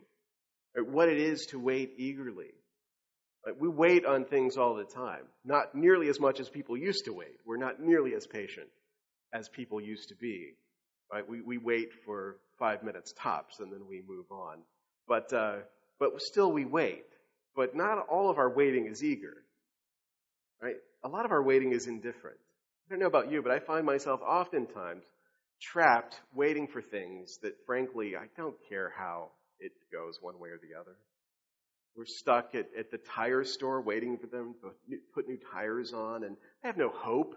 what 0.76 1.10
it 1.10 1.18
is 1.18 1.47
to 1.47 1.60
wait 1.60 1.93
eagerly. 1.97 2.53
We 3.60 3.70
wait 3.70 4.05
on 4.05 4.26
things 4.26 4.58
all 4.58 4.76
the 4.76 4.84
time, 4.84 5.24
not 5.45 5.74
nearly 5.74 6.10
as 6.10 6.20
much 6.20 6.39
as 6.39 6.49
people 6.49 6.78
used 6.78 7.05
to 7.05 7.14
wait. 7.14 7.38
We're 7.45 7.58
not 7.58 7.80
nearly 7.80 8.14
as 8.14 8.28
patient 8.28 8.68
as 9.34 9.47
people 9.49 9.80
used 9.80 10.10
to 10.10 10.16
be. 10.16 10.53
Right? 11.12 11.28
We, 11.28 11.41
we 11.41 11.58
wait 11.58 11.89
for 12.05 12.38
five 12.60 12.84
minutes 12.84 13.14
tops 13.18 13.60
and 13.60 13.72
then 13.72 13.88
we 13.88 14.01
move 14.05 14.26
on. 14.32 14.58
But, 15.08 15.32
uh, 15.32 15.58
but 15.99 16.22
still 16.22 16.51
we 16.51 16.66
wait. 16.66 17.05
But 17.55 17.76
not 17.76 18.08
all 18.10 18.30
of 18.30 18.38
our 18.38 18.49
waiting 18.49 18.86
is 18.88 19.03
eager. 19.03 19.38
Right? 20.62 20.76
A 21.03 21.08
lot 21.08 21.26
of 21.26 21.32
our 21.32 21.41
waiting 21.41 21.72
is 21.72 21.88
indifferent. 21.88 22.38
I 22.88 22.93
don't 22.93 22.99
know 22.99 23.08
about 23.08 23.32
you, 23.32 23.41
but 23.41 23.51
I 23.51 23.60
find 23.60 23.86
myself 23.86 24.22
oftentimes 24.22 25.05
trapped 25.62 26.20
waiting 26.34 26.68
for 26.68 26.82
things 26.82 27.39
that 27.41 27.53
frankly 27.66 28.16
I 28.16 28.28
don't 28.36 28.55
care 28.70 28.93
how 28.97 29.32
it 29.60 29.72
goes 29.91 30.20
one 30.22 30.39
way 30.39 30.49
or 30.49 30.60
the 30.62 30.80
other. 30.80 30.95
We're 31.95 32.05
stuck 32.05 32.53
at, 32.53 32.68
at 32.78 32.91
the 32.91 32.99
tire 32.99 33.43
store 33.43 33.82
waiting 33.82 34.18
for 34.18 34.28
them 34.28 34.53
to 34.62 34.97
put 35.16 35.28
new 35.28 35.39
tires 35.51 35.93
on, 35.93 36.24
and 36.24 36.38
I 36.64 36.68
have 36.68 36.78
no 36.78 36.89
hope 36.89 37.36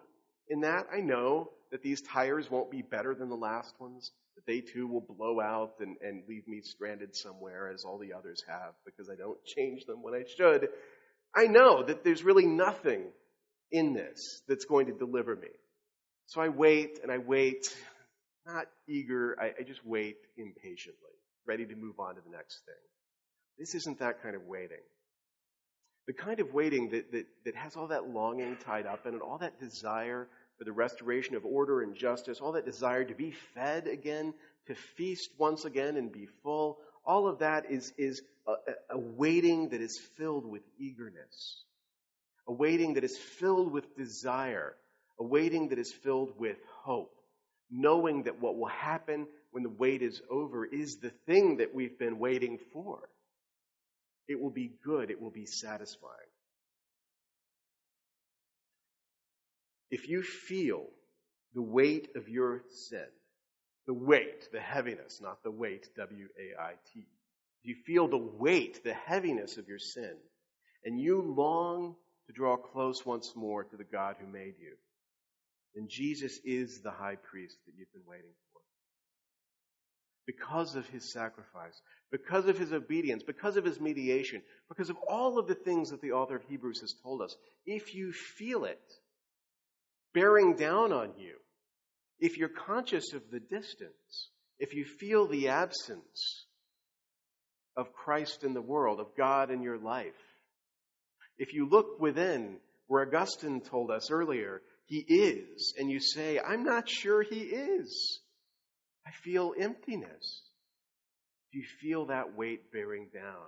in 0.49 0.61
that. 0.61 0.87
I 0.93 1.01
know 1.01 1.51
that 1.71 1.83
these 1.83 2.03
tires 2.03 2.51
won't 2.51 2.71
be 2.71 2.83
better 2.83 3.15
than 3.15 3.31
the 3.31 3.37
last 3.37 3.75
ones, 3.81 4.13
that 4.37 4.45
they 4.47 4.61
too 4.61 4.87
will 4.87 5.01
blow 5.01 5.41
out 5.41 5.77
and, 5.81 5.97
and 6.03 6.25
leave 6.29 6.47
me 6.47 6.61
stranded 6.61 7.17
somewhere 7.17 7.71
as 7.73 7.85
all 7.85 7.99
the 7.99 8.13
others 8.13 8.45
have 8.49 8.75
because 8.85 9.09
I 9.09 9.17
don't 9.17 9.43
change 9.47 9.87
them 9.87 10.03
when 10.03 10.15
I 10.15 10.25
should. 10.37 10.69
I 11.35 11.47
know 11.47 11.83
that 11.83 12.05
there's 12.05 12.23
really 12.23 12.47
nothing 12.47 13.05
in 13.73 13.95
this 13.95 14.43
that's 14.47 14.67
going 14.67 14.87
to 14.87 14.93
deliver 14.93 15.37
me. 15.37 15.49
So 16.27 16.41
I 16.41 16.49
wait 16.49 17.01
and 17.03 17.11
I 17.11 17.19
wait, 17.19 17.75
not 18.47 18.67
eager, 18.89 19.37
I, 19.41 19.53
I 19.61 19.63
just 19.65 19.85
wait 19.85 20.17
impatiently, 20.37 21.15
ready 21.47 21.67
to 21.67 21.75
move 21.75 22.01
on 22.01 22.15
to 22.15 22.21
the 22.21 22.31
next 22.31 22.65
thing. 22.65 22.75
This 23.59 23.75
isn't 23.75 23.99
that 23.99 24.23
kind 24.23 24.35
of 24.35 24.47
waiting. 24.47 24.83
The 26.07 26.15
kind 26.15 26.41
of 26.41 26.53
waiting 26.53 26.91
that, 26.91 27.13
that, 27.13 27.27
that 27.45 27.55
has 27.55 27.77
all 27.77 27.89
that 27.89 28.09
longing 28.09 28.57
tied 28.57 28.87
up 28.87 29.07
it, 29.07 29.21
all 29.21 29.39
that 29.39 29.61
desire 29.61 30.29
for 30.59 30.65
the 30.65 30.73
restoration 30.73 31.37
of 31.37 31.45
order 31.45 31.83
and 31.83 31.95
justice, 31.95 32.41
all 32.41 32.53
that 32.53 32.65
desire 32.65 33.05
to 33.05 33.15
be 33.15 33.33
fed 33.55 33.87
again, 33.87 34.35
to 34.67 34.75
feast 34.75 35.31
once 35.39 35.65
again 35.65 35.97
and 35.97 36.13
be 36.13 36.27
full, 36.43 36.79
all 37.05 37.27
of 37.29 37.39
that 37.39 37.71
is, 37.71 37.93
is 37.97 38.23
a, 38.47 38.53
a 38.91 38.99
waiting 38.99 39.71
that 39.71 39.81
is 39.81 39.99
filled 40.17 40.45
with 40.45 40.63
eagerness, 40.79 41.65
a 42.47 42.53
waiting 42.53 42.95
that 42.95 43.05
is 43.05 43.17
filled 43.17 43.73
with 43.73 43.97
desire, 43.97 44.75
a 45.19 45.25
waiting 45.25 45.69
that 45.69 45.79
is 45.79 45.93
filled 45.93 46.33
with 46.39 46.59
hope, 46.83 47.15
knowing 47.71 48.25
that 48.25 48.41
what 48.41 48.57
will 48.57 48.67
happen 48.67 49.27
when 49.53 49.63
the 49.63 49.71
wait 49.71 50.03
is 50.03 50.21
over 50.31 50.65
is 50.65 50.97
the 50.97 51.13
thing 51.27 51.59
that 51.59 51.75
we've 51.75 51.99
been 51.99 52.19
waiting 52.19 52.59
for. 52.73 53.09
It 54.29 54.41
will 54.41 54.51
be 54.51 54.73
good, 54.85 55.11
it 55.11 55.21
will 55.21 55.31
be 55.31 55.47
satisfying. 55.47 56.15
if 59.91 60.09
you 60.09 60.23
feel 60.23 60.87
the 61.55 61.63
weight 61.63 62.11
of 62.15 62.29
your 62.29 62.63
sin, 62.71 63.07
the 63.87 63.95
weight, 63.95 64.49
the 64.53 64.61
heaviness, 64.61 65.21
not 65.21 65.43
the 65.43 65.51
wait, 65.51 65.89
W 65.97 66.29
A 66.39 66.61
I 66.61 66.73
T. 66.93 67.07
Do 67.63 67.69
you 67.69 67.77
feel 67.85 68.09
the 68.09 68.17
weight, 68.17 68.85
the 68.85 68.95
heaviness 68.95 69.57
of 69.59 69.69
your 69.69 69.79
sin, 69.79 70.15
and 70.85 71.01
you 71.01 71.21
long 71.21 71.97
to 72.27 72.33
draw 72.33 72.57
close 72.57 73.05
once 73.05 73.35
more 73.35 73.65
to 73.65 73.77
the 73.77 73.85
God 73.85 74.17
who 74.21 74.27
made 74.27 74.55
you, 74.61 74.75
then 75.75 75.87
Jesus 75.89 76.39
is 76.45 76.81
the 76.83 76.91
high 76.91 77.17
priest 77.17 77.57
that 77.67 77.73
you've 77.77 77.93
been 77.93 78.07
waiting 78.07 78.31
for. 78.53 78.61
Because 80.27 80.75
of 80.77 80.87
his 80.89 81.13
sacrifice, 81.13 81.81
because 82.11 82.47
of 82.47 82.59
his 82.59 82.73
obedience, 82.73 83.23
because 83.23 83.57
of 83.57 83.65
his 83.65 83.81
mediation, 83.81 84.43
because 84.69 84.91
of 84.91 84.97
all 85.09 85.39
of 85.39 85.47
the 85.47 85.55
things 85.55 85.91
that 85.91 86.01
the 86.01 86.13
author 86.13 86.37
of 86.37 86.43
Hebrews 86.49 86.81
has 86.81 86.95
told 87.03 87.23
us, 87.23 87.35
if 87.67 87.95
you 87.95 88.13
feel 88.13 88.65
it 88.65 88.81
bearing 90.13 90.55
down 90.55 90.93
on 90.93 91.13
you, 91.19 91.35
if 92.19 92.37
you're 92.37 92.49
conscious 92.49 93.13
of 93.13 93.23
the 93.31 93.41
distance, 93.41 94.29
if 94.59 94.75
you 94.75 94.85
feel 94.85 95.27
the 95.27 95.49
absence 95.49 96.47
of 97.77 97.93
Christ 97.93 98.45
in 98.45 98.55
the 98.55 98.61
world, 98.61 99.01
of 99.01 99.17
God 99.17 99.51
in 99.51 99.63
your 99.63 99.79
life, 99.79 100.13
if 101.39 101.55
you 101.55 101.67
look 101.67 101.99
within, 101.99 102.57
where 102.87 103.07
Augustine 103.07 103.61
told 103.61 103.91
us 103.91 104.11
earlier, 104.11 104.61
he 104.91 104.99
is, 104.99 105.73
and 105.79 105.89
you 105.89 106.01
say, 106.01 106.41
I'm 106.41 106.65
not 106.65 106.89
sure 106.89 107.23
he 107.23 107.43
is. 107.43 108.19
I 109.07 109.13
feel 109.23 109.55
emptiness. 109.57 110.43
If 111.49 111.61
you 111.61 111.65
feel 111.81 112.07
that 112.07 112.37
weight 112.37 112.73
bearing 112.73 113.07
down, 113.15 113.47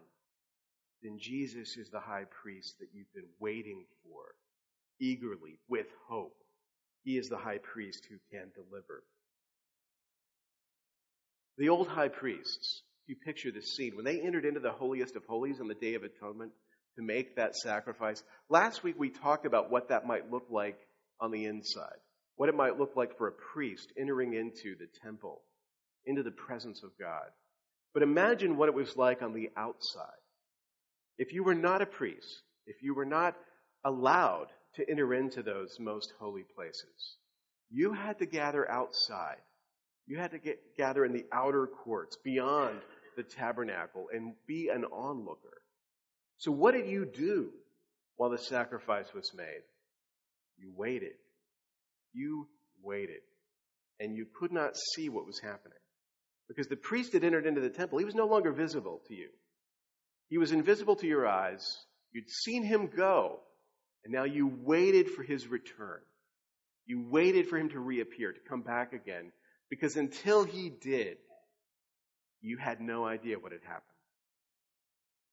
then 1.02 1.18
Jesus 1.18 1.76
is 1.76 1.90
the 1.90 1.98
high 1.98 2.26
priest 2.42 2.76
that 2.78 2.90
you've 2.94 3.12
been 3.12 3.28
waiting 3.40 3.86
for 4.04 4.22
eagerly 5.00 5.58
with 5.68 5.86
hope. 6.08 6.36
He 7.02 7.18
is 7.18 7.28
the 7.28 7.38
high 7.38 7.58
priest 7.58 8.06
who 8.08 8.18
can 8.30 8.52
deliver. 8.54 9.02
The 11.58 11.70
old 11.70 11.88
high 11.88 12.06
priests, 12.06 12.82
you 13.08 13.16
picture 13.16 13.50
this 13.50 13.74
scene, 13.74 13.96
when 13.96 14.04
they 14.04 14.20
entered 14.20 14.44
into 14.44 14.60
the 14.60 14.70
holiest 14.70 15.16
of 15.16 15.24
holies 15.24 15.60
on 15.60 15.66
the 15.66 15.74
Day 15.74 15.94
of 15.94 16.04
Atonement 16.04 16.52
to 16.94 17.02
make 17.02 17.34
that 17.34 17.56
sacrifice, 17.56 18.22
last 18.48 18.84
week 18.84 18.94
we 18.96 19.10
talked 19.10 19.44
about 19.44 19.72
what 19.72 19.88
that 19.88 20.06
might 20.06 20.30
look 20.30 20.46
like 20.48 20.78
on 21.22 21.30
the 21.30 21.46
inside, 21.46 21.96
what 22.36 22.50
it 22.50 22.54
might 22.54 22.78
look 22.78 22.96
like 22.96 23.16
for 23.16 23.28
a 23.28 23.32
priest 23.32 23.92
entering 23.96 24.34
into 24.34 24.76
the 24.76 24.88
temple, 25.02 25.40
into 26.04 26.22
the 26.22 26.30
presence 26.30 26.82
of 26.82 26.90
God. 27.00 27.30
But 27.94 28.02
imagine 28.02 28.56
what 28.56 28.68
it 28.68 28.74
was 28.74 28.96
like 28.96 29.22
on 29.22 29.32
the 29.32 29.48
outside. 29.56 30.04
If 31.16 31.32
you 31.32 31.44
were 31.44 31.54
not 31.54 31.80
a 31.80 31.86
priest, 31.86 32.42
if 32.66 32.82
you 32.82 32.94
were 32.94 33.04
not 33.04 33.36
allowed 33.84 34.48
to 34.74 34.90
enter 34.90 35.14
into 35.14 35.42
those 35.42 35.78
most 35.78 36.12
holy 36.18 36.44
places. 36.54 37.16
You 37.70 37.92
had 37.92 38.18
to 38.18 38.26
gather 38.26 38.70
outside. 38.70 39.38
You 40.06 40.18
had 40.18 40.32
to 40.32 40.38
get, 40.38 40.58
gather 40.76 41.04
in 41.04 41.12
the 41.12 41.26
outer 41.32 41.66
courts 41.66 42.16
beyond 42.24 42.80
the 43.16 43.22
tabernacle 43.22 44.06
and 44.12 44.34
be 44.46 44.68
an 44.68 44.84
onlooker. 44.84 45.62
So 46.38 46.50
what 46.50 46.74
did 46.74 46.88
you 46.88 47.04
do 47.04 47.50
while 48.16 48.30
the 48.30 48.38
sacrifice 48.38 49.12
was 49.14 49.32
made? 49.36 49.62
You 50.58 50.72
waited. 50.76 51.14
You 52.12 52.48
waited. 52.82 53.20
And 54.00 54.16
you 54.16 54.26
could 54.38 54.52
not 54.52 54.76
see 54.76 55.08
what 55.08 55.26
was 55.26 55.40
happening. 55.40 55.78
Because 56.48 56.66
the 56.66 56.76
priest 56.76 57.12
had 57.12 57.24
entered 57.24 57.46
into 57.46 57.60
the 57.60 57.70
temple. 57.70 57.98
He 57.98 58.04
was 58.04 58.14
no 58.14 58.26
longer 58.26 58.52
visible 58.52 59.00
to 59.08 59.14
you. 59.14 59.28
He 60.28 60.38
was 60.38 60.52
invisible 60.52 60.96
to 60.96 61.06
your 61.06 61.26
eyes. 61.26 61.66
You'd 62.12 62.28
seen 62.28 62.64
him 62.64 62.88
go. 62.94 63.40
And 64.04 64.12
now 64.12 64.24
you 64.24 64.52
waited 64.62 65.08
for 65.10 65.22
his 65.22 65.46
return. 65.46 66.00
You 66.86 67.06
waited 67.08 67.48
for 67.48 67.58
him 67.58 67.70
to 67.70 67.78
reappear, 67.78 68.32
to 68.32 68.48
come 68.48 68.62
back 68.62 68.92
again, 68.92 69.30
because 69.70 69.96
until 69.96 70.44
he 70.44 70.68
did, 70.68 71.16
you 72.40 72.56
had 72.58 72.80
no 72.80 73.06
idea 73.06 73.38
what 73.38 73.52
had 73.52 73.62
happened. 73.62 73.84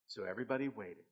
So 0.08 0.24
everybody 0.24 0.68
waited, 0.68 1.04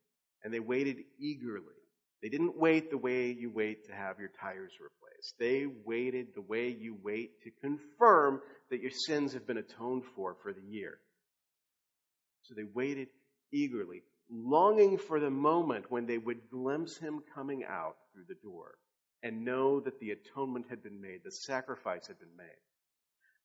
and 0.43 0.53
they 0.53 0.59
waited 0.59 0.97
eagerly. 1.19 1.73
They 2.21 2.29
didn't 2.29 2.57
wait 2.57 2.89
the 2.89 2.97
way 2.97 3.31
you 3.31 3.51
wait 3.51 3.85
to 3.85 3.93
have 3.93 4.19
your 4.19 4.31
tires 4.41 4.73
replaced. 4.79 5.35
They 5.39 5.67
waited 5.85 6.27
the 6.33 6.41
way 6.41 6.69
you 6.69 6.97
wait 7.03 7.41
to 7.43 7.51
confirm 7.61 8.41
that 8.69 8.81
your 8.81 8.91
sins 8.91 9.33
have 9.33 9.45
been 9.45 9.57
atoned 9.57 10.03
for 10.15 10.35
for 10.41 10.51
the 10.51 10.61
year. 10.61 10.99
So 12.43 12.55
they 12.55 12.63
waited 12.63 13.09
eagerly, 13.51 14.03
longing 14.29 14.97
for 14.97 15.19
the 15.19 15.29
moment 15.29 15.91
when 15.91 16.05
they 16.05 16.17
would 16.17 16.49
glimpse 16.49 16.97
him 16.97 17.21
coming 17.35 17.63
out 17.63 17.97
through 18.13 18.25
the 18.27 18.41
door 18.41 18.75
and 19.21 19.45
know 19.45 19.79
that 19.81 19.99
the 19.99 20.11
atonement 20.11 20.65
had 20.69 20.81
been 20.83 21.01
made, 21.01 21.21
the 21.23 21.31
sacrifice 21.31 22.07
had 22.07 22.19
been 22.19 22.35
made. 22.37 22.47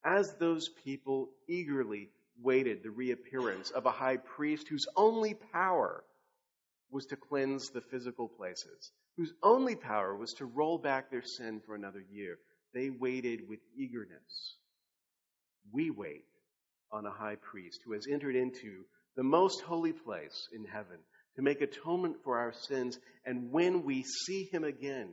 As 0.05 0.35
those 0.37 0.69
people 0.85 1.31
eagerly 1.49 2.11
waited 2.41 2.83
the 2.83 2.91
reappearance 2.91 3.71
of 3.71 3.87
a 3.87 3.91
high 3.91 4.17
priest 4.17 4.69
whose 4.69 4.87
only 4.97 5.35
power 5.35 6.05
was 6.93 7.07
to 7.07 7.17
cleanse 7.17 7.71
the 7.71 7.81
physical 7.81 8.29
places, 8.29 8.93
whose 9.17 9.33
only 9.43 9.75
power 9.75 10.15
was 10.15 10.33
to 10.35 10.45
roll 10.45 10.79
back 10.79 11.11
their 11.11 11.23
sin 11.23 11.61
for 11.65 11.75
another 11.75 12.05
year, 12.13 12.39
they 12.75 12.91
waited 12.91 13.49
with 13.49 13.61
eagerness. 13.77 14.57
We 15.73 15.91
wait 15.91 16.25
on 16.93 17.07
a 17.07 17.11
high 17.11 17.37
priest 17.37 17.81
who 17.85 17.93
has 17.93 18.07
entered 18.07 18.37
into 18.37 18.85
the 19.17 19.23
most 19.23 19.63
holy 19.63 19.93
place 19.93 20.49
in 20.55 20.65
heaven, 20.65 20.99
to 21.37 21.43
make 21.43 21.63
atonement 21.63 22.17
for 22.23 22.39
our 22.39 22.53
sins. 22.53 22.99
And 23.25 23.51
when 23.51 23.85
we 23.85 24.03
see 24.03 24.49
him 24.53 24.65
again, 24.65 25.11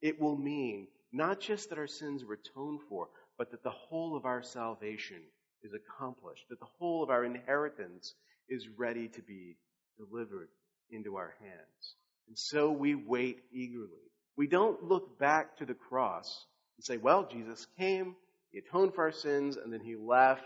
it 0.00 0.20
will 0.20 0.36
mean 0.36 0.86
not 1.12 1.40
just 1.40 1.70
that 1.70 1.78
our 1.78 1.88
sins 1.88 2.22
are 2.22 2.32
atoned 2.32 2.80
for, 2.88 3.08
but 3.38 3.50
that 3.50 3.62
the 3.62 3.70
whole 3.70 4.16
of 4.16 4.24
our 4.24 4.42
salvation 4.42 5.22
is 5.62 5.72
accomplished, 5.72 6.44
that 6.50 6.60
the 6.60 6.66
whole 6.78 7.02
of 7.02 7.10
our 7.10 7.24
inheritance 7.24 8.14
is 8.48 8.68
ready 8.76 9.08
to 9.08 9.22
be 9.22 9.56
delivered 9.98 10.48
into 10.90 11.16
our 11.16 11.34
hands. 11.40 11.94
And 12.28 12.38
so 12.38 12.70
we 12.70 12.94
wait 12.94 13.38
eagerly. 13.52 13.88
We 14.36 14.46
don't 14.46 14.82
look 14.82 15.18
back 15.18 15.56
to 15.58 15.66
the 15.66 15.74
cross 15.74 16.46
and 16.76 16.84
say, 16.84 16.96
well, 16.96 17.26
Jesus 17.30 17.66
came, 17.78 18.16
he 18.50 18.58
atoned 18.58 18.94
for 18.94 19.04
our 19.04 19.12
sins, 19.12 19.56
and 19.56 19.72
then 19.72 19.80
he 19.80 19.96
left, 19.96 20.42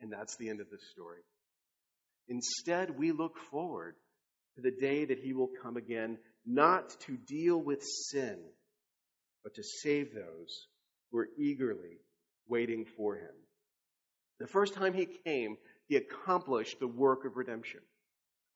and 0.00 0.12
that's 0.12 0.36
the 0.36 0.48
end 0.48 0.60
of 0.60 0.70
the 0.70 0.78
story. 0.92 1.20
Instead, 2.28 2.98
we 2.98 3.12
look 3.12 3.36
forward 3.50 3.94
to 4.56 4.62
the 4.62 4.70
day 4.70 5.04
that 5.04 5.18
he 5.18 5.32
will 5.32 5.50
come 5.62 5.76
again, 5.76 6.18
not 6.46 6.90
to 7.00 7.16
deal 7.16 7.60
with 7.60 7.82
sin, 7.82 8.38
but 9.42 9.54
to 9.54 9.62
save 9.62 10.14
those 10.14 10.66
who 11.10 11.18
are 11.18 11.28
eagerly 11.38 11.98
waiting 12.48 12.84
for 12.96 13.16
him. 13.16 13.34
The 14.40 14.46
first 14.46 14.74
time 14.74 14.94
he 14.94 15.06
came, 15.06 15.56
he 15.86 15.96
accomplished 15.96 16.80
the 16.80 16.88
work 16.88 17.24
of 17.24 17.36
redemption. 17.36 17.80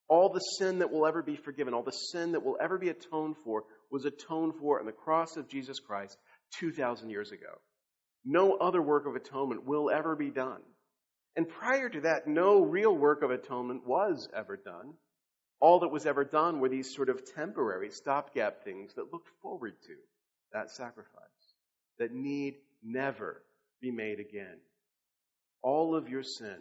All 0.09 0.31
the 0.31 0.41
sin 0.41 0.79
that 0.79 0.91
will 0.91 1.07
ever 1.07 1.23
be 1.23 1.37
forgiven, 1.37 1.75
all 1.75 1.83
the 1.83 1.93
sin 1.93 2.33
that 2.33 2.45
will 2.45 2.57
ever 2.61 2.79
be 2.79 2.89
atoned 2.89 3.37
for, 3.45 3.65
was 3.91 4.05
atoned 4.05 4.55
for 4.59 4.81
on 4.81 4.87
the 4.87 4.93
cross 4.93 5.37
of 5.37 5.49
Jesus 5.49 5.81
Christ 5.81 6.17
2,000 6.59 7.11
years 7.11 7.31
ago. 7.31 7.61
No 8.25 8.55
other 8.55 8.81
work 8.81 9.07
of 9.07 9.17
atonement 9.17 9.67
will 9.67 9.91
ever 9.91 10.17
be 10.17 10.31
done. 10.31 10.61
And 11.37 11.49
prior 11.49 11.89
to 11.89 12.01
that, 12.01 12.27
no 12.27 12.63
real 12.63 12.95
work 12.97 13.23
of 13.23 13.31
atonement 13.31 13.87
was 13.87 14.29
ever 14.35 14.57
done. 14.57 14.95
All 15.61 15.81
that 15.81 15.89
was 15.89 16.07
ever 16.07 16.25
done 16.25 16.61
were 16.61 16.69
these 16.69 16.95
sort 16.95 17.09
of 17.09 17.23
temporary 17.35 17.91
stopgap 17.91 18.65
things 18.65 18.95
that 18.95 19.13
looked 19.13 19.29
forward 19.43 19.75
to 19.87 19.95
that 20.53 20.71
sacrifice, 20.71 21.55
that 21.99 22.13
need 22.13 22.55
never 22.83 23.43
be 23.81 23.91
made 23.91 24.21
again. 24.21 24.59
All 25.63 25.95
of 25.95 26.09
your 26.09 26.23
sin 26.23 26.59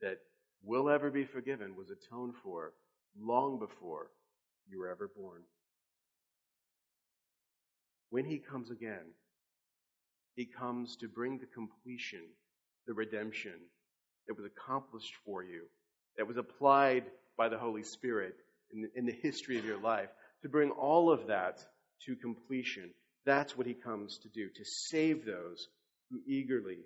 that 0.00 0.18
will 0.64 0.88
ever 0.88 1.10
be 1.10 1.24
forgiven 1.24 1.76
was 1.76 1.90
atoned 1.90 2.34
for 2.42 2.72
long 3.18 3.58
before 3.58 4.10
you 4.68 4.78
were 4.78 4.90
ever 4.90 5.10
born. 5.16 5.42
When 8.10 8.24
he 8.24 8.38
comes 8.38 8.70
again, 8.70 9.14
he 10.34 10.46
comes 10.46 10.96
to 10.96 11.08
bring 11.08 11.38
the 11.38 11.46
completion 11.46 12.22
the 12.86 12.94
redemption 12.94 13.54
that 14.26 14.36
was 14.36 14.46
accomplished 14.46 15.14
for 15.24 15.42
you, 15.42 15.62
that 16.16 16.26
was 16.26 16.36
applied 16.36 17.04
by 17.36 17.48
the 17.48 17.58
Holy 17.58 17.82
Spirit 17.82 18.34
in, 18.72 18.88
in 18.94 19.06
the 19.06 19.12
history 19.12 19.58
of 19.58 19.64
your 19.64 19.78
life, 19.78 20.08
to 20.42 20.48
bring 20.48 20.70
all 20.70 21.10
of 21.10 21.26
that 21.28 21.64
to 22.06 22.16
completion. 22.16 22.90
That's 23.24 23.56
what 23.56 23.66
he 23.66 23.74
comes 23.74 24.18
to 24.18 24.28
do, 24.28 24.48
to 24.48 24.64
save 24.64 25.24
those 25.24 25.68
who 26.10 26.20
eagerly 26.26 26.78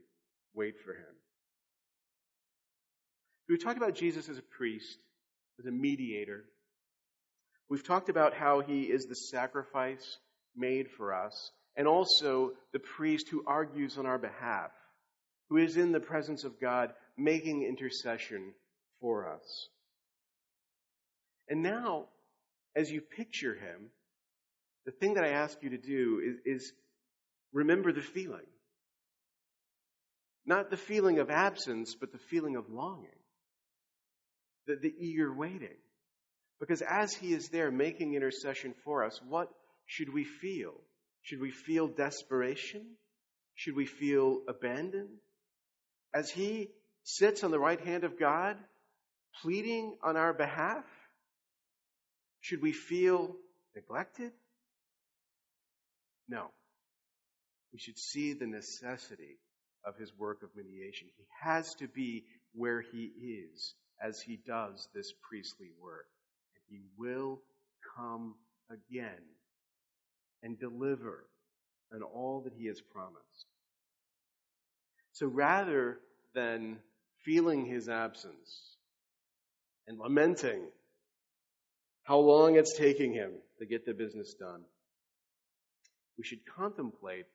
wait 0.55 0.75
for 0.85 0.93
him. 0.93 1.15
We've 3.49 3.63
talked 3.63 3.77
about 3.79 3.95
Jesus 3.95 4.29
as 4.29 4.39
a 4.39 4.43
priest, 4.43 4.99
as 5.59 5.67
a 5.67 5.71
mediator. 5.71 6.45
We've 7.69 7.87
talked 7.87 8.09
about 8.09 8.35
how 8.35 8.61
he 8.61 8.83
is 8.83 9.07
the 9.07 9.15
sacrifice 9.15 10.19
made 10.57 10.89
for 10.91 11.15
us, 11.15 11.53
and 11.77 11.87
also 11.87 12.53
the 12.73 12.79
priest 12.79 13.29
who 13.29 13.45
argues 13.47 13.99
on 13.99 14.07
our 14.07 14.19
behalf 14.19 14.71
who 15.49 15.59
is 15.59 15.77
in 15.77 15.93
the 15.93 16.01
presence 16.01 16.45
of 16.45 16.61
God 16.61 16.93
making 17.17 17.63
intercession 17.63 18.53
for 19.01 19.29
us. 19.29 19.69
And 21.49 21.63
now, 21.63 22.07
as 22.75 22.91
you 22.91 23.01
picture 23.01 23.55
him, 23.55 23.91
the 24.85 24.93
thing 24.93 25.15
that 25.15 25.25
I 25.25 25.29
ask 25.29 25.63
you 25.63 25.71
to 25.71 25.79
do 25.79 26.21
is, 26.45 26.61
is 26.61 26.73
remember 27.53 27.93
the 27.93 28.01
feeling. 28.01 28.47
Not 30.45 30.71
the 30.71 30.77
feeling 30.77 31.19
of 31.19 31.31
absence, 31.31 31.97
but 31.99 32.13
the 32.13 32.19
feeling 32.19 32.57
of 32.57 32.71
longing, 32.71 33.09
the, 34.67 34.77
the 34.77 34.95
eager 34.99 35.33
waiting. 35.33 35.77
Because 36.61 36.83
as 36.83 37.15
He 37.15 37.33
is 37.33 37.49
there 37.49 37.71
making 37.71 38.15
intercession 38.15 38.75
for 38.85 39.05
us, 39.05 39.21
what 39.29 39.49
should 39.87 40.13
we 40.13 40.25
feel? 40.25 40.75
Should 41.23 41.41
we 41.41 41.51
feel 41.51 41.89
desperation? 41.89 42.87
Should 43.55 43.77
we 43.77 43.87
feel 43.87 44.43
abandoned? 44.49 45.19
As 46.15 46.31
He 46.31 46.71
sits 47.05 47.45
on 47.45 47.51
the 47.51 47.59
right 47.59 47.81
hand 47.81 48.05
of 48.05 48.19
God, 48.19 48.57
pleading 49.43 49.97
on 50.03 50.17
our 50.17 50.33
behalf, 50.33 50.85
should 52.41 52.63
we 52.63 52.73
feel 52.73 53.37
neglected? 53.75 54.33
No. 56.29 56.51
We 57.73 57.79
should 57.79 57.99
see 57.99 58.33
the 58.33 58.47
necessity 58.47 59.39
of 59.85 59.97
his 59.97 60.11
work 60.19 60.43
of 60.43 60.51
mediation. 60.57 61.09
He 61.17 61.25
has 61.43 61.75
to 61.77 61.87
be 61.89 62.25
where 62.55 62.81
he 62.81 63.05
is 63.05 63.75
as 64.03 64.21
he 64.21 64.39
does 64.47 64.89
this 64.95 65.13
priestly 65.29 65.71
work. 65.83 66.07
And 66.55 66.65
he 66.69 66.85
will 66.99 67.41
come 67.97 68.35
again 68.71 69.23
and 70.43 70.59
deliver 70.59 71.25
on 71.93 72.03
all 72.03 72.43
that 72.45 72.53
he 72.57 72.67
has 72.67 72.81
promised. 72.81 73.47
So 75.13 75.27
rather 75.27 75.99
than 76.35 76.79
feeling 77.25 77.65
his 77.65 77.89
absence 77.89 78.77
and 79.87 79.99
lamenting 79.99 80.61
how 82.03 82.19
long 82.19 82.57
it's 82.57 82.77
taking 82.77 83.13
him 83.13 83.33
to 83.59 83.67
get 83.67 83.87
the 83.87 83.95
business 83.95 84.35
done, 84.35 84.63
we 86.19 86.25
should 86.25 86.41
contemplate 86.57 87.27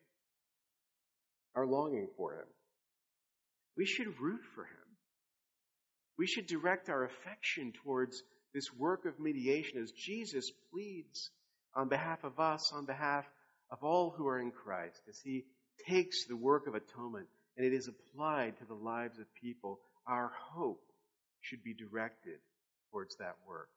our 1.56 1.66
longing 1.66 2.08
for 2.18 2.34
him. 2.34 2.48
We 3.78 3.86
should 3.86 4.20
root 4.20 4.42
for 4.56 4.64
him. 4.64 4.81
We 6.22 6.28
should 6.28 6.46
direct 6.46 6.88
our 6.88 7.04
affection 7.04 7.74
towards 7.84 8.22
this 8.54 8.72
work 8.72 9.06
of 9.06 9.20
mediation 9.20 9.82
as 9.82 9.92
Jesus 9.92 10.52
pleads 10.72 11.32
on 11.74 11.90
behalf 11.90 12.24
of 12.24 12.40
us, 12.40 12.72
on 12.72 12.86
behalf 12.86 13.26
of 13.72 13.84
all 13.84 14.12
who 14.12 14.28
are 14.28 14.38
in 14.38 14.52
Christ, 14.52 15.02
as 15.10 15.20
he 15.20 15.46
takes 15.90 16.28
the 16.28 16.36
work 16.36 16.68
of 16.68 16.76
atonement 16.76 17.26
and 17.58 17.66
it 17.66 17.74
is 17.74 17.88
applied 17.88 18.56
to 18.60 18.66
the 18.66 18.76
lives 18.76 19.18
of 19.18 19.26
people. 19.34 19.80
Our 20.06 20.32
hope 20.54 20.84
should 21.40 21.64
be 21.64 21.74
directed 21.74 22.38
towards 22.92 23.16
that 23.16 23.38
work. 23.48 23.70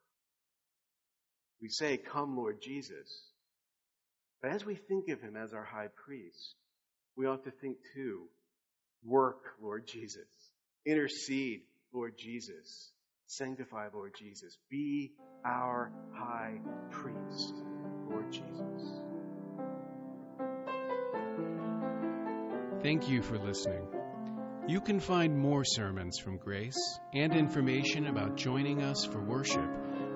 We 1.62 1.70
say, 1.70 1.96
Come, 1.96 2.36
Lord 2.36 2.60
Jesus. 2.60 3.22
But 4.42 4.50
as 4.50 4.66
we 4.66 4.74
think 4.74 5.08
of 5.08 5.22
him 5.22 5.34
as 5.34 5.54
our 5.54 5.64
high 5.64 5.88
priest, 6.04 6.56
we 7.16 7.24
ought 7.24 7.44
to 7.44 7.50
think 7.50 7.78
too, 7.94 8.24
work, 9.02 9.40
Lord 9.62 9.86
Jesus. 9.86 10.28
Intercede, 10.84 11.62
Lord 11.94 12.18
Jesus. 12.18 12.90
Sanctify, 13.26 13.88
Lord 13.94 14.14
Jesus. 14.18 14.58
Be 14.70 15.14
our 15.44 15.90
high 16.12 16.58
priest, 16.90 17.54
Lord 18.10 18.30
Jesus. 18.30 19.00
Thank 22.82 23.08
you 23.08 23.22
for 23.22 23.38
listening. 23.38 23.88
You 24.66 24.80
can 24.80 24.98
find 25.00 25.38
more 25.38 25.62
sermons 25.64 26.18
from 26.18 26.38
Grace 26.38 26.98
and 27.14 27.34
information 27.34 28.06
about 28.06 28.36
joining 28.36 28.82
us 28.82 29.04
for 29.04 29.22
worship 29.22 29.68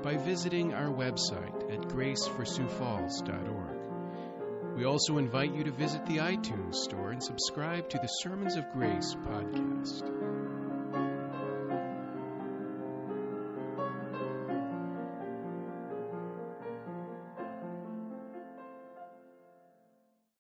by 0.03 0.17
visiting 0.17 0.73
our 0.75 0.91
website 0.91 1.73
at 1.73 1.81
graceforsiouxfalls.org. 1.89 4.77
We 4.77 4.85
also 4.85 5.19
invite 5.19 5.55
you 5.55 5.65
to 5.65 5.73
visit 5.73 6.07
the 6.07 6.19
iTunes 6.19 6.77
store 6.77 7.11
and 7.11 7.21
subscribe 7.23 7.89
to 7.91 7.99
the 7.99 8.07
Sermons 8.07 8.57
of 8.57 8.73
Grace 8.73 9.15
podcast. 9.15 10.38